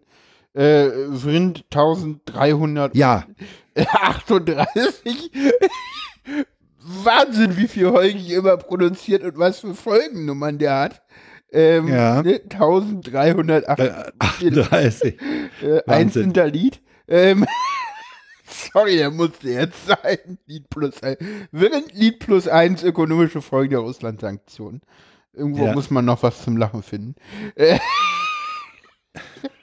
[0.54, 2.96] Äh, Vrind 1300.
[2.96, 3.26] Ja.
[3.76, 5.30] 38.
[6.86, 11.02] Wahnsinn, wie viel Holgi immer produziert und was für Folgennummern der hat.
[11.52, 12.22] Ähm, ja.
[12.22, 15.16] Ne, 1338.
[15.62, 16.80] Äh, einzelner Lied.
[17.08, 17.46] Ähm,
[18.72, 20.38] sorry, der musste jetzt sein.
[20.46, 21.16] Lied plus ein.
[21.50, 24.82] Während Lied plus eins ökonomische Folgen der Russland-Sanktionen.
[25.32, 25.72] Irgendwo ja.
[25.72, 27.16] muss man noch was zum Lachen finden.
[27.56, 27.78] Äh,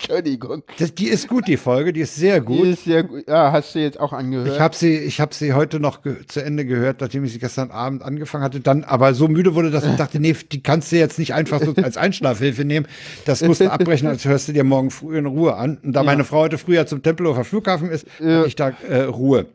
[0.00, 0.62] Entschuldigung.
[0.78, 2.64] Das, die ist gut, die Folge, die ist sehr gut.
[2.64, 3.28] Die ist sehr gut.
[3.28, 4.48] Ja, hast du jetzt auch angehört?
[4.48, 7.70] Ich habe sie, ich habe sie heute noch zu Ende gehört, nachdem ich sie gestern
[7.70, 8.60] Abend angefangen hatte.
[8.60, 11.62] Dann aber so müde wurde, dass ich dachte, nee, die kannst du jetzt nicht einfach
[11.62, 12.86] so als Einschlafhilfe nehmen.
[13.26, 15.78] Das musst du abbrechen, als hörst du dir morgen früh in Ruhe an.
[15.82, 16.04] Und da ja.
[16.04, 18.38] meine Frau heute früher zum Tempelhofer Flughafen ist, ja.
[18.38, 19.46] habe ich da äh, Ruhe.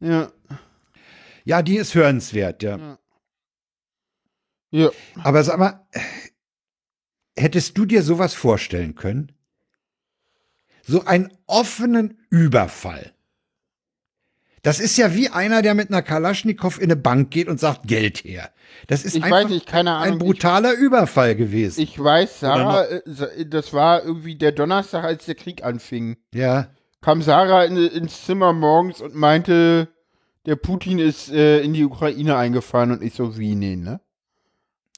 [0.00, 0.30] Ja.
[1.44, 2.76] Ja, die ist hörenswert, ja.
[2.76, 2.98] ja.
[4.72, 4.90] Ja.
[5.24, 5.84] Aber sag mal,
[7.36, 9.32] hättest du dir sowas vorstellen können?
[10.86, 13.12] So einen offenen Überfall.
[14.62, 17.86] Das ist ja wie einer, der mit einer Kalaschnikow in eine Bank geht und sagt
[17.88, 18.50] Geld her.
[18.88, 21.80] Das ist ich einfach nicht, Ahnung, ein brutaler ich, Überfall gewesen.
[21.80, 26.18] Ich weiß, Sarah, äh, das war irgendwie der Donnerstag, als der Krieg anfing.
[26.34, 26.68] Ja.
[27.00, 29.88] Kam Sarah in, ins Zimmer morgens und meinte,
[30.44, 34.00] der Putin ist äh, in die Ukraine eingefahren und ich so, wie, nee, ne?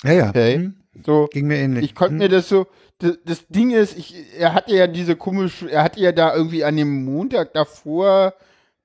[0.02, 0.28] Ja, ja.
[0.30, 0.54] Okay.
[0.56, 0.76] Hm.
[1.06, 1.84] So, Ging mir ähnlich.
[1.84, 2.18] Ich konnte hm.
[2.18, 2.66] mir das so,
[3.02, 6.62] das, das, Ding ist, ich, er hatte ja diese komische, er hatte ja da irgendwie
[6.62, 8.34] an dem Montag davor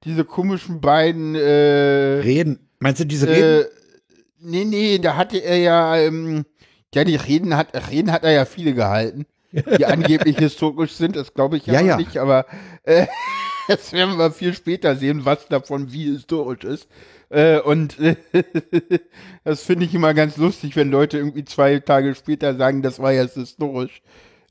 [0.04, 2.68] diese komischen beiden äh, Reden.
[2.80, 3.62] Meinst du diese Reden?
[3.62, 3.66] Äh,
[4.40, 6.46] nee, nee, da hatte er ja, ähm,
[6.96, 11.36] ja, die Reden hat, Reden hat er ja viele gehalten, die angeblich historisch sind, das
[11.36, 12.48] glaube ich ja, ja, ja, nicht, aber
[12.84, 13.06] äh,
[13.68, 16.88] das werden wir viel später sehen, was davon wie historisch ist.
[17.30, 18.16] Äh, und äh,
[19.44, 23.12] das finde ich immer ganz lustig, wenn Leute irgendwie zwei Tage später sagen, das war
[23.12, 24.02] jetzt historisch.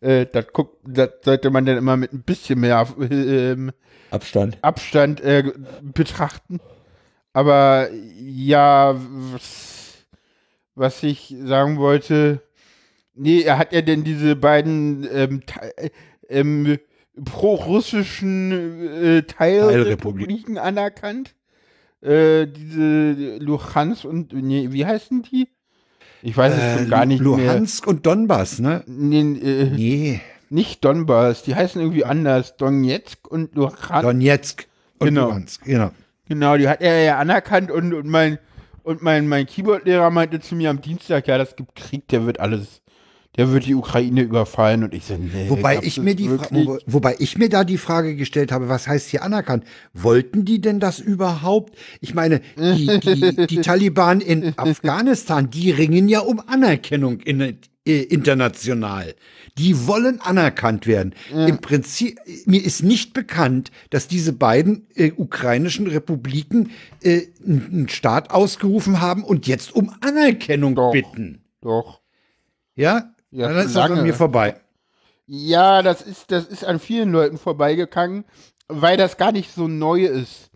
[0.01, 3.73] Äh, das, guckt, das sollte man dann immer mit ein bisschen mehr ähm,
[4.11, 5.53] Abstand, Abstand äh,
[5.83, 6.61] betrachten.
[7.33, 8.95] Aber ja,
[9.33, 10.07] was,
[10.75, 12.43] was, ich sagen wollte,
[13.15, 15.43] nee, er hat ja denn diese beiden ähm,
[16.29, 16.79] ähm,
[17.25, 21.35] pro-russischen äh, Teilrepubliken anerkannt
[22.03, 25.49] äh, diese Luhansk und, nee, wie heißen die?
[26.23, 27.95] Ich weiß es schon äh, gar nicht Luhansk mehr.
[27.95, 28.83] und Donbass, ne?
[28.87, 30.21] Nee, äh, nee.
[30.49, 32.57] Nicht Donbass, die heißen irgendwie anders.
[32.57, 34.03] Donetsk und Luhansk.
[34.03, 34.67] Donetsk
[34.99, 35.29] und genau.
[35.29, 35.91] Luhansk, genau.
[36.29, 38.39] Genau, die hat er ja anerkannt und, und mein,
[38.83, 42.41] und mein, mein Keyboard-Lehrer meinte zu mir am Dienstag, ja, das gibt Krieg, der wird
[42.41, 42.83] alles,
[43.37, 45.49] der wird die Ukraine überfallen und ich so, nee.
[45.49, 49.11] Wobei ich mir die, wo, wobei ich mir da die Frage gestellt habe, was heißt
[49.11, 49.65] hier anerkannt?
[49.93, 51.77] Wollten die denn das überhaupt?
[52.01, 58.03] Ich meine, die, die, die Taliban in Afghanistan, die ringen ja um Anerkennung in, äh,
[58.03, 59.15] international.
[59.59, 61.15] Die wollen anerkannt werden.
[61.33, 61.47] Ja.
[61.47, 66.71] Im Prinzip, mir ist nicht bekannt, dass diese beiden äh, ukrainischen Republiken
[67.03, 70.91] äh, einen Staat ausgerufen haben und jetzt um Anerkennung Doch.
[70.91, 71.43] bitten.
[71.61, 72.01] Doch.
[72.75, 73.15] Ja?
[73.37, 74.59] Ja, Dann ist das an mir vorbei.
[75.27, 78.25] Ja, das ist, das ist an vielen Leuten vorbeigegangen,
[78.67, 80.51] weil das gar nicht so neu ist.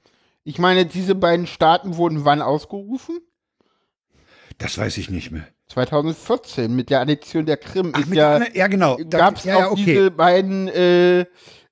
[0.45, 3.21] Ich meine, diese beiden Staaten wurden wann ausgerufen?
[4.57, 5.47] Das weiß ich nicht mehr.
[5.67, 7.93] 2014 mit der Annexion der Krim.
[7.95, 8.97] Ach, mit ja, Anne- ja, genau.
[9.05, 9.85] Da- Gab es ja, ja, auch okay.
[9.85, 11.21] diese beiden äh,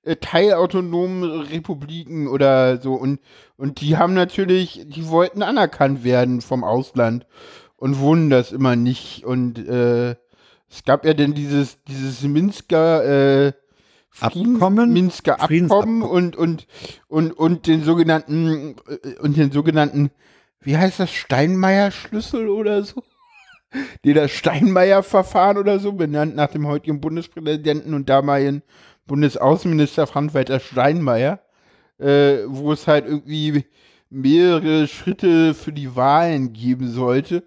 [0.02, 3.20] äh, teilautonomen Republiken oder so und,
[3.56, 7.26] und die haben natürlich, die wollten anerkannt werden vom Ausland
[7.76, 10.16] und wurden das immer nicht und äh,
[10.70, 13.52] es gab ja dann dieses, dieses Minsker äh,
[14.10, 14.92] Frieden- Abkommen?
[14.92, 15.40] Minsker.
[15.40, 16.66] Abkommen und, und,
[17.08, 20.10] und, und den sogenannten, äh, und den sogenannten,
[20.60, 23.02] wie heißt das, Steinmeier-Schlüssel oder so?
[24.04, 28.62] Die das Steinmeier-Verfahren oder so, benannt nach dem heutigen Bundespräsidenten und damaligen
[29.06, 31.40] Bundesaußenminister Frank-Walter Steinmeier,
[31.98, 33.64] äh, wo es halt irgendwie
[34.10, 37.44] mehrere Schritte für die Wahlen geben sollte.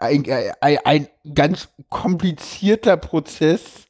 [0.00, 0.24] Ein,
[0.60, 3.86] ein, ein ganz komplizierter Prozess,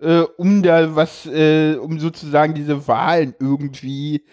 [0.00, 4.24] äh, um da was, äh, um sozusagen diese Wahlen irgendwie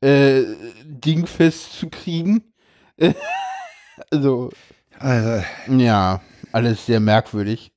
[0.00, 0.42] äh,
[0.84, 2.52] dingfest zu kriegen.
[4.10, 4.50] also,
[4.98, 6.20] Also, ja,
[6.52, 7.72] alles sehr merkwürdig.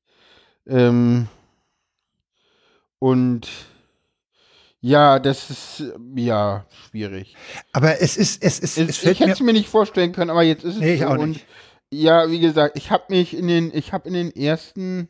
[0.68, 1.28] Ähm,
[3.00, 3.48] und
[4.82, 5.84] ja, das ist
[6.16, 7.36] ja schwierig.
[7.74, 10.30] aber es ist, es ist, es, Es, fällt ich hätte es mir nicht vorstellen können,
[10.30, 11.08] aber jetzt ist es Nee, ich so.
[11.08, 11.46] auch und nicht.
[11.92, 15.10] Ja, wie gesagt, ich habe mich in den, ich habe in den ersten,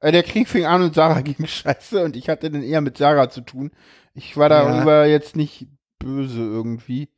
[0.00, 2.98] äh, der Krieg fing an und Sarah ging scheiße und ich hatte dann eher mit
[2.98, 3.70] Sarah zu tun.
[4.14, 5.66] Ich war darüber jetzt nicht
[5.98, 7.08] böse irgendwie.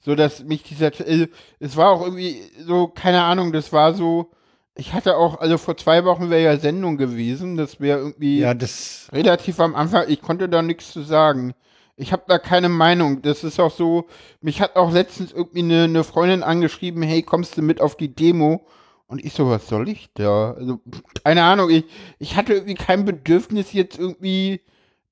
[0.00, 1.28] So dass mich dieser, äh,
[1.58, 4.30] es war auch irgendwie so, keine Ahnung, das war so,
[4.74, 8.54] ich hatte auch, also vor zwei Wochen wäre ja Sendung gewesen, das wäre irgendwie Ja,
[8.54, 9.08] das.
[9.12, 11.52] relativ am Anfang, ich konnte da nichts zu sagen.
[12.00, 13.22] Ich habe da keine Meinung.
[13.22, 14.08] Das ist auch so,
[14.40, 18.14] mich hat auch letztens irgendwie eine, eine Freundin angeschrieben, hey, kommst du mit auf die
[18.14, 18.66] Demo?
[19.06, 20.52] Und ich so, was soll ich da?
[20.52, 20.80] Also,
[21.24, 21.84] keine Ahnung, ich,
[22.18, 24.60] ich hatte irgendwie kein Bedürfnis, jetzt irgendwie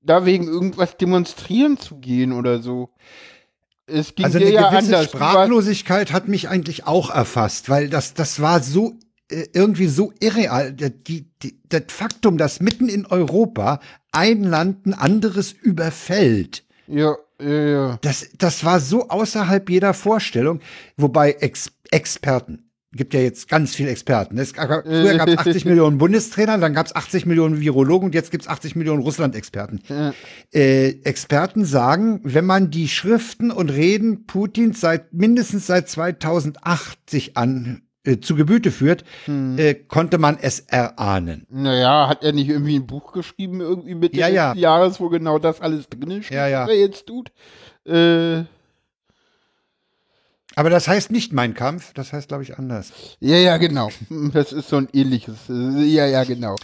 [0.01, 2.89] da wegen irgendwas demonstrieren zu gehen oder so.
[3.85, 5.11] Es ging Also eine ja gewisse anders.
[5.11, 8.95] Sprachlosigkeit hat mich eigentlich auch erfasst, weil das, das war so
[9.29, 10.73] äh, irgendwie so irreal.
[10.73, 13.79] Die, die, das Faktum, dass mitten in Europa
[14.11, 17.97] ein Land ein anderes überfällt, Ja, ja, ja.
[18.01, 20.59] das, das war so außerhalb jeder Vorstellung.
[20.97, 24.37] Wobei Ex Experten, gibt ja jetzt ganz viele Experten.
[24.37, 28.15] Es, gab- früher gab es 80 Millionen Bundestrainer, dann gab es 80 Millionen Virologen und
[28.15, 29.79] jetzt gibt es 80 Millionen Russland-Experten.
[29.87, 30.13] Ja.
[30.53, 37.37] Äh, Experten sagen, wenn man die Schriften und Reden Putins seit mindestens seit 2008 sich
[37.37, 39.57] an äh, zu Gebüte führt, Hm.
[39.59, 41.45] äh, konnte man es erahnen.
[41.49, 44.53] Naja, hat er nicht irgendwie ein Buch geschrieben, irgendwie Mitte Ja, ja.
[44.53, 46.63] des Jahres, wo genau das alles drin steht, Ja, ja.
[46.63, 47.31] was er jetzt tut?
[47.85, 48.43] Äh,
[50.55, 52.91] Aber das heißt nicht mein Kampf, das heißt, glaube ich, anders.
[53.19, 53.89] ja, ja, genau.
[54.33, 55.49] Das ist so ein ähnliches.
[55.49, 56.55] äh, Ja, ja, genau.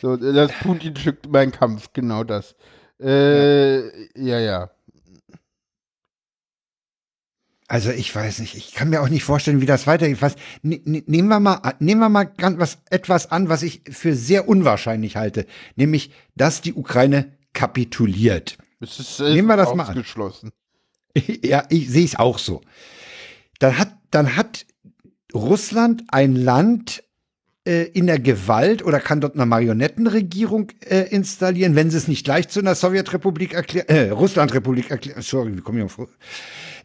[0.00, 2.54] So, das Putin schickt mein Kampf, genau das.
[3.00, 3.80] Äh,
[4.14, 4.70] ja, ja.
[7.72, 10.20] Also ich weiß nicht, ich kann mir auch nicht vorstellen, wie das weitergeht.
[10.20, 13.80] Was, ne, ne, nehmen wir mal, nehmen wir mal ganz was, etwas an, was ich
[13.90, 18.58] für sehr unwahrscheinlich halte, nämlich, dass die Ukraine kapituliert.
[18.78, 20.04] Es ist Nehmen wir das mal an.
[21.42, 22.60] ja, ich sehe es auch so.
[23.58, 24.66] Dann hat, dann hat
[25.32, 27.02] Russland ein Land
[27.66, 32.24] äh, in der Gewalt oder kann dort eine Marionettenregierung äh, installieren, wenn sie es nicht
[32.24, 35.22] gleich zu einer Sowjetrepublik erklären, äh, Russlandrepublik erklären.
[35.22, 36.06] Sorry, wie komme ich auf?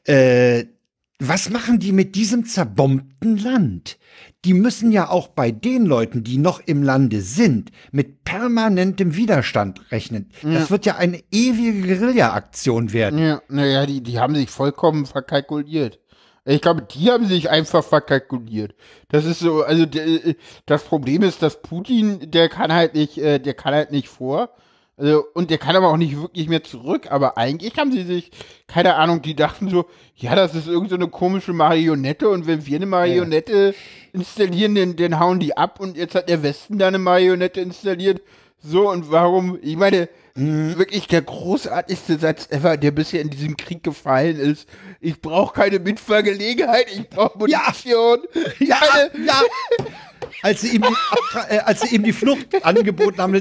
[0.06, 0.77] Äh,
[1.20, 3.98] was machen die mit diesem zerbombten Land?
[4.46, 9.92] Die müssen ja auch bei den Leuten, die noch im Lande sind, mit permanentem Widerstand
[9.92, 10.30] rechnen.
[10.44, 13.20] Das wird ja eine ewige Guerilla-Aktion werden.
[13.20, 16.00] Ja, naja, die, die haben sich vollkommen verkalkuliert.
[16.46, 18.74] Ich glaube, die haben sich einfach verkalkuliert.
[19.10, 23.40] Das ist so, also der, das Problem ist, dass Putin, der kann halt nicht, äh,
[23.40, 24.52] der kann halt nicht vor.
[24.98, 27.12] Also, und der kann aber auch nicht wirklich mehr zurück.
[27.12, 28.32] Aber eigentlich haben sie sich,
[28.66, 29.86] keine Ahnung, die dachten so,
[30.16, 33.76] ja, das ist irgend so eine komische Marionette und wenn wir eine Marionette
[34.12, 38.22] installieren, dann, dann hauen die ab und jetzt hat der Westen da eine Marionette installiert.
[38.60, 40.78] So, und warum, ich meine, mhm.
[40.80, 44.68] wirklich der großartigste Satz ever, der bisher in diesem Krieg gefallen ist.
[45.00, 48.20] Ich brauche keine Mitfahrgelegenheit, ich brauche Munition.
[48.60, 49.42] Ja, ja, ja.
[50.42, 53.34] als sie ihm die, äh, als sie ihm die Flucht angeboten haben,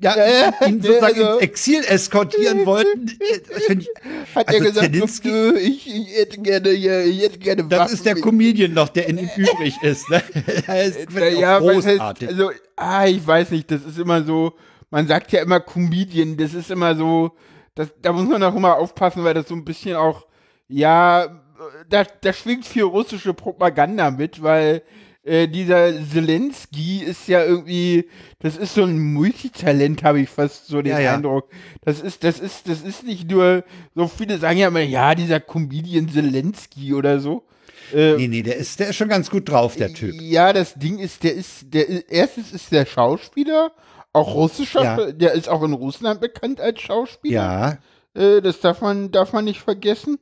[0.00, 3.88] ja, ja, ihn sozusagen also, ins Exil eskortieren wollten, äh, ich,
[4.34, 8.14] hat also er gesagt, Zelensky, ich, ich, hätte gerne, ich hätte gerne Das ist der
[8.16, 10.08] Comedian noch, der in ihm übrig ist.
[10.10, 10.22] Ne?
[10.84, 12.28] ist ja, großartig.
[12.28, 14.54] Heißt, also, ah, ich weiß nicht, das ist immer so,
[14.90, 17.32] man sagt ja immer Comedian, das ist immer so,
[17.74, 20.26] das, da muss man auch immer aufpassen, weil das so ein bisschen auch,
[20.68, 21.40] ja,
[21.88, 24.82] da, da schwingt viel russische Propaganda mit, weil
[25.24, 28.08] äh, dieser Zelensky ist ja irgendwie,
[28.40, 31.14] das ist so ein Multitalent, habe ich fast so den ja, ja.
[31.14, 31.48] Eindruck.
[31.82, 33.64] Das ist, das ist, das ist nicht nur,
[33.94, 37.44] so viele sagen ja immer, ja, dieser Comedian Zelensky oder so.
[37.92, 40.14] Äh, nee, nee, der ist, der ist schon ganz gut drauf, der Typ.
[40.20, 43.72] Ja, das Ding ist, der ist, der erstens ist der Schauspieler,
[44.12, 45.12] auch russischer, ja.
[45.12, 47.78] der ist auch in Russland bekannt als Schauspieler.
[48.14, 48.22] Ja.
[48.22, 50.18] Äh, das darf man, darf man nicht vergessen.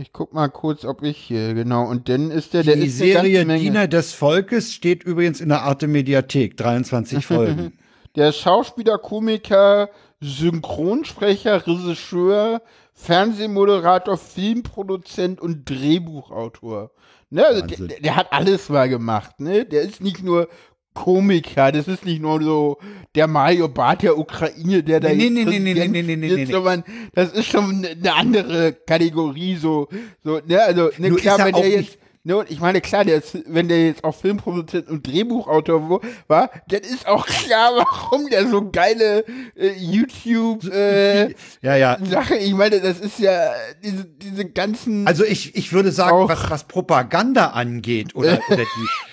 [0.00, 1.86] Ich guck mal kurz, ob ich hier, genau.
[1.86, 5.62] Und dann ist der, der Die ist Serie Diener des Volkes steht übrigens in der
[5.62, 7.74] Arte Mediathek, 23 Folgen.
[8.16, 9.90] der Schauspieler, Komiker,
[10.20, 12.62] Synchronsprecher, Regisseur,
[12.94, 16.92] Fernsehmoderator, Filmproduzent und Drehbuchautor.
[17.28, 19.66] Ne, also der, der, hat alles mal gemacht, ne?
[19.66, 20.48] Der ist nicht nur
[20.94, 21.72] Komiker.
[21.72, 22.78] Das ist nicht nur so
[23.14, 26.16] der Mario Bart der Ukraine, der da nee, jetzt nee, nee, nee, nee, nee, nee,
[26.16, 26.84] nee, nee, sondern
[27.14, 29.88] das ist schon eine andere Kategorie, so,
[30.22, 33.68] so, ne, also, ne, klar, wenn der jetzt, Ne, ich meine, klar, der ist, wenn
[33.68, 39.24] der jetzt auch Filmproduzent und Drehbuchautor war, dann ist auch klar, warum der so geile
[39.56, 41.28] äh, YouTube äh,
[41.62, 41.96] ja, ja.
[42.04, 43.52] Sache, ich meine, das ist ja
[43.82, 45.06] diese, diese ganzen.
[45.06, 48.64] Also ich, ich würde sagen, was, was Propaganda angeht oder, oder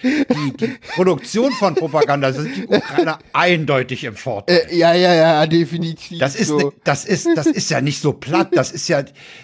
[0.04, 4.68] die, die, die Produktion von Propaganda, sind die Ukrainer eindeutig im Vorteil.
[4.70, 6.20] Äh, ja, ja, ja, definitiv.
[6.20, 6.58] Das ist, so.
[6.58, 8.50] ne, das ist, das ist ja nicht so platt.
[8.52, 9.02] Das ist ja,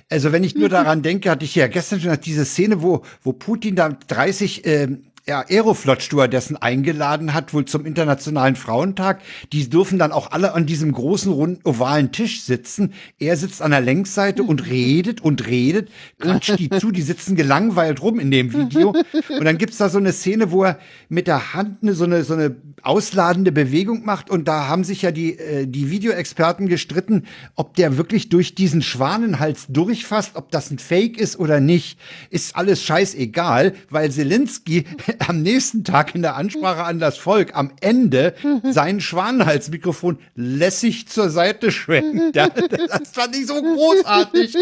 [0.09, 3.31] also wenn ich nur daran denke, hatte ich ja gestern schon diese Szene, wo, wo
[3.31, 4.87] Putin Putin da 30 äh,
[5.25, 9.21] ja, Aeroflot-Stewardessen eingeladen hat, wohl zum Internationalen Frauentag.
[9.53, 12.93] Die dürfen dann auch alle an diesem großen, runden, ovalen Tisch sitzen.
[13.19, 18.01] Er sitzt an der Längsseite und redet und redet, quatscht die zu, die sitzen gelangweilt
[18.01, 18.89] rum in dem Video.
[19.29, 22.25] Und dann gibt's da so eine Szene, wo er mit der Hand eine, so, eine,
[22.25, 24.29] so eine ausladende Bewegung macht.
[24.29, 27.23] Und da haben sich ja die, äh, die Videoexperten gestritten,
[27.55, 31.97] ob der wirklich durch diesen Schwanenhals durchfasst, ob das ein Fake ist oder nicht.
[32.29, 34.83] Ist alles scheißegal, weil Zelensky
[35.27, 41.29] am nächsten Tag in der Ansprache an das Volk am Ende sein Schwanenhalsmikrofon lässig zur
[41.29, 42.35] Seite schwenkt.
[42.35, 44.57] Ja, das fand ich so großartig.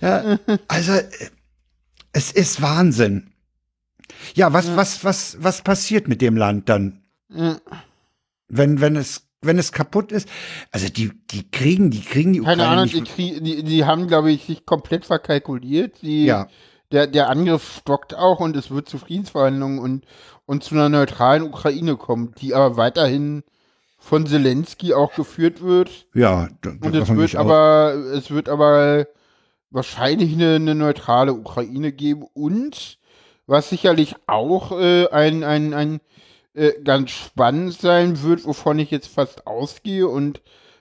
[0.00, 0.92] Ja, also,
[2.12, 3.30] es ist Wahnsinn.
[4.34, 7.02] Ja, was, was, was, was passiert mit dem Land dann?
[8.48, 10.28] Wenn, wenn es wenn es kaputt ist.
[10.72, 14.32] Also die, die kriegen, die kriegen die Ukraine Keine Ahnung, die, die, die, haben, glaube
[14.32, 16.02] ich, sich komplett verkalkuliert.
[16.02, 16.48] Die, ja
[16.92, 20.04] der, der Angriff stockt auch und es wird zu Friedensverhandlungen und,
[20.46, 23.42] und zu einer neutralen Ukraine kommen, die aber weiterhin
[23.98, 26.06] von Zelensky auch geführt wird.
[26.14, 29.06] Ja, da, und es wird aber, es wird aber
[29.70, 32.98] wahrscheinlich eine, eine, neutrale Ukraine geben und
[33.46, 36.00] was sicherlich auch äh, ein, ein, ein
[36.54, 40.40] äh, ganz spannend sein wird, wovon ich jetzt fast ausgehe und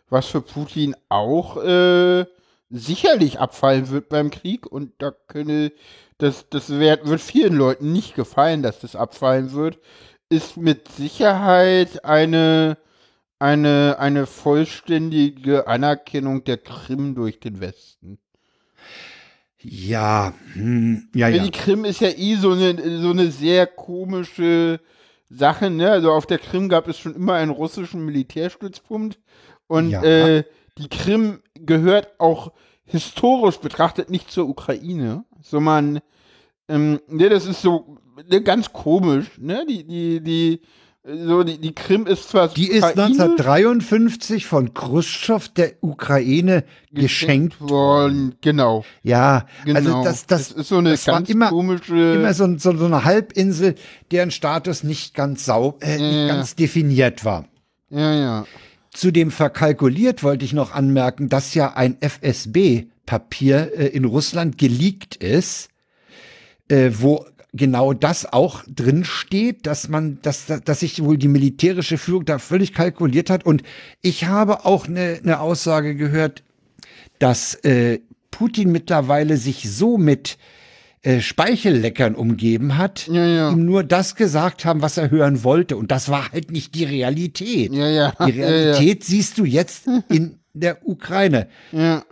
[0.09, 2.25] was für Putin auch äh,
[2.69, 5.71] sicherlich abfallen wird beim Krieg und da könne,
[6.17, 9.79] das, das wird, wird vielen Leuten nicht gefallen, dass das abfallen wird,
[10.29, 12.77] ist mit Sicherheit eine,
[13.39, 18.19] eine, eine vollständige Anerkennung der Krim durch den Westen.
[19.67, 21.43] Ja, hm, ja, ja.
[21.43, 24.79] Die Krim ist ja eh so eine, so eine sehr komische
[25.27, 25.89] Sache, ne?
[25.89, 29.19] Also auf der Krim gab es schon immer einen russischen Militärstützpunkt
[29.67, 30.03] und ja.
[30.03, 30.43] äh,
[30.77, 32.51] die Krim gehört auch
[32.85, 35.99] historisch betrachtet nicht zur Ukraine, sondern
[36.67, 37.97] ähm, ne, das ist so
[38.29, 39.65] ne, ganz komisch, ne?
[39.67, 40.61] Die, die, die,
[41.03, 42.47] so, die, die Krim ist zwar.
[42.47, 48.35] Die ist 1953 von Khrushchev der Ukraine geschenkt worden.
[48.41, 48.83] Genau.
[49.03, 49.77] Ja, also genau.
[49.77, 52.15] also das, das, das ist so eine das ganz immer, komische.
[52.15, 53.75] Immer so, so, so eine Halbinsel,
[54.11, 57.45] deren Status nicht ganz sau, äh, nicht ganz definiert war.
[57.89, 58.45] Ja, ja.
[58.95, 65.67] Zudem verkalkuliert wollte ich noch anmerken, dass ja ein FSB-Papier äh, in Russland geleakt ist,
[66.69, 71.97] äh, wo genau das auch drin steht, dass man, dass, dass sich wohl die militärische
[71.97, 73.45] Führung da völlig kalkuliert hat.
[73.45, 73.63] Und
[74.01, 76.43] ich habe auch eine, eine Aussage gehört,
[77.19, 77.99] dass äh,
[78.31, 80.37] Putin mittlerweile sich so mit
[81.05, 83.51] äh, Speichelleckern umgeben hat, Ja, ja.
[83.51, 85.77] ihm nur das gesagt haben, was er hören wollte.
[85.77, 87.71] Und das war halt nicht die Realität.
[87.73, 88.11] Ja, ja.
[88.25, 91.47] Die Realität siehst du jetzt in der Ukraine.
[91.71, 92.03] Ja.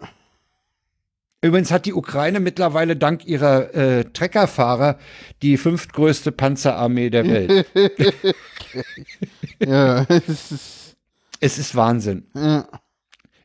[1.42, 4.98] Übrigens hat die Ukraine mittlerweile dank ihrer äh, Treckerfahrer
[5.42, 7.66] die fünftgrößte Panzerarmee der Welt.
[9.60, 10.06] ja.
[10.08, 10.96] es ist,
[11.40, 12.28] es ist Wahnsinn.
[12.36, 12.68] ja.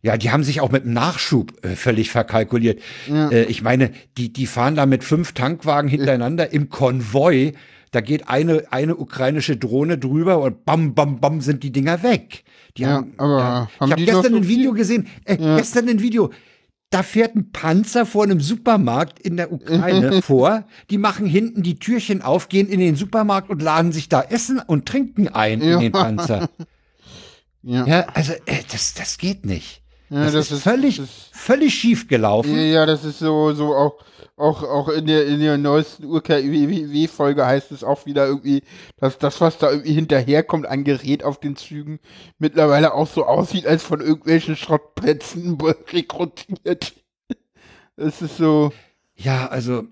[0.03, 2.81] Ja, die haben sich auch mit dem Nachschub äh, völlig verkalkuliert.
[3.09, 3.31] Ja.
[3.31, 7.53] Äh, ich meine, die, die fahren da mit fünf Tankwagen hintereinander im Konvoi.
[7.91, 12.45] Da geht eine, eine ukrainische Drohne drüber und bam, bam, bam sind die Dinger weg.
[12.77, 13.71] Die Ja, haben, aber ja.
[13.81, 15.09] haben ich habe gestern ein Video gesehen.
[15.25, 15.37] Äh.
[15.37, 16.31] Gestern ein Video.
[16.91, 20.65] Da fährt ein Panzer vor einem Supermarkt in der Ukraine vor.
[20.91, 24.59] Die machen hinten die Türchen auf, gehen in den Supermarkt und laden sich da Essen
[24.61, 25.79] und Trinken ein in Ja.
[25.81, 26.49] den Panzer.
[27.63, 27.85] Ja.
[27.87, 29.83] Ja, also äh, das, das geht nicht.
[30.11, 32.59] Ja, das, das ist, ist- völlig, ist- völlig schief gelaufen.
[32.59, 33.99] Ja, das ist so, so auch,
[34.37, 38.63] auch, auch in der, in der neuesten UKW-Folge heißt es auch wieder irgendwie,
[38.97, 41.99] dass das, was da irgendwie hinterherkommt an Gerät auf den Zügen,
[42.39, 45.59] mittlerweile auch so aussieht, als von irgendwelchen Schrottplätzen
[45.93, 46.95] rekrutiert.
[47.97, 48.73] Es ist so,
[49.17, 49.85] Ja, also.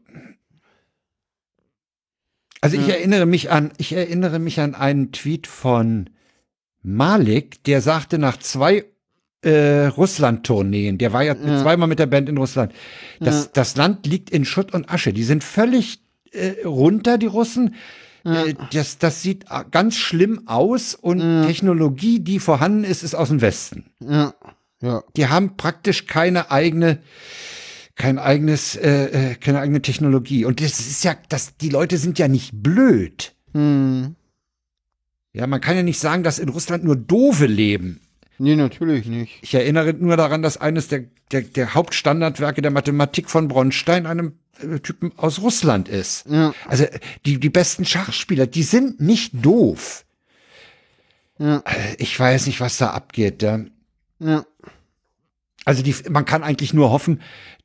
[2.61, 2.95] Also ich Ja.
[2.95, 6.11] erinnere mich an, ich erinnere mich an einen Tweet von
[6.83, 8.85] Malik, der sagte nach zwei
[9.47, 11.63] äh, Russland-Tourneen, der war ja, Ja.
[11.63, 12.73] zweimal mit der Band in Russland,
[13.21, 13.51] das, Ja.
[13.55, 15.13] das Land liegt in Schutt und Asche.
[15.13, 16.01] Die sind völlig
[16.33, 17.75] äh, runter, die Russen.
[18.25, 23.29] Äh, das, das sieht äh, ganz schlimm aus und Technologie, die vorhanden ist, ist aus
[23.29, 23.87] dem Westen.
[24.01, 24.35] ja,
[24.83, 26.99] ja, Die haben praktisch keine eigene,
[27.95, 30.45] kein eigenes, äh, keine eigene Technologie.
[30.45, 33.33] Und das ist ja, das, die Leute sind ja nicht blöd.
[33.55, 34.17] hm.
[35.33, 38.01] Ja, man kann ja nicht sagen, dass in Russland nur Dove leben.
[38.39, 39.39] Nee, natürlich nicht.
[39.43, 44.35] Ich erinnere nur daran, dass eines der, der, der Hauptstandardwerke der Mathematik von Bronstein einem
[44.61, 46.27] äh, Typen aus Russland ist.
[46.29, 46.85] Ja, Also
[47.25, 50.05] die, die besten Schachspieler, die sind nicht doof.
[51.39, 53.43] ja, Äh, Ich weiß nicht, was da abgeht.
[53.43, 54.45] Ja,
[55.65, 57.23] Also die, man kann eigentlich nur hoffen,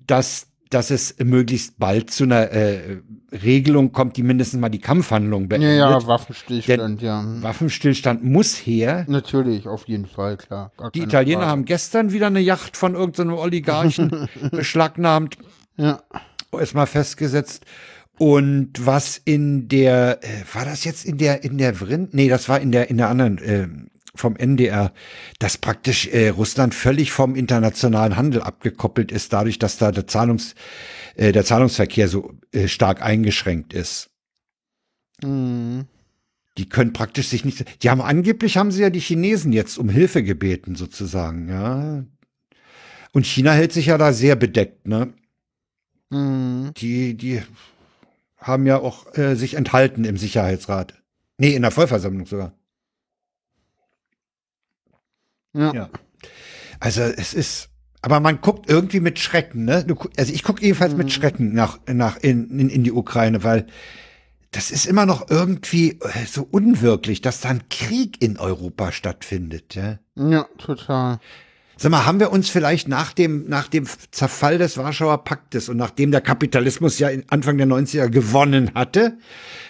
[0.08, 3.02] dass, dass es möglichst bald zu einer äh,
[3.32, 5.78] Regelung kommt, die mindestens mal die Kampfhandlung ja, beendet.
[5.78, 7.24] ja, Waffenstillstand, ja.
[7.42, 9.06] Waffenstillstand muss her.
[9.08, 10.72] Natürlich, auf jeden Fall, klar.
[10.96, 11.52] Die Italiener Frage.
[11.52, 15.38] haben gestern wieder eine Yacht von irgendeinem Oligarchen beschlagnahmt,
[15.78, 16.02] Ja,
[16.60, 17.66] ist mal festgesetzt.
[18.18, 22.10] Und was in der, äh, war das jetzt in der, in der Vrin?
[22.12, 23.68] Nee, das war in der, in der anderen, äh,
[24.16, 24.94] vom NDR,
[25.40, 30.56] dass praktisch äh, Russland völlig vom internationalen Handel abgekoppelt ist, dadurch, dass da der Zahlungs,
[31.16, 34.10] äh, der Zahlungsverkehr so äh, stark eingeschränkt ist.
[35.24, 35.86] hm.
[36.58, 39.88] Die können praktisch sich nicht, die haben angeblich haben sie ja die Chinesen jetzt um
[39.88, 42.04] Hilfe gebeten, sozusagen, ja.
[43.14, 45.14] Und China hält sich ja da sehr bedeckt, ne?
[46.12, 46.72] Hm.
[46.76, 47.42] Die, die
[48.38, 51.02] haben ja auch äh, sich enthalten im Sicherheitsrat.
[51.38, 52.54] Nee, in der Vollversammlung sogar.
[55.54, 55.74] Ja.
[55.74, 55.90] Ja.
[56.80, 57.70] Also es ist,
[58.02, 59.84] aber man guckt irgendwie mit Schrecken, ne?
[59.86, 63.68] Du, also ich gucke ebenfalls mit Schrecken nach, nach in, in, in die Ukraine, weil
[64.52, 69.76] das ist immer noch irgendwie äh, so unwirklich, dass da ein Krieg in Europa stattfindet,
[69.76, 70.00] ja.
[70.16, 71.20] Ja, total.
[71.82, 75.78] Sag mal, haben wir uns vielleicht nach dem, nach dem Zerfall des Warschauer Paktes und
[75.78, 79.18] nachdem der Kapitalismus ja in Anfang der 90er gewonnen hatte,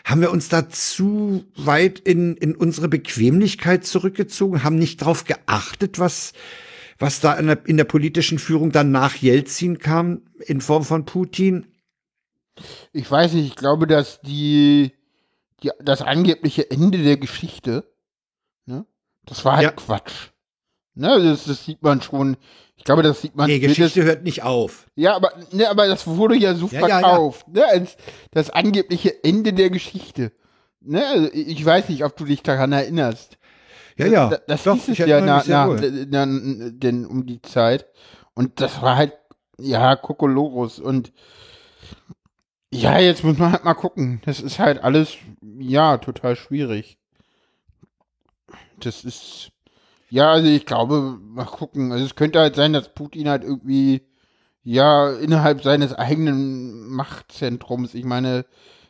[0.03, 5.99] haben wir uns da zu weit in, in unsere Bequemlichkeit zurückgezogen, haben nicht darauf geachtet,
[5.99, 6.33] was,
[6.99, 11.05] was da in der, in der politischen Führung dann nach Jelzin kam, in Form von
[11.05, 11.67] Putin?
[12.91, 14.91] Ich weiß nicht, ich glaube, dass die,
[15.63, 17.89] die das angebliche Ende der Geschichte,
[18.65, 18.85] ne,
[19.25, 19.71] das war halt Ja.
[19.71, 20.31] Quatsch.
[20.93, 22.37] Ne, das, das sieht man schon.
[22.77, 23.47] Ich glaube, das sieht man.
[23.47, 24.87] Nee, Geschichte hört nicht auf.
[24.95, 26.99] Ja, aber, ne, aber das wurde ja so Ja, ja, ja.
[26.99, 27.47] verkauft.
[27.47, 27.95] Ne, als
[28.31, 30.31] das angebliche Ende der Geschichte.
[30.81, 33.37] Ne, also ich weiß nicht, ob du dich daran erinnerst.
[33.97, 34.29] Ja, ja.
[34.29, 36.07] Da- Das Doch, hieß es ja erinnere na, na, wohl.
[36.09, 37.85] na, na, denn um die Zeit.
[38.33, 39.13] Und das war halt,
[39.59, 40.79] ja, Kokolorus.
[40.79, 41.11] Und
[42.73, 44.21] ja, jetzt muss man halt mal gucken.
[44.25, 45.13] Das ist halt alles,
[45.59, 46.97] ja, total schwierig.
[48.79, 49.51] Das ist,
[50.11, 51.91] ja, also ich glaube, mal gucken.
[51.91, 54.01] Also es könnte halt sein, dass Putin halt irgendwie,
[54.63, 58.45] ja, innerhalb seines eigenen Machtzentrums, ich meine,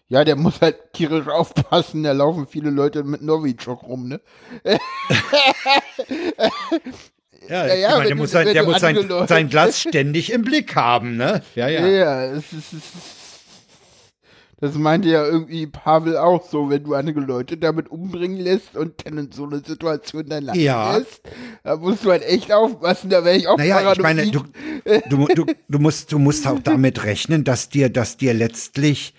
[0.08, 4.20] ja, der muss halt tierisch aufpassen, da laufen viele Leute mit Novichok rum, ne?
[7.50, 9.50] Ja, Ja, ja, ich meine, der du- muss, sein, wenn der du muss sein, sein
[9.50, 11.42] Glas ständig im Blick haben, ne?
[11.56, 11.88] Ja, Ja, ja.
[11.88, 13.31] ja, es ist, es ist,
[14.62, 19.05] das meinte ja irgendwie Pavel auch so, wenn du andere Leute damit umbringen lässt und
[19.05, 20.95] dann in so eine Situation dann lassen Ja.
[20.95, 21.22] lässt,
[21.64, 24.51] da musst du halt echt aufpassen, da wäre ich auch Naja, ich meine, paranoid.
[25.09, 29.14] du, du, du, du, musst, du musst auch damit rechnen, dass dir, dass dir letztlich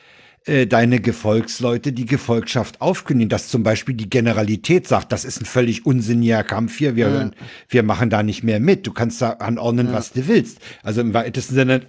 [0.45, 5.45] äh, deine Gefolgsleute die Gefolgschaft aufkündigen, dass zum Beispiel die Generalität sagt, das ist ein
[5.45, 7.35] völlig unsinniger Kampf hier, wir, hören,
[7.69, 10.59] wir machen da nicht mehr mit, du kannst da anordnen, was du willst.
[10.83, 11.83] Also im weitesten Sinne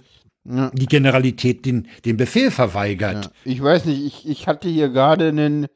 [0.46, 0.70] Ja.
[0.74, 3.30] die Generalität den, den Befehl verweigert.
[3.44, 5.68] Ich weiß nicht, ich, ich hatte hier gerade einen,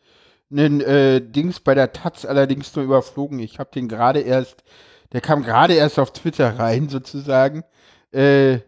[0.50, 3.38] einen äh, Dings bei der Taz allerdings nur überflogen.
[3.38, 4.64] Ich habe den gerade erst,
[5.12, 7.64] der kam gerade erst auf Twitter rein sozusagen.
[8.12, 8.58] Äh,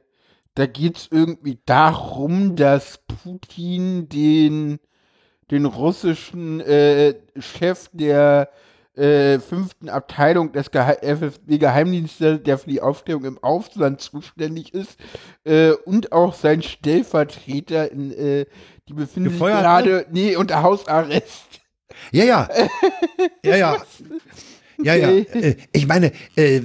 [0.55, 4.81] da geht's irgendwie darum, dass Putin den,
[5.51, 8.49] den russischen äh, Chef der
[9.01, 14.99] äh, fünften Abteilung des Gehe FSB-Geheimdienstes, der für die Aufklärung im Ausland zuständig ist,
[15.45, 18.47] äh, und auch sein Stellvertreter, in, äh,
[18.89, 21.61] die befinden sich Gefeuert gerade, nee, unter Hausarrest.
[22.13, 22.49] Ja, ja.
[23.45, 23.77] Ja, ja.
[24.83, 25.09] Ja, ja.
[25.11, 26.63] Äh, Ich meine, äh,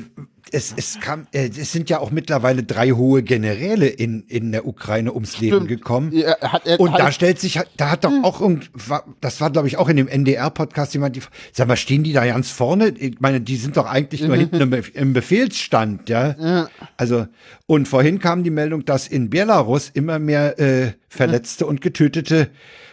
[0.51, 4.67] es, es, kam, äh, es sind ja auch mittlerweile drei hohe Generäle in, in der
[4.67, 5.67] Ukraine ums Leben Stimmt.
[5.69, 6.11] gekommen.
[6.13, 9.41] Ja, hat er, Und hat, da stellt sich, da hat doch auch, irgend- war- das
[9.41, 11.21] war glaube ich auch in dem NDR-Podcast jemand, die,
[11.51, 12.89] sag mal, stehen die da ganz vorne?
[12.89, 16.67] Ich meine, die sind doch eigentlich nur hinten im, im Befehlsstand, ja?
[16.97, 17.27] Also,
[17.65, 22.49] und vorhin kam die Meldung, dass in Belarus immer mehr äh, verletzte und getötete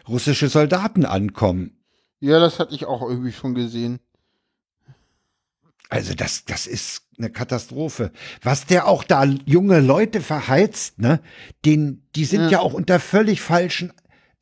[0.09, 1.73] russische Soldaten ankommen.
[2.21, 3.99] ja, das hatte ich auch irgendwie schon gesehen.
[5.93, 8.13] Also das, das ist eine Katastrophe.
[8.43, 11.21] Was der auch da junge Leute verheizt, ne,
[11.67, 13.93] den, die sind ja, auch unter völlig falschen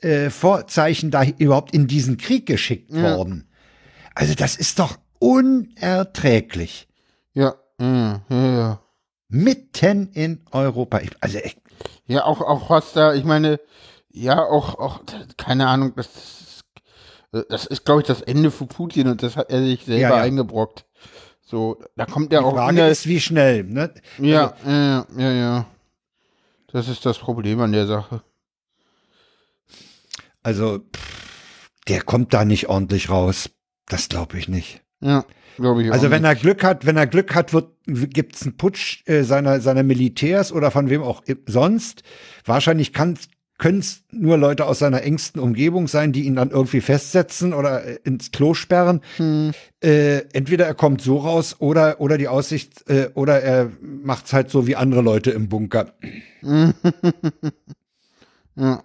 [0.01, 3.17] äh, Vorzeichen da überhaupt in diesen Krieg geschickt Ja.
[3.17, 3.49] worden.
[4.15, 6.87] Also das ist doch unerträglich.
[7.35, 8.81] Ja, ja, ja, ja.
[9.29, 11.01] Mitten in Europa.
[11.01, 11.59] Ich, also echt,
[12.07, 13.59] Ja, auch, auch was da, ich meine,
[14.13, 15.01] ja, auch, auch,
[15.37, 16.65] keine Ahnung, das ist,
[17.49, 20.17] das ist, glaube ich, das Ende für Putin und das hat er sich selber Ja,
[20.17, 20.23] ja.
[20.23, 20.85] eingebrockt.
[21.51, 23.65] So, da kommt die auch Frage wieder, ist, wie schnell.
[23.65, 23.93] Ne?
[24.19, 25.67] ja, ja, ja, ja.
[26.69, 28.23] Das ist das Problem an der Sache.
[30.45, 33.51] Also pff, der kommt da nicht ordentlich raus.
[33.87, 34.81] Das glaube ich nicht.
[35.01, 35.25] Ja,
[35.57, 35.95] glaube ich auch.
[35.95, 36.31] Also wenn nicht.
[36.31, 40.53] er Glück hat, wenn er Glück hat, wird gibt's einen Putsch äh, seiner seiner Militärs
[40.53, 42.05] oder von wem auch sonst.
[42.45, 43.19] Wahrscheinlich kann
[43.61, 47.85] können es nur Leute aus seiner engsten Umgebung sein, die ihn dann irgendwie festsetzen oder
[47.85, 49.03] äh, ins Klo sperren.
[49.19, 49.53] Hm.
[49.83, 54.51] Äh, entweder er kommt so raus oder oder die Aussicht äh, oder er macht's halt
[54.51, 55.95] so wie andere Leute im Bunker.
[58.57, 58.85] Ja,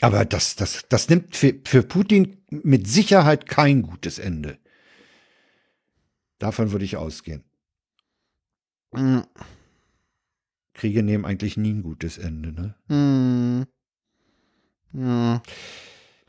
[0.00, 4.58] Aber das das das nimmt für, für Putin mit Sicherheit kein gutes Ende.
[6.38, 7.42] Davon würde ich ausgehen.
[8.94, 9.26] ja.
[10.82, 12.74] Kriege nehmen eigentlich nie ein gutes Ende, ne?
[12.88, 13.66] Hm.
[14.92, 15.40] Ja.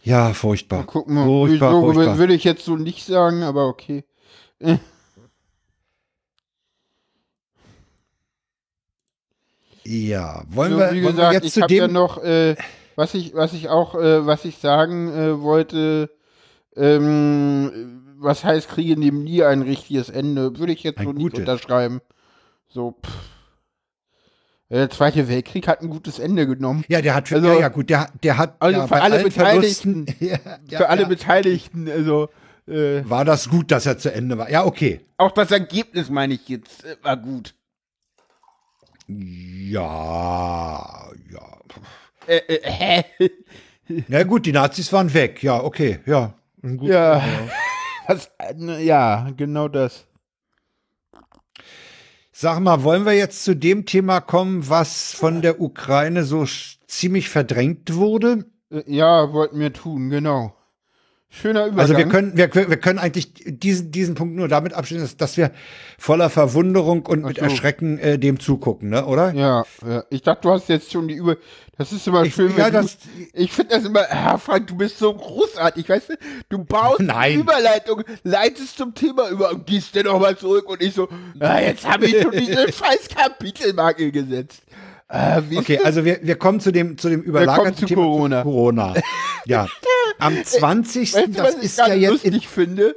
[0.04, 0.86] Ja, Mal furchtbar.
[0.86, 2.18] gucken, Furchtbar, wieso, furchtbar.
[2.20, 4.04] würde ich jetzt so nicht sagen, aber okay.
[9.86, 11.93] Ja, wollen So, wir, wie wollen wir gesagt, jetzt ich zu habe ja dem?
[11.93, 12.56] noch, äh,
[12.95, 16.12] was ich, was ich auch, äh, was ich sagen äh, wollte,
[16.76, 21.24] ähm, was heißt Kriege nehmen nie ein richtiges Ende, würde ich jetzt Ein so nicht
[21.24, 21.39] gutes.
[21.39, 22.01] unterschreiben.
[22.70, 23.32] So, pff.
[24.70, 26.84] Der Zweite Weltkrieg hat ein gutes Ende genommen.
[26.88, 29.24] ja, der hat für, also- ja, ja, gut, der, der hat Also ja, für alle
[29.24, 30.05] Beteiligten.
[30.20, 30.38] Ja,
[30.70, 32.30] ja, Für alle ja, Beteiligten, also
[32.68, 34.49] äh, war das gut, dass er zu Ende war.
[34.49, 35.01] Ja, okay.
[35.18, 37.53] auch das Ergebnis meine ich jetzt, äh, war gut.
[39.07, 41.57] Ja, ja.
[42.28, 43.30] Äh, äh, hä?
[44.07, 45.43] Na gut, die Nazis waren weg.
[45.43, 46.34] Ja, okay, ja.
[46.61, 46.89] Gut.
[46.89, 47.22] Ja.
[48.07, 50.05] Was, äh, ja, genau das.
[52.43, 56.43] Sag mal, wollen wir jetzt zu dem Thema kommen, was von der Ukraine so
[56.87, 58.43] ziemlich verdrängt wurde?
[58.69, 60.53] Äh, Ja, wollten wir tun, genau.
[61.36, 61.79] Schöner Übergang.
[61.79, 65.36] Also wir können, wir, wir können eigentlich diesen, diesen Punkt nur damit abschließen, dass, dass
[65.36, 65.49] wir
[65.97, 67.43] voller Verwunderung und mit so.
[67.43, 69.03] Erschrecken äh, dem zugucken, ne?
[69.05, 69.34] oder?
[69.34, 71.38] Ja, ja, ich dachte, du hast jetzt schon die Über.
[71.75, 73.07] Das ist immer Ich- schön, ja, wenn das- du.
[73.34, 74.01] Ich finde das immer.
[74.11, 76.13] Ah, Frank, du bist so großartig, weißt du?
[76.49, 77.34] Du baust Nein.
[77.34, 81.09] die Überleitung, leitest zum Thema über und gehst dann nochmal zurück und ich so,
[81.39, 84.62] ah, jetzt habe ich schon diese scheiß Kapitelmarke gesetzt.
[85.49, 88.41] Wie Okay, also wir, wir kommen zu dem, zu dem überlagerten zu Thema Corona.
[88.43, 88.93] Corona.
[89.45, 89.67] Ja.
[90.19, 91.13] Am 20.
[91.13, 92.95] weißt du, das was ich ist ja jetzt in, lustig finde?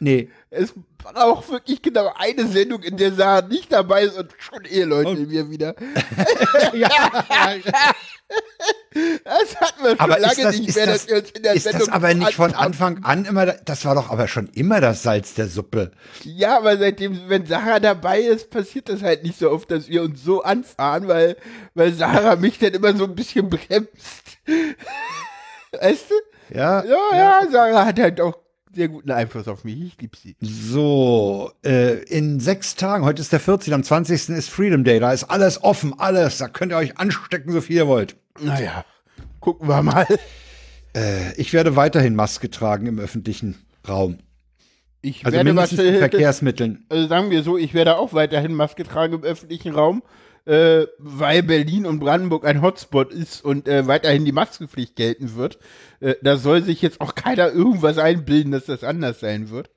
[0.00, 0.28] Nee.
[0.50, 4.64] Es war auch wirklich genau eine Sendung, in der Sarah nicht dabei ist und schon
[4.64, 5.74] Eheleute in mir wieder.
[6.72, 6.88] ja.
[9.24, 11.30] Das hatten wir schon Aber lange ist das, nicht ist mehr, das, dass wir uns
[11.30, 12.54] in der ist Sendung das aber nicht von.
[12.54, 15.90] Anfang an immer, das war doch aber schon immer das Salz der Suppe.
[16.22, 20.02] Ja, aber seitdem, wenn Sarah dabei ist, passiert das halt nicht so oft, dass wir
[20.02, 21.36] uns so anfahren, weil,
[21.74, 24.38] weil Sarah mich dann immer so ein bisschen bremst.
[25.72, 26.14] Weißt du?
[26.52, 26.84] Ja.
[26.84, 28.38] Ja, ja, Sarah hat halt auch
[28.74, 29.80] sehr guten Einfluss auf mich.
[29.80, 30.36] Ich lieb sie.
[30.40, 34.30] So, äh, in sechs Tagen, heute ist der 14., am 20.
[34.30, 37.76] ist Freedom Day, da ist alles offen, alles, da könnt ihr euch anstecken, so viel
[37.76, 38.16] ihr wollt.
[38.40, 38.84] Naja,
[39.40, 40.06] gucken wir mal.
[40.96, 44.18] Äh, ich werde weiterhin Maske tragen im öffentlichen Raum.
[45.02, 46.86] Ich Also werde mindestens was, in Verkehrsmitteln.
[46.88, 50.02] also sagen wir so, ich werde auch weiterhin Maske tragen im öffentlichen Raum,
[50.46, 55.58] äh, weil Berlin und Brandenburg ein Hotspot ist und äh, weiterhin die Maskenpflicht gelten wird.
[56.00, 59.70] Äh, da soll sich jetzt auch keiner irgendwas einbilden, dass das anders sein wird.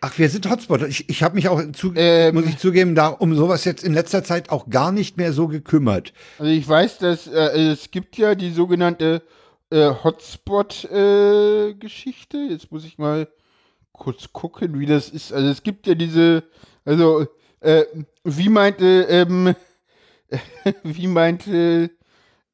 [0.00, 0.82] Ach, wir sind Hotspot.
[0.82, 2.34] Ich, ich habe mich auch, zu, Ähm.
[2.34, 5.48] muss ich zugeben, da um sowas jetzt in letzter Zeit auch gar nicht mehr so
[5.48, 6.12] gekümmert.
[6.38, 9.22] Also ich weiß, dass äh, es gibt ja die sogenannte
[9.70, 12.36] äh, Hotspot-Geschichte.
[12.38, 13.26] Jetzt muss ich mal
[13.92, 15.32] kurz gucken, wie das ist.
[15.32, 16.44] Also es gibt ja diese,
[16.84, 17.26] also
[17.60, 17.84] äh,
[18.22, 19.56] wie meinte, ähm,
[20.82, 21.90] wie meinte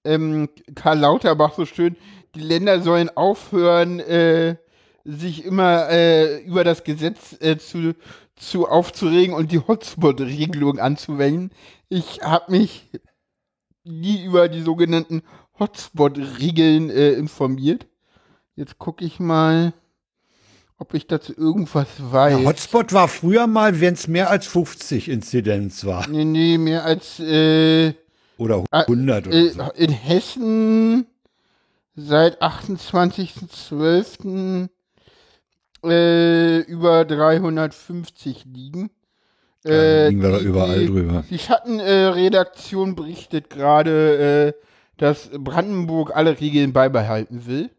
[0.04, 1.96] ähm, Karl Lauterbach so schön,
[2.34, 4.56] die Länder sollen aufhören, äh,
[5.04, 7.94] sich immer äh, über das Gesetz äh, zu,
[8.36, 11.50] zu aufzuregen und die Hotspot-Regelung anzuwenden.
[11.88, 12.90] Ich habe mich
[13.84, 15.22] nie über die sogenannten
[15.58, 17.86] Hotspot-Regeln äh, informiert.
[18.56, 19.74] Jetzt gucke ich mal,
[20.78, 22.40] ob ich dazu irgendwas weiß.
[22.40, 26.08] Ja, Hotspot war früher mal, wenn es mehr als 50 Inzidenz war.
[26.08, 27.94] nee, nee, mehr als äh,
[28.38, 29.62] Oder 100 oder äh, so.
[29.76, 31.06] in Hessen
[31.94, 34.68] seit 28.12.
[35.84, 38.90] Äh, über 350 liegen.
[39.62, 41.24] Da liegen wir doch die- überall die, drüber.
[41.28, 44.60] Die Schattenredaktion berichtet gerade, äh,
[44.96, 47.70] dass Brandenburg alle Regeln beibehalten will.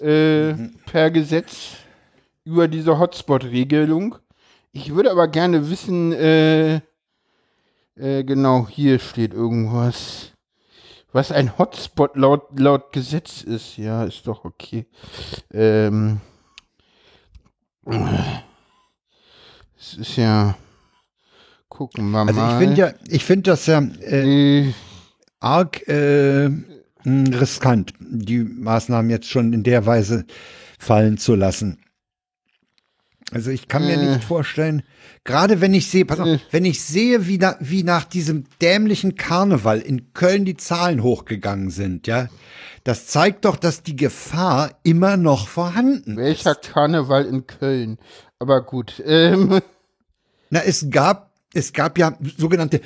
[0.00, 0.74] Äh, Mhm.
[0.86, 1.72] Per Gesetz
[2.44, 4.16] über diese Hotspot-Regelung.
[4.72, 6.76] Ich würde aber gerne wissen, äh,
[7.96, 10.32] äh, genau, hier steht irgendwas.
[11.12, 13.76] Was ein Hotspot laut, laut Gesetz ist.
[13.76, 14.86] Ja, ist doch okay.
[15.52, 16.20] Ähm,
[19.78, 20.56] es ist ja.
[21.68, 22.52] Gucken wir Also mal.
[22.52, 24.72] ich finde ja, ich finde das ja äh, Äh,
[25.40, 26.50] arg äh,
[27.04, 30.24] riskant, die Maßnahmen jetzt schon in der Weise
[30.78, 31.78] fallen zu lassen.
[33.32, 34.82] Also ich kann mir nicht vorstellen,
[35.24, 36.38] gerade wenn ich sehe, pass auf, Äh.
[36.50, 41.70] wenn ich sehe, wie, na, wie nach diesem dämlichen Karneval in Köln die Zahlen hochgegangen
[41.70, 42.28] sind, ja,
[42.84, 46.72] das zeigt doch, dass die Gefahr immer noch vorhanden welcher ist.
[46.72, 47.98] Karneval in Köln?
[48.38, 49.02] Aber gut.
[49.06, 49.60] Ähm,
[50.50, 52.80] Na, es gab, es gab ja sogenannte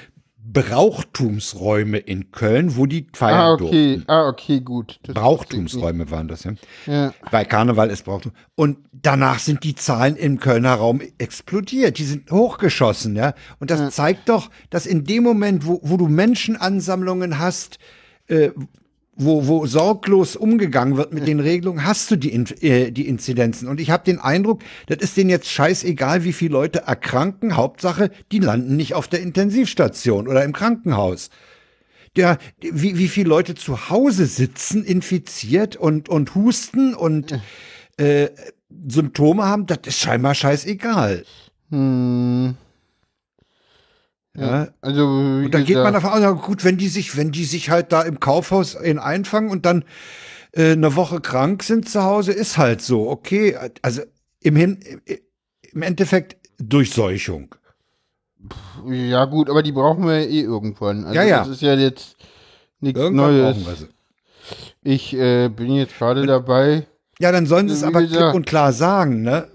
[0.53, 3.59] Brauchtumsräume in Köln, wo die feiern ah, okay.
[3.59, 4.05] durften.
[4.07, 5.01] Ah, okay, gut.
[5.03, 6.53] Das Brauchtumsräume waren das, ja.
[6.87, 7.15] Ja.
[7.31, 8.33] Weil Karneval ist Brauchtum.
[8.55, 11.99] Und danach sind die Zahlen im Kölner Raum explodiert.
[11.99, 13.35] Die sind hochgeschossen, ja.
[13.59, 17.79] Und das zeigt doch, dass in dem Moment, wo, wo du Menschenansammlungen hast,
[18.29, 18.51] äh,
[19.17, 23.67] wo, wo sorglos umgegangen wird mit den Regelungen, hast du die, äh, die Inzidenzen.
[23.67, 27.57] Und ich habe den Eindruck, das ist denen jetzt scheißegal, wie viele Leute erkranken.
[27.57, 31.31] Hauptsache, die landen nicht auf der Intensivstation oder im Krankenhaus.
[32.17, 37.39] Ja, wie, wie viele Leute zu Hause sitzen, infiziert und, und husten und
[37.99, 38.29] äh,
[38.87, 41.25] Symptome haben, das ist scheinbar scheißegal.
[41.71, 42.57] Hm.
[44.37, 44.69] Ja.
[44.81, 47.93] Also, Und dann geht man davon aus, gut, wenn die sich, wenn die sich halt
[47.93, 49.85] da im Kaufhaus in einfangen und dann
[50.53, 53.09] äh, eine Woche krank sind zu Hause, ist halt so.
[53.09, 54.03] Okay, also
[54.41, 54.79] im, Hin,
[55.73, 57.55] im Endeffekt Durchseuchung.
[58.87, 61.05] Ja, gut, aber die brauchen wir ja eh irgendwann.
[61.05, 61.39] Also Ja, ja.
[61.39, 62.17] Das ist ja jetzt
[62.81, 63.57] nichts Neues.
[64.83, 66.87] Ich äh, bin jetzt gerade dabei.
[67.19, 68.21] Ja, dann sollen sie es aber gesagt.
[68.21, 69.49] klipp und klar sagen, ne?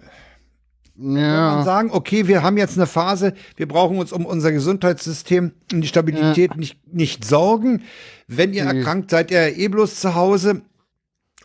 [1.02, 1.64] Ja.
[1.64, 5.88] sagen, okay, wir haben jetzt eine Phase, wir brauchen uns um unser Gesundheitssystem und die
[5.88, 7.84] Stabilität nicht, nicht sorgen.
[8.28, 8.78] Wenn ihr Okay.
[8.78, 10.62] erkrankt, seid ihr eh bloß zu Hause.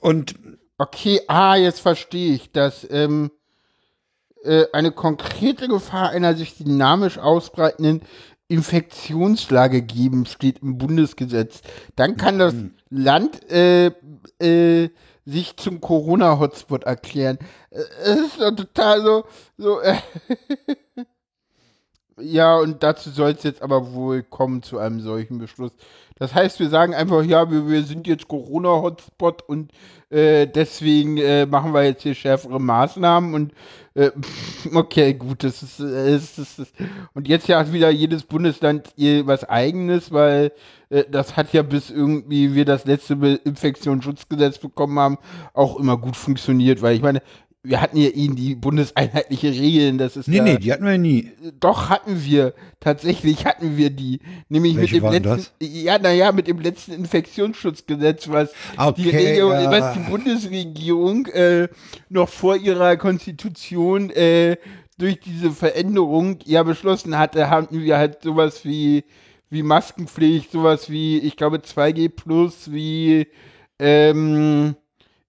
[0.00, 0.34] Und
[0.78, 3.30] Okay, ah, jetzt verstehe ich, dass ähm,
[4.44, 8.02] äh, eine konkrete Gefahr einer sich dynamisch ausbreitenden
[8.48, 11.62] Infektionslage geben, steht im Bundesgesetz.
[11.96, 12.72] Dann kann das Mhm.
[12.90, 13.86] Land äh,
[14.38, 14.90] äh,
[15.26, 17.38] sich zum Corona-Hotspot erklären.
[17.70, 19.24] Äh, Es ist doch total so,
[19.58, 19.96] so äh,
[22.18, 25.72] Ja, und dazu soll es jetzt aber wohl kommen zu einem solchen Beschluss.
[26.18, 29.70] Das heißt, wir sagen einfach, ja, wir, wir sind jetzt Corona-Hotspot und
[30.08, 33.52] äh, deswegen äh, machen wir jetzt hier schärfere Maßnahmen und
[33.92, 34.12] äh,
[34.74, 36.68] okay, gut, das ist, äh, das ist, das
[37.12, 40.52] und jetzt ja wieder jedes Bundesland ihr was eigenes, weil
[40.88, 43.14] äh, das hat ja bis irgendwie wir das letzte
[43.44, 45.18] Infektionsschutzgesetz bekommen haben,
[45.52, 47.20] auch immer gut funktioniert, weil ich meine,
[47.68, 50.98] wir hatten ja ihnen die bundeseinheitliche Regeln, das ist Nee, ja, nee, die hatten wir
[50.98, 51.32] nie.
[51.60, 56.46] doch hatten wir, tatsächlich hatten wir die, nämlich Welche mit dem letzten, ja, naja, mit
[56.48, 58.52] dem letzten Infektionsschutzgesetz, was
[58.96, 59.70] die Okay, Regierung, ja.
[59.70, 61.68] was die Bundesregierung äh,
[62.08, 64.56] noch vor ihrer Konstitution äh,
[64.98, 69.04] durch diese Veränderung ja beschlossen hatte, hatten wir halt sowas wie
[69.50, 73.28] wie Maskenpflicht, sowas wie, ich glaube 2G plus, wie
[73.78, 74.74] ähm,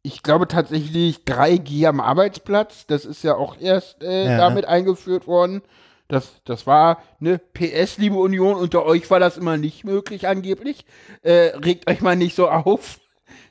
[0.08, 2.88] ich glaube tatsächlich 3G am Arbeitsplatz.
[2.88, 4.38] Das ist ja auch erst äh, Ja.
[4.38, 5.62] damit eingeführt worden.
[6.08, 10.86] Das, das war, ne, PS, liebe Union, unter euch war das immer nicht möglich angeblich.
[11.22, 13.00] Äh, regt euch mal nicht so auf.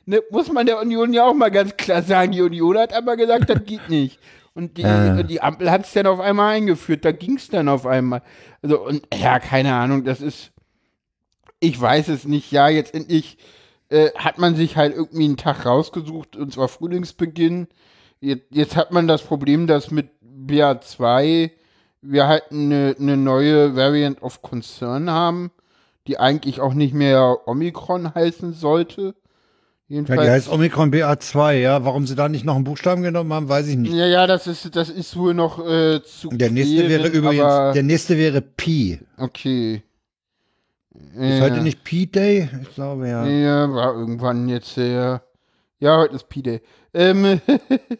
[0.07, 2.31] Ne, muss man der Union ja auch mal ganz klar sagen.
[2.31, 4.19] Die Union hat aber gesagt, das geht nicht.
[4.55, 5.21] Und die, Ja.
[5.21, 7.05] die Ampel hat es dann auf einmal eingeführt.
[7.05, 8.23] Da ging es dann auf einmal.
[8.63, 10.51] Also, und ja, keine Ahnung, das ist,
[11.59, 12.51] ich weiß es nicht.
[12.51, 13.37] Ja, jetzt endlich
[13.89, 17.67] äh, hat man sich halt irgendwie einen Tag rausgesucht, und zwar Frühlingsbeginn.
[18.19, 21.51] Jetzt, jetzt hat man das Problem, dass mit BA2
[22.01, 25.51] wir halt eine, eine neue Variant of Concern haben,
[26.07, 29.15] die eigentlich auch nicht mehr Omikron heißen sollte.
[29.89, 30.21] Ja, Jedenfalls.
[30.21, 31.85] die heißt Omikron BA2, ja.
[31.85, 33.93] Warum sie da nicht noch einen Buchstaben genommen haben, weiß ich nicht.
[33.93, 37.73] ja, ja, das ist, das ist wohl noch äh, zu Der nächste klären, wäre übrigens,
[37.73, 38.99] der nächste wäre Pi.
[39.17, 39.83] Okay.
[41.15, 42.49] Ist heute nicht Pi Day?
[42.61, 43.25] Ich glaube ja.
[43.25, 45.23] Ja, war irgendwann jetzt der.
[45.79, 46.61] Ja, heute ist P-Day.
[46.93, 47.39] Ähm,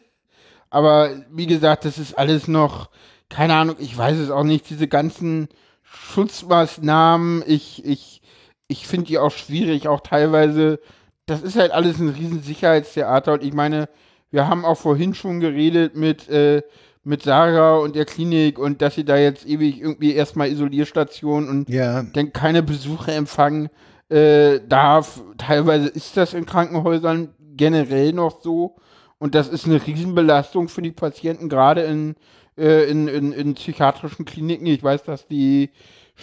[0.70, 2.90] aber wie gesagt, das ist alles noch,
[3.30, 5.48] keine Ahnung, ich weiß es auch nicht, diese ganzen
[5.84, 8.22] Schutzmaßnahmen, ich, ich,
[8.68, 10.80] ich finde die auch schwierig, auch teilweise,
[11.28, 13.90] das ist halt alles ein riesen Sicherheitstheater und ich meine,
[14.32, 16.64] wir haben auch vorhin schon geredet mit, äh,
[17.08, 21.70] mit Sarah und der Klinik und dass sie da jetzt ewig irgendwie erstmal Isolierstation und
[21.70, 22.04] Ja.
[22.14, 23.70] dann keine Besuche empfangen
[24.10, 25.22] äh, darf.
[25.38, 28.76] Teilweise ist das in Krankenhäusern generell noch so.
[29.20, 32.16] Und das ist eine Riesenbelastung für die Patienten, gerade in,
[32.58, 34.68] äh, in, in, in psychiatrischen Kliniken.
[34.68, 35.72] Ich weiß, dass die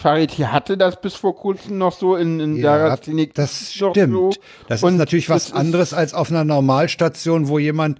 [0.01, 4.13] Charité hatte das bis vor kurzem noch so, in, in Ja, Sarahs Klinik Das stimmt.
[4.13, 4.29] so.
[4.67, 7.99] Das Und ist natürlich was anderes als auf einer Normalstation, wo jemand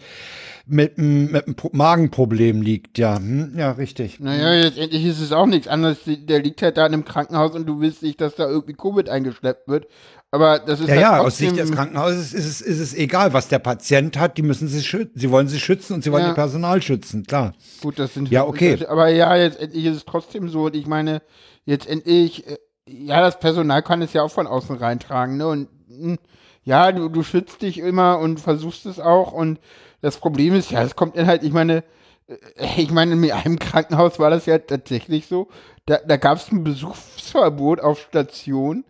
[0.68, 2.98] mit einem mit einem Pro- Magenproblem liegt.
[2.98, 3.54] Ja, hm?
[3.58, 4.20] ja, richtig.
[4.20, 6.00] Naja, letztendlich ist es auch nichts anderes.
[6.06, 9.10] Der liegt halt da in einem Krankenhaus und du willst nicht, dass da irgendwie Covid
[9.10, 9.88] eingeschleppt wird.
[10.32, 13.32] Aber das ist Ja, halt ja, aus Sicht des Krankenhauses ist es, ist es egal,
[13.34, 14.38] was der Patient hat.
[14.38, 15.12] Die müssen sich schützen.
[15.18, 16.30] Sie wollen sich schützen und sie wollen Ja.
[16.30, 17.54] ihr Personal schützen, klar.
[17.82, 18.86] Gut, das sind Ja, okay.
[18.88, 20.66] Aber ja, jetzt endlich ist es trotzdem so.
[20.66, 21.22] Und ich meine,
[21.64, 22.58] jetzt endlich, äh,
[22.90, 25.48] ja, das Personal kann es ja auch von außen reintragen, ne?
[25.48, 26.18] Und mh,
[26.64, 29.32] ja, du, du schützt dich immer und versuchst es auch.
[29.32, 29.60] Und
[30.06, 31.84] das Problem ist, ja, es kommt dann halt, ich meine,
[32.28, 32.36] äh,
[32.78, 35.48] ich meine, in einem Krankenhaus war das ja tatsächlich so.
[35.88, 38.86] Da, da gab es ein Besuchsverbot auf Station,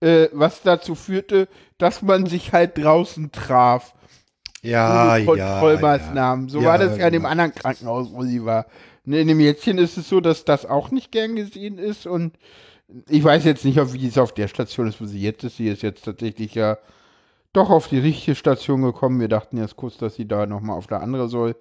[0.00, 3.94] äh, was dazu führte, dass man sich halt draußen traf.
[4.60, 5.24] Ja, ja.
[5.24, 6.50] Kontrollmaßnahmen.
[6.50, 7.30] So Ja, war das ja in dem genau.
[7.30, 8.66] anderen Krankenhaus, wo sie war.
[9.04, 12.36] Ne, in dem Jätzchen ist es so, dass das auch nicht gern gesehen ist und
[13.08, 15.56] ich weiß jetzt nicht, ob wie es auf der Station ist, wo sie jetzt ist.
[15.56, 16.76] Sie ist jetzt tatsächlich ja
[17.52, 19.20] doch auf die richtige Station gekommen.
[19.20, 21.56] Wir dachten erst kurz, dass sie da nochmal auf der andere soll.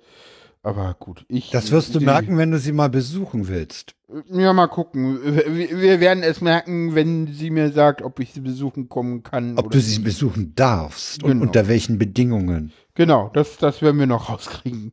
[0.64, 1.50] Aber gut, ich.
[1.52, 3.94] Das wirst du sie- merken, wenn du sie mal besuchen willst.
[4.30, 5.20] Ja, mal gucken.
[5.24, 9.58] Wir, wir werden es merken, wenn sie mir sagt, ob ich sie besuchen kommen kann.
[9.58, 10.04] Ob du sie nicht.
[10.06, 11.44] besuchen darfst und Genau.
[11.46, 12.72] unter welchen Bedingungen.
[12.96, 14.92] Genau, das, das werden wir noch rauskriegen.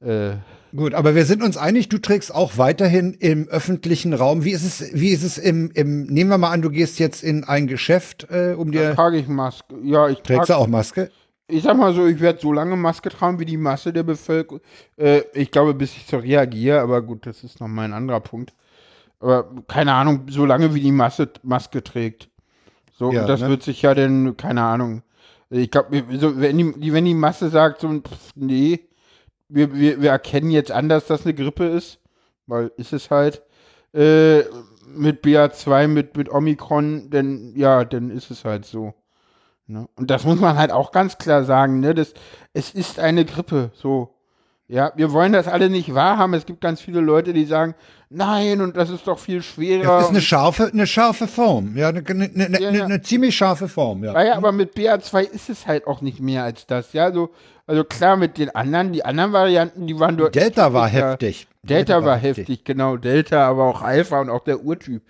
[0.00, 0.32] Äh,
[0.74, 4.44] Gut, aber wir sind uns einig, du trägst auch weiterhin im öffentlichen Raum.
[4.44, 7.22] Wie ist es, wie ist es im, im, nehmen wir mal an, du gehst jetzt
[7.22, 9.76] in ein Geschäft, äh, um dir, trage ich Maske.
[9.82, 11.10] Ja, ich trägst trage du auch Maske?
[11.52, 14.60] ich sag mal so, ich werde so lange Maske tragen wie die Masse der Bevölkerung.
[14.96, 18.20] Äh, ich glaube, bis ich so reagiere, aber gut, das ist noch mal ein anderer
[18.20, 18.54] Punkt.
[19.20, 22.28] Aber keine Ahnung, so lange wie die Masse Maske trägt.
[22.92, 23.48] So, Ja, und das ne?
[23.50, 25.02] wird sich ja dann, keine Ahnung.
[25.50, 28.80] Ich glaube, so, wenn, die, wenn die Masse sagt, so, pff, nee,
[29.54, 31.98] wir, wir, wir erkennen jetzt an, dass das eine Grippe ist,
[32.46, 33.42] weil ist es halt,
[33.92, 34.42] äh,
[34.94, 38.94] mit BA2, mit, mit Omikron, denn ja, dann ist es halt so.
[39.66, 39.88] Ne?
[39.96, 41.94] Und das muss man halt auch ganz klar sagen, ne?
[41.94, 42.14] Das,
[42.52, 44.14] es ist eine Grippe, so.
[44.72, 46.32] Ja, wir wollen das alle nicht wahrhaben.
[46.32, 47.74] Es gibt ganz viele Leute, die sagen,
[48.08, 49.98] nein, und das ist doch viel schwerer.
[49.98, 51.76] Das ist eine scharfe, eine scharfe Form.
[51.76, 52.84] Ja, eine, eine, eine, Ja, ja.
[52.86, 54.14] eine ziemlich scharfe Form, ja.
[54.14, 56.94] Naja, aber mit BA2 ist es halt auch nicht mehr als das.
[56.94, 57.28] Ja, so,
[57.66, 60.42] also klar, mit den anderen, die anderen Varianten, die waren deutlich.
[60.42, 61.10] Delta war heftiger.
[61.10, 61.48] heftig.
[61.62, 62.96] Delta war heftig, genau.
[62.96, 65.02] Delta, aber auch Alpha und auch der Urtyp.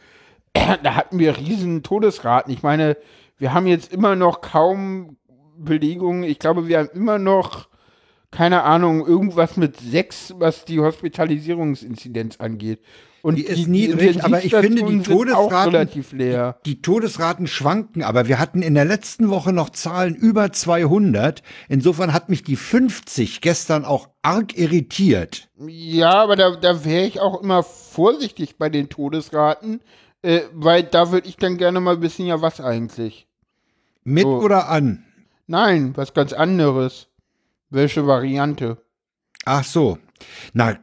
[0.82, 2.52] Da hatten wir riesen Todesraten.
[2.52, 2.96] Ich meine,
[3.38, 5.16] wir haben jetzt immer noch kaum
[5.56, 6.24] Belegungen.
[6.24, 7.68] Ich glaube, wir haben immer noch,
[8.32, 12.80] keine Ahnung, irgendwas mit sechs, was die Hospitalisierungsinzidenz angeht.
[13.22, 16.56] Und Die ist niedrig, aber ich finde, die Todesraten- relativ leer.
[16.66, 21.44] Die Todesraten schwanken, aber wir hatten in der letzten Woche noch Zahlen über 200.
[21.68, 25.48] Insofern hat mich die 50 gestern auch arg irritiert.
[25.64, 29.82] Ja, aber da, da wäre ich auch immer vorsichtig bei den Todesraten,
[30.22, 33.28] äh, weil da würde ich dann gerne mal wissen, ja, was eigentlich.
[34.02, 34.40] Mit So.
[34.40, 35.04] oder an?
[35.46, 37.06] Nein, was ganz anderes.
[37.72, 38.76] Welche Variante?
[39.44, 39.98] Ach so.
[40.52, 40.78] Na,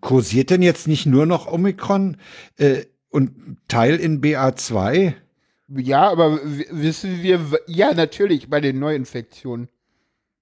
[0.00, 2.18] kursiert denn jetzt nicht nur noch Omikron
[2.58, 5.14] äh, und Teil in BA2?
[5.68, 9.68] Ja, aber wissen wir, ja, natürlich, bei den Neuinfektionen.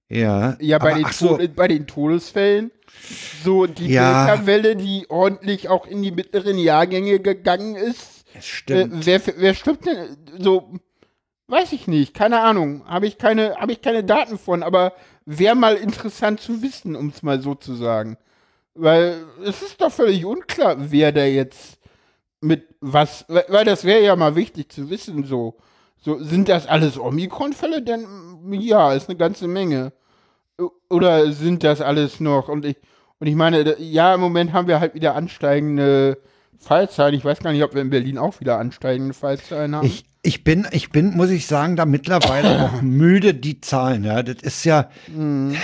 [0.09, 0.57] Ja.
[0.59, 2.71] Ja, bei, den, so, bei den Todesfällen.
[3.43, 4.27] So, die Ja.
[4.27, 8.25] Delta-Welle, die ordentlich auch in die mittleren Jahrgänge gegangen ist.
[8.33, 9.05] es Äh, stimmt.
[9.05, 10.73] wer, wer stirbt denn so?
[11.47, 12.85] Weiß ich nicht, keine Ahnung.
[12.85, 14.93] Habe ich keine, habe ich keine Daten von, aber
[15.25, 18.17] wäre mal interessant zu wissen, um es mal so zu sagen.
[18.75, 21.77] Weil es ist doch völlig unklar, wer da jetzt
[22.41, 25.57] mit was, weil das wäre ja mal wichtig zu wissen, so.
[26.01, 27.81] So, sind das alles Omikron-Fälle?
[27.81, 28.05] Denn
[28.51, 29.93] ja, ist eine ganze Menge.
[30.89, 32.49] Oder sind das alles noch?
[32.49, 32.75] Und ich,
[33.19, 36.21] und ich meine, ja, im Moment haben wir halt wieder ansteigende
[36.59, 37.15] Fallzahlen.
[37.15, 39.87] Ich weiß gar nicht, ob wir in Berlin auch wieder ansteigende Fallzahlen haben.
[39.87, 44.03] Ich, ich bin, ich bin, muss ich sagen, da mittlerweile auch müde, die Zahlen.
[44.03, 45.55] Ja, das ist ja, Mhm.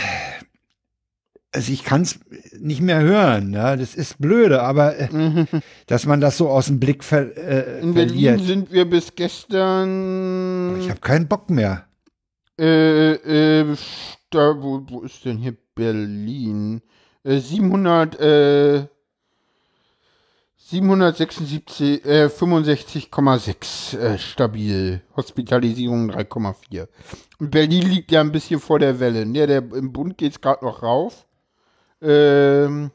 [1.52, 2.19] also ich kann es
[2.60, 3.53] nicht mehr hören.
[3.53, 5.45] Ja, das ist blöde, aber äh,
[5.88, 8.41] dass man das so aus dem Blick ver, äh, in Berlin verliert.
[8.41, 10.80] sind wir bis gestern.
[10.81, 11.86] Ich habe keinen Bock mehr.
[12.60, 13.76] Äh, äh,
[14.31, 16.81] da, wo, wo ist denn hier Berlin?
[17.23, 18.88] Äh, 700, äh,
[20.69, 25.01] 776, äh, 65,6 äh, stabil.
[25.15, 26.87] Hospitalisierung 3,4.
[27.39, 29.25] Und Berlin liegt ja ein bisschen vor der Welle.
[29.25, 29.47] Ne?
[29.47, 31.25] Der, Im Bund geht es gerade noch rauf.
[32.01, 32.91] Ähm,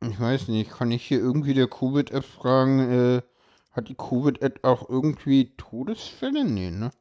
[0.00, 3.22] ich weiß nicht, kann ich hier irgendwie der Covid-App fragen, äh,
[3.72, 6.44] hat die Covid-App auch irgendwie Todesfälle?
[6.44, 6.92] Nee, ne?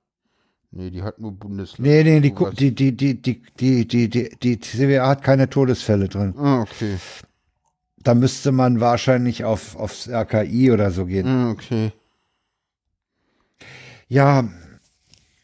[0.71, 1.87] Nee, die hat nur Bundesland.
[1.87, 6.09] Nee, nee, die, die, die, die, die, die, die, die, die CWA hat keine Todesfälle
[6.09, 6.33] drin.
[6.35, 6.97] Ah, okay.
[8.07, 11.27] Da müsste man wahrscheinlich auf, aufs RKI oder so gehen.
[11.27, 11.91] Ah, okay.
[14.07, 14.47] Ja,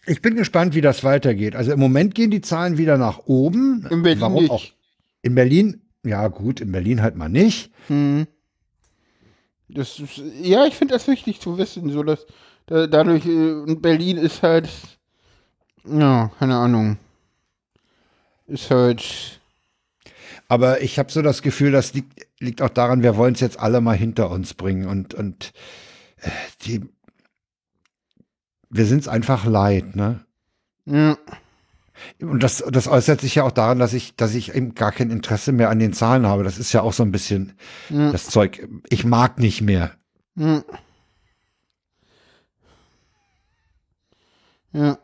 [0.05, 1.57] ich bin gespannt, wie das weitergeht.
[1.57, 3.85] Also im Moment gehen die Zahlen wieder nach oben.
[3.91, 4.49] In Berlin Warum nicht.
[4.49, 4.63] auch?
[5.23, 7.69] In Berlin, ja gut, in Berlin halt mal nicht.
[7.87, 8.27] Hm.
[9.67, 12.25] Das ist, ja, ich finde das wichtig zu wissen, so dass
[12.67, 14.69] da, dadurch äh, Berlin ist halt,
[15.83, 16.95] ja, keine Ahnung,
[18.47, 19.41] ist halt,
[20.53, 23.59] Aber ich habe so das Gefühl, das liegt, liegt auch daran, wir wollen es jetzt
[23.59, 25.51] alle mal hinter uns bringen und, und
[26.17, 26.29] äh,
[26.61, 26.81] die,
[28.69, 30.23] wir sind es einfach leid, ne?
[30.85, 31.17] ja,
[32.21, 35.09] Und das, das äußert sich ja auch daran, dass ich, dass ich eben gar kein
[35.09, 36.43] Interesse mehr an den Zahlen habe.
[36.43, 37.53] Das ist ja auch so ein bisschen
[37.89, 38.69] ja, das Zeug.
[38.89, 39.93] Ich mag nicht mehr.
[40.35, 40.63] ja.
[44.71, 44.99] Ja,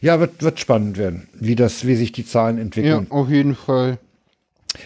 [0.00, 3.06] Ja, wird, wird spannend werden, wie das, wie sich die Zahlen ja, entwickeln.
[3.10, 3.98] auf jeden Fall.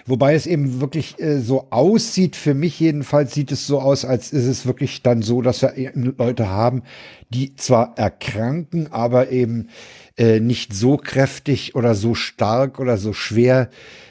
[0.07, 4.33] Wobei es eben wirklich äh, so aussieht, für mich jedenfalls sieht es so aus, als
[4.33, 6.83] ist es wirklich dann so, dass wir Leute haben,
[7.31, 9.69] die zwar erkranken, aber eben
[10.17, 13.71] äh, nicht so kräftig oder so stark oder so schwer,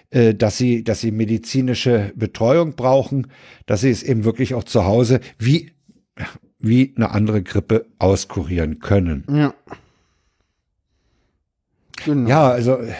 [0.10, 3.28] äh, dass sie, dass sie medizinische Betreuung brauchen,
[3.66, 5.72] dass sie es eben wirklich auch zu Hause wie,
[6.60, 9.26] wie eine andere Grippe auskurieren können.
[9.30, 9.54] Ja.
[12.06, 12.30] Genau.
[12.30, 12.94] Ja, also äh,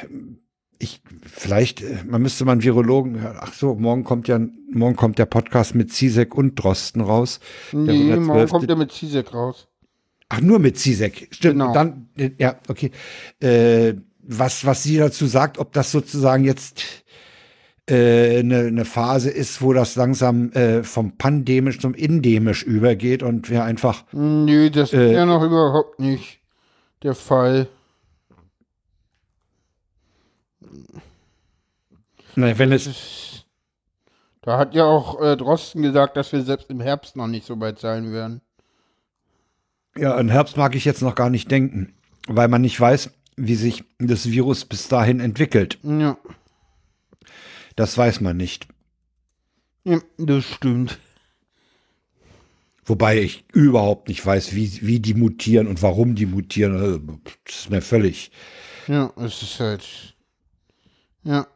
[0.80, 3.38] ich vielleicht, äh, man müsste mal einen Virologen hören.
[3.40, 4.40] Ach so, morgen kommt ja,
[4.72, 7.40] morgen kommt der Podcast mit Zizek und Drosten raus.
[7.72, 8.52] Der nee, morgen 112.
[8.52, 9.68] kommt er mit Zizek raus.
[10.30, 11.30] Ach, nur mit Zizek.
[11.32, 11.60] Stimmt.
[11.60, 11.74] Genau.
[11.74, 12.92] Dann, äh, ja, okay.
[13.40, 16.84] Äh, was, was sie dazu sagt, ob das sozusagen jetzt
[17.90, 23.50] äh, eine, eine Phase ist, wo das langsam äh, vom pandemisch zum endemisch übergeht und
[23.50, 26.42] wir einfach Nö, das Äh, ist ja noch überhaupt nicht
[27.04, 27.70] der Fall.
[32.36, 33.46] Na, wenn es
[34.42, 37.60] Da hat ja auch äh, Drosten gesagt, dass wir selbst im Herbst noch nicht so
[37.60, 38.42] weit sein werden.
[39.98, 41.94] ja, an Herbst mag ich jetzt noch gar nicht denken.
[42.28, 45.80] weil man nicht weiß, wie sich das Virus bis dahin entwickelt.
[45.84, 46.18] Ja.
[47.76, 48.68] Das weiß man nicht.
[49.86, 51.00] ja, das stimmt.
[52.86, 56.76] Wobei ich überhaupt nicht weiß, wie, wie die mutieren und warum die mutieren.
[56.78, 57.00] Also,
[57.46, 58.32] Das ist mir völlig.
[58.88, 60.16] Ja, es ist halt.
[61.24, 61.48] Ja.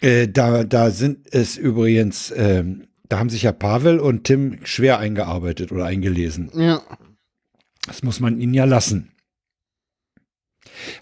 [0.00, 4.98] Äh, da, da sind es übrigens, ähm, da haben sich ja Pavel und Tim schwer
[4.98, 6.50] eingearbeitet oder eingelesen.
[6.54, 6.82] Ja.
[7.86, 9.12] Das muss man ihnen ja lassen.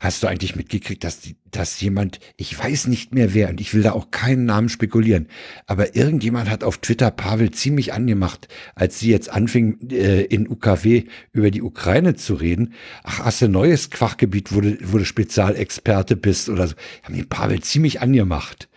[0.01, 3.75] Hast du eigentlich mitgekriegt, dass, die, dass jemand, ich weiß nicht mehr wer, und ich
[3.75, 5.29] will da auch keinen Namen spekulieren,
[5.67, 11.05] aber irgendjemand hat auf Twitter Pavel ziemlich angemacht, als sie jetzt anfing, äh, in UKW
[11.33, 12.75] über die Ukraine zu reden.
[13.03, 16.75] Ach, hast du ein neues Fachgebiet, wo du, wo du Spezialexperte bist oder so.
[17.03, 18.69] Haben den Pavel ziemlich angemacht.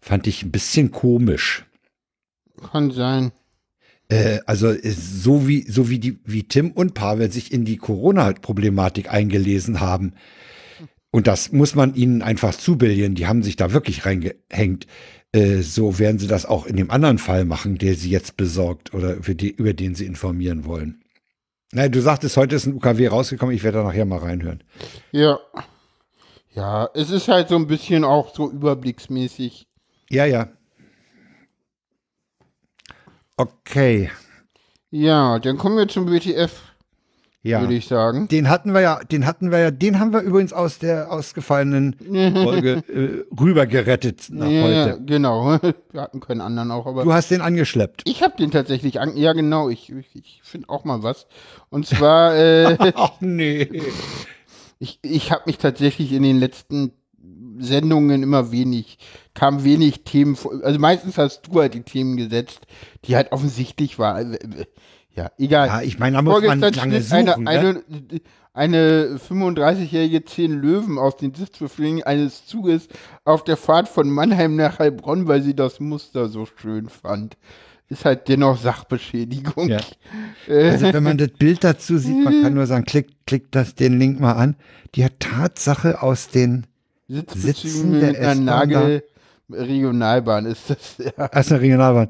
[0.00, 1.64] Fand ich ein bisschen komisch.
[2.70, 3.32] Kann sein.
[4.08, 7.76] Äh, also äh, so wie so wie die wie Tim und Pavel sich in die
[7.76, 10.14] Corona-Problematik eingelesen haben.
[11.10, 13.14] Und das muss man ihnen einfach zubilligen.
[13.14, 14.86] Die haben sich da wirklich reingehängt.
[15.32, 18.94] Äh, so werden sie das auch in dem anderen Fall machen, der sie jetzt besorgt
[18.94, 21.02] oder die, über den sie informieren wollen.
[21.72, 23.54] Na, du sagtest, heute ist ein UKW rausgekommen.
[23.54, 24.62] Ich werde da nachher mal reinhören.
[25.10, 25.38] Ja.
[26.54, 29.66] Ja, es ist halt so ein bisschen auch so überblicksmäßig.
[30.08, 30.55] Ja, ja.
[33.36, 34.10] Okay.
[34.90, 36.52] Ja, dann kommen wir zum WTF,
[37.42, 37.60] Ja.
[37.60, 38.28] würde ich sagen.
[38.28, 41.94] Den hatten wir ja, den hatten wir ja, den haben wir übrigens aus der ausgefallenen
[42.42, 45.02] Folge äh, rübergerettet nach ja, heute.
[45.04, 45.58] genau.
[45.92, 48.02] Wir hatten keinen anderen auch, aber Du hast den angeschleppt.
[48.06, 49.16] ich habe den tatsächlich an.
[49.16, 49.68] Ja, genau.
[49.68, 51.26] Ich, ich, ich finde auch mal was.
[51.68, 53.82] Und zwar, äh, Ach nee.
[54.78, 56.92] ich, ich habe mich tatsächlich in den letzten
[57.58, 58.98] Sendungen immer wenig,
[59.34, 60.52] kam wenig Themen vor.
[60.62, 62.60] Also meistens hast du halt die Themen gesetzt,
[63.04, 64.36] die halt offensichtlich waren.
[65.14, 65.68] Ja, egal.
[65.68, 67.48] Ja, ich meine, da muss man Vorgestern lange suchen.
[67.48, 67.82] eine, ne?
[67.88, 68.20] eine,
[68.52, 72.88] eine 35-jährige zehn Löwen aus den Sitzbefehlen eines Zuges
[73.24, 77.36] auf der Fahrt von Mannheim nach Heilbronn, weil sie das Muster so schön fand.
[77.88, 79.68] Ist halt dennoch Sachbeschädigung.
[79.68, 79.78] Ja.
[80.48, 83.74] Äh, Also wenn man das Bild dazu sieht, man kann nur sagen, klick, klick das,
[83.74, 84.54] den Link mal an.
[84.94, 86.66] Die hat Tatsache aus den,
[87.08, 89.02] Sitzbezüge Sitzen der Nagel
[89.50, 91.28] Regionalbahn ist das, ja.
[91.28, 92.08] der Regionalbahn.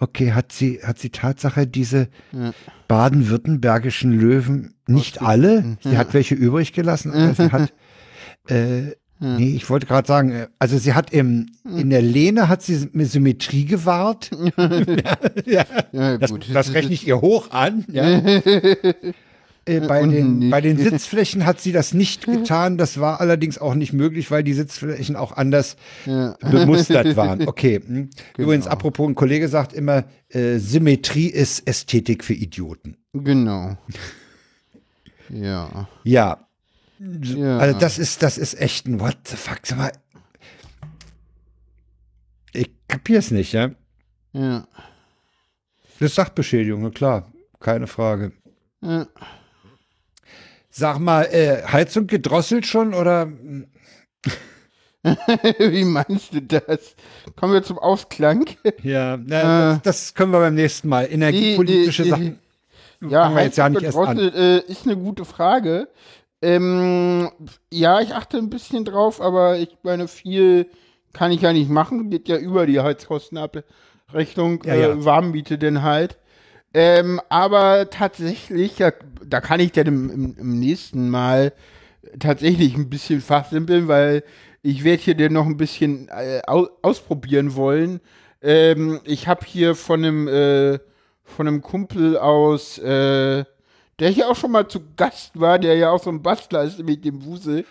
[0.00, 2.52] Okay, hat sie, hat sie Tatsache diese Ja.
[2.88, 7.74] baden-württembergischen Löwen, nicht alle, sie hat welche übrig gelassen, aber sie hat,
[8.48, 12.62] äh, nee, ich wollte gerade sagen, äh, also sie hat im, in der Lehne hat
[12.62, 14.30] sie eine Symmetrie gewahrt.
[15.44, 16.46] ja, Ja, das, gut.
[16.54, 17.84] das rechne ich ihr hoch an.
[17.92, 18.22] Ja.
[19.68, 22.78] Äh, bei, Unten den, bei den Sitzflächen hat sie das nicht getan.
[22.78, 25.76] Das war allerdings auch nicht möglich, weil die Sitzflächen auch anders
[26.06, 26.36] Ja.
[26.40, 27.46] bemustert waren.
[27.46, 27.80] Okay.
[27.84, 28.10] hm.
[28.36, 28.72] Übrigens, Genau.
[28.74, 32.96] apropos, ein Kollege sagt immer, äh, Symmetrie ist Ästhetik für Idioten.
[33.12, 33.76] Genau.
[35.30, 35.86] Ja.
[36.04, 36.48] Ja.
[36.98, 37.58] Ja.
[37.58, 39.58] Also das ist, das ist echt ein What the fuck.
[39.64, 39.92] Sag mal,
[42.52, 43.70] ich kapier's nicht, ja.
[44.32, 44.66] Ja.
[45.98, 47.30] Das ist Sachbeschädigung, klar.
[47.60, 48.32] Keine Frage.
[48.82, 49.06] ja.
[50.78, 53.26] Sag mal, äh, Heizung gedrosselt schon oder?
[55.58, 56.94] Wie meinst du das?
[57.34, 58.46] Kommen wir zum Ausklang.
[58.84, 61.10] Ja, na, das, das können wir beim nächsten Mal.
[61.10, 62.38] Energiepolitische Die- die- Sachen.
[63.10, 64.16] Ja, fangen wir jetzt ja nicht erst an.
[64.18, 64.34] gedrosselt
[64.68, 65.88] äh, ist eine gute Frage.
[66.42, 67.28] Ähm,
[67.72, 70.66] ja, ich achte ein bisschen drauf, aber ich meine, viel
[71.12, 72.10] kann ich ja nicht machen.
[72.10, 74.62] Geht ja über die Heizkostenabrechnung.
[74.64, 75.04] Ja, äh, ja.
[75.04, 76.18] Warmmiete denn halt.
[76.74, 78.92] Ähm, aber tatsächlich, ja,
[79.28, 81.52] da kann ich dann im, im, im nächsten Mal
[82.18, 84.22] tatsächlich ein bisschen fachsimpeln, weil
[84.62, 88.00] ich werde hier dann noch ein bisschen äh, au ausprobieren wollen.
[88.42, 90.78] Ähm, ich habe hier von einem, äh,
[91.24, 93.44] von einem Kumpel aus, äh,
[93.98, 96.78] der hier auch schon mal zu Gast war, der ja auch so ein Bastler ist
[96.78, 97.64] mit dem Wusel.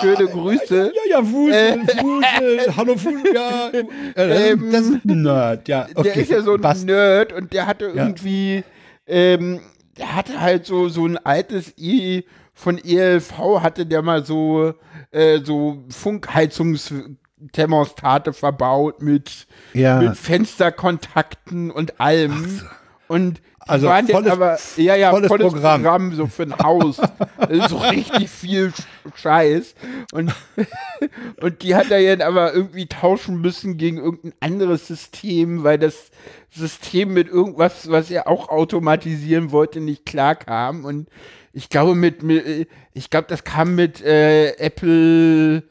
[0.00, 0.92] Schöne Grüße.
[0.94, 3.70] Ja, ja, Wusel, Wusel, hallo Wusel, ja.
[4.16, 5.86] Äh, Ähm, das ist ein Nerd, ja.
[5.94, 6.02] Okay.
[6.14, 6.84] Der ist ja so ein Passt.
[6.84, 8.64] Nerd und der hatte irgendwie,
[9.06, 9.60] ähm,
[9.98, 12.22] der hatte halt so, so ein altes E
[12.54, 14.72] von ELV hatte der mal so,
[15.10, 20.00] äh, so Funkheizungsthermostate verbaut mit, Ja.
[20.00, 22.62] mit Fensterkontakten und allem.
[23.08, 25.82] Und Also waren volles- aber, ja, ja, volles volles, Programm.
[25.82, 26.14] Programm.
[26.14, 26.96] so für ein Haus.
[27.68, 29.74] So richtig viel Sch- Scheiß.
[30.12, 30.34] Und,
[31.40, 36.10] und die hat er jetzt aber irgendwie tauschen müssen gegen irgendein anderes System, weil das
[36.50, 40.84] System mit irgendwas, was er auch automatisieren wollte, nicht klar kam.
[40.84, 41.08] Und
[41.52, 45.62] ich glaube, mit, mit ich glaube, das kam mit äh, Apple,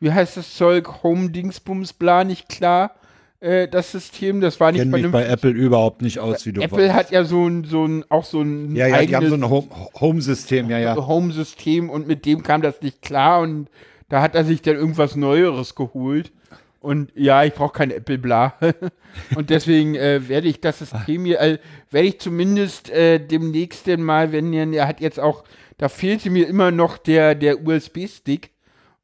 [0.00, 2.94] wie heißt das Zeug, Home Dingsbums bla nicht klar.
[3.42, 6.84] Äh, das System, das war nicht mich bei Apple überhaupt nicht aus, wie du Apple
[6.88, 6.94] weißt.
[6.94, 9.46] hat ja so ein, so ein, auch so ein Ja, ja, die haben eigenes so
[9.46, 9.68] ein Home-
[10.00, 10.96] Home-System, ja, ja.
[10.96, 13.68] Home-System und mit dem kam das nicht klar und
[14.08, 16.32] da hat er sich dann irgendwas Neueres geholt.
[16.80, 18.54] Und ja, ich brauche kein Apple Bla.
[19.36, 21.58] und deswegen äh, werde ich das System hier, äh,
[21.90, 25.44] werde ich zumindest äh, demnächst denn mal, wenn er, er hat jetzt auch,
[25.78, 28.50] da fehlte mir immer noch der, der USB-Stick,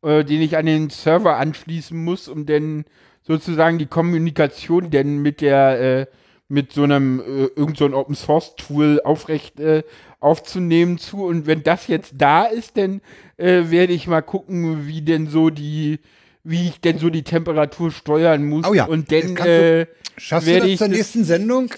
[0.03, 2.85] äh, den ich an den Server anschließen muss, um dann
[3.29, 6.07] sozusagen die Kommunikation denn mit der, äh,
[6.49, 9.83] mit so einem äh, irgend so Open Source Tool aufrecht äh,
[10.19, 11.25] aufzunehmen zu.
[11.25, 13.01] Und wenn das jetzt da ist, dann
[13.37, 16.01] äh, werde ich mal gucken, wie denn so die,
[16.43, 18.67] wie ich denn so die Temperatur steuern muss.
[18.67, 19.87] Oh ja, Und dann du- äh,
[20.17, 21.71] Schaffst du werde das ich zur nächsten Sendung?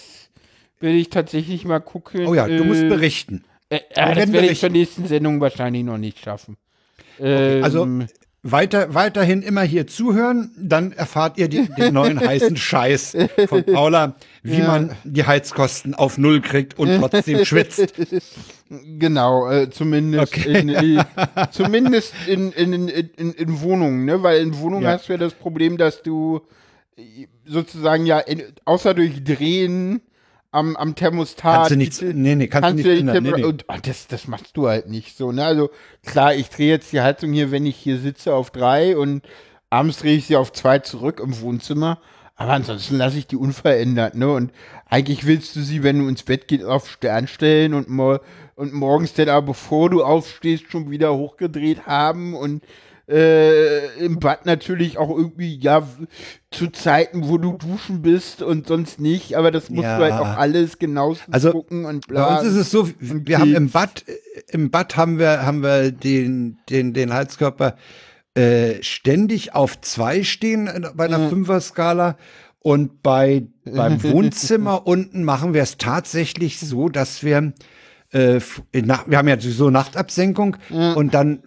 [0.78, 2.26] werde ich tatsächlich mal gucken.
[2.26, 3.44] Oh ja, du musst äh, berichten.
[3.68, 6.56] Äh, äh, das werde ich zur nächsten Sendung wahrscheinlich noch nicht schaffen.
[7.18, 7.86] Ähm, Also
[8.42, 14.16] weiter, weiterhin immer hier zuhören, dann erfahrt ihr die, den neuen heißen Scheiß von Paula,
[14.42, 14.66] wie Ja.
[14.66, 17.92] man die Heizkosten auf Null kriegt und trotzdem schwitzt.
[18.98, 20.60] Genau, äh, zumindest Okay.
[20.60, 21.04] in, äh,
[21.50, 24.22] zumindest in, in, in, in, in Wohnungen, ne?
[24.22, 24.92] Weil in Wohnungen Ja.
[24.92, 26.40] hast du ja das Problem, dass du
[26.96, 30.02] äh, sozusagen ja in, außer durch Drehen
[30.52, 31.54] am, am Thermostat.
[31.54, 33.22] Kannst du nichts, nee, nee, kannst, kannst du nicht ändern.
[33.22, 33.44] Nee, nee.
[33.44, 35.44] Und, ah, das, das machst du halt nicht so, ne?
[35.44, 35.70] Also
[36.04, 39.22] klar, ich drehe jetzt die Heizung hier, wenn ich hier sitze, auf drei und
[39.70, 42.00] abends drehe ich sie auf zwei zurück im Wohnzimmer.
[42.34, 44.32] Aber ansonsten lasse ich die unverändert, ne?
[44.32, 44.52] Und
[44.86, 48.22] eigentlich willst du sie, wenn du ins Bett gehst, auf Stern stellen und, mor
[48.56, 52.64] und morgens dann aber, bevor du aufstehst, schon wieder hochgedreht haben und
[53.10, 55.86] äh, im Bad natürlich auch irgendwie, ja,
[56.50, 59.98] zu Zeiten, wo du duschen bist und sonst nicht, aber das musst Ja.
[59.98, 62.38] du halt auch alles genauestens Also, gucken und Bei bla.
[62.38, 63.70] uns ist es so, wir haben im.
[63.70, 64.04] Bad,
[64.48, 67.76] im Bad haben wir, haben wir den, den, den Heizkörper
[68.34, 72.16] äh, ständig auf zwei stehen bei einer Fünfer-Skala.
[72.62, 77.54] Und bei, beim Wohnzimmer unten machen wir es tatsächlich so, dass wir,
[78.12, 78.38] äh,
[78.72, 80.56] wir haben ja sowieso Nachtabsenkung
[80.94, 81.42] und dann,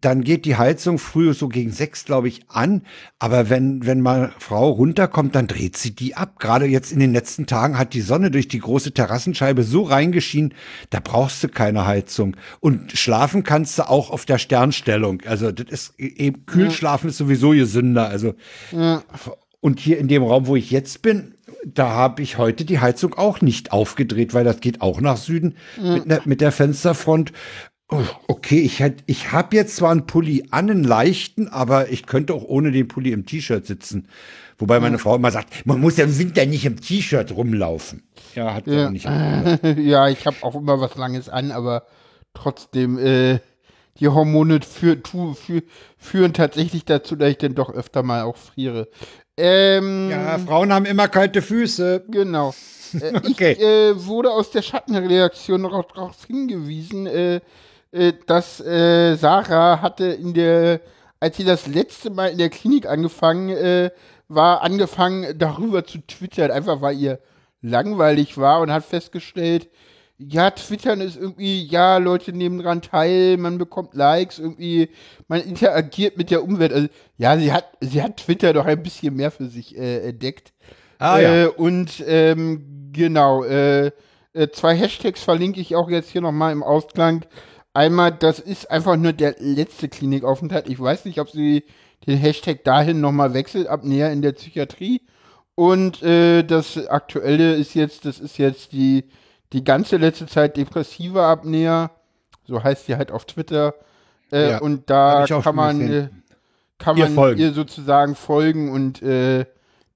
[0.00, 2.82] dann geht die Heizung früh so gegen sechs, glaube ich, an.
[3.18, 6.38] Aber wenn, wenn mal Frau runterkommt, dann dreht sie die ab.
[6.38, 10.54] Gerade jetzt in den letzten Tagen hat die Sonne durch die große Terrassenscheibe so reingeschienen,
[10.90, 12.36] da brauchst du keine Heizung.
[12.60, 15.22] Und schlafen kannst du auch auf der Sternstellung.
[15.26, 18.08] Also das ist eben, Kühlschlafen ist sowieso gesünder.
[18.08, 18.34] Also
[19.60, 21.34] und hier in dem Raum, wo ich jetzt bin,
[21.64, 25.56] da habe ich heute die Heizung auch nicht aufgedreht, weil das geht auch nach Süden
[25.80, 27.32] mit, ne, mit der Fensterfront.
[27.88, 32.06] Oh, Okay, ich, hätt- ich habe jetzt zwar einen Pulli an, einen leichten, aber ich
[32.06, 34.08] könnte auch ohne den Pulli im T-Shirt sitzen.
[34.58, 38.02] Wobei meine Frau immer sagt, man muss ja im Winter nicht im T-Shirt rumlaufen.
[38.34, 38.90] Ja, hat sie Ja.
[38.90, 39.04] nicht.
[39.78, 41.84] ja, ich habe auch immer was Langes an, aber
[42.34, 43.38] trotzdem, äh,
[44.00, 45.62] die Hormone für, tu, für,
[45.96, 48.88] führen tatsächlich dazu, dass ich dann doch öfter mal auch friere.
[49.36, 52.04] Ähm, Ja, Frauen haben immer kalte Füße.
[52.08, 52.54] genau.
[53.00, 53.52] Äh, Okay.
[53.52, 57.40] Ich äh, wurde aus der Schattenreaktion noch darauf hingewiesen, äh,
[57.96, 60.80] äh, dass äh, Sarah hatte in der,
[61.20, 63.90] als sie das letzte Mal in der Klinik angefangen äh,
[64.28, 67.18] war, angefangen darüber zu twittern, einfach weil ihr
[67.62, 69.68] langweilig war und hat festgestellt,
[70.18, 74.88] ja, Twittern ist irgendwie, ja, Leute nehmen dran teil, man bekommt Likes, irgendwie,
[75.28, 76.72] man interagiert mit der Umwelt.
[76.72, 80.54] Also, ja, sie hat, sie hat Twitter doch ein bisschen mehr für sich äh, entdeckt.
[80.98, 81.48] Ah, äh, ja.
[81.48, 83.90] Und ähm, genau, äh,
[84.32, 87.24] äh, zwei Hashtags verlinke ich auch jetzt hier nochmal im Ausklang.
[87.76, 90.66] Einmal, das ist einfach nur der letzte Klinikaufenthalt.
[90.68, 91.64] Ich weiß nicht, ob sie
[92.06, 95.02] den Hashtag dahin nochmal wechselt, ab näher in der Psychiatrie.
[95.54, 99.04] Und äh, das aktuelle ist jetzt, das ist jetzt die,
[99.52, 101.90] die ganze letzte Zeit depressive Apnea.
[102.46, 103.74] So heißt sie halt auf Twitter.
[104.32, 106.08] Äh, Ja, und da kann man, äh,
[106.78, 107.40] kann Ihr man folgen.
[107.40, 109.44] ihr sozusagen folgen und äh,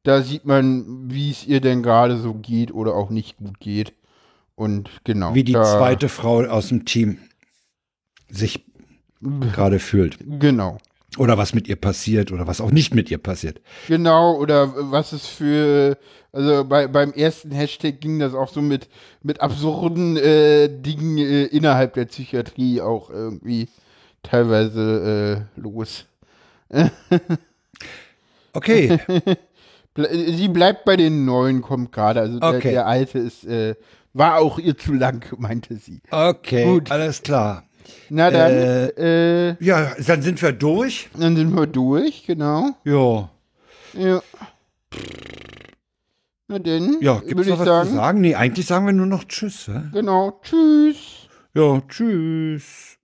[0.02, 3.94] da sieht man, wie es ihr denn gerade so geht oder auch nicht gut geht.
[4.54, 5.34] Und genau.
[5.34, 7.18] Wie die zweite Frau aus dem Team
[8.30, 8.64] sich
[9.52, 10.18] gerade fühlt.
[10.40, 10.78] Genau.
[11.18, 13.60] Oder was mit ihr passiert oder was auch nicht mit ihr passiert.
[13.88, 15.98] Genau, oder was es für,
[16.32, 18.88] also bei, beim ersten Hashtag ging das auch so mit,
[19.22, 23.68] mit absurden äh, Dingen äh, innerhalb der Psychiatrie auch irgendwie
[24.22, 26.06] teilweise äh, los.
[28.52, 28.98] Okay,
[29.96, 32.20] sie bleibt bei den neuen, kommt gerade.
[32.20, 32.70] Also der, Okay.
[32.72, 33.76] der alte ist, äh,
[34.12, 36.00] war auch ihr zu lang, meinte sie.
[36.10, 36.90] okay, Gut.
[36.90, 37.64] alles klar.
[38.12, 41.08] Na dann, Äh, äh, Ja, dann sind wir durch.
[41.16, 42.70] dann sind wir durch, genau.
[42.84, 43.30] Ja,
[43.94, 44.20] Ja.
[46.48, 47.88] Na denn, ja gibt's noch ich was sagen.
[47.90, 48.20] zu sagen?
[48.20, 49.68] Nee, eigentlich sagen wir nur noch Tschüss.
[49.68, 49.82] hä?
[49.92, 51.28] Genau, tschüss.
[51.54, 52.96] Ja, tschüss.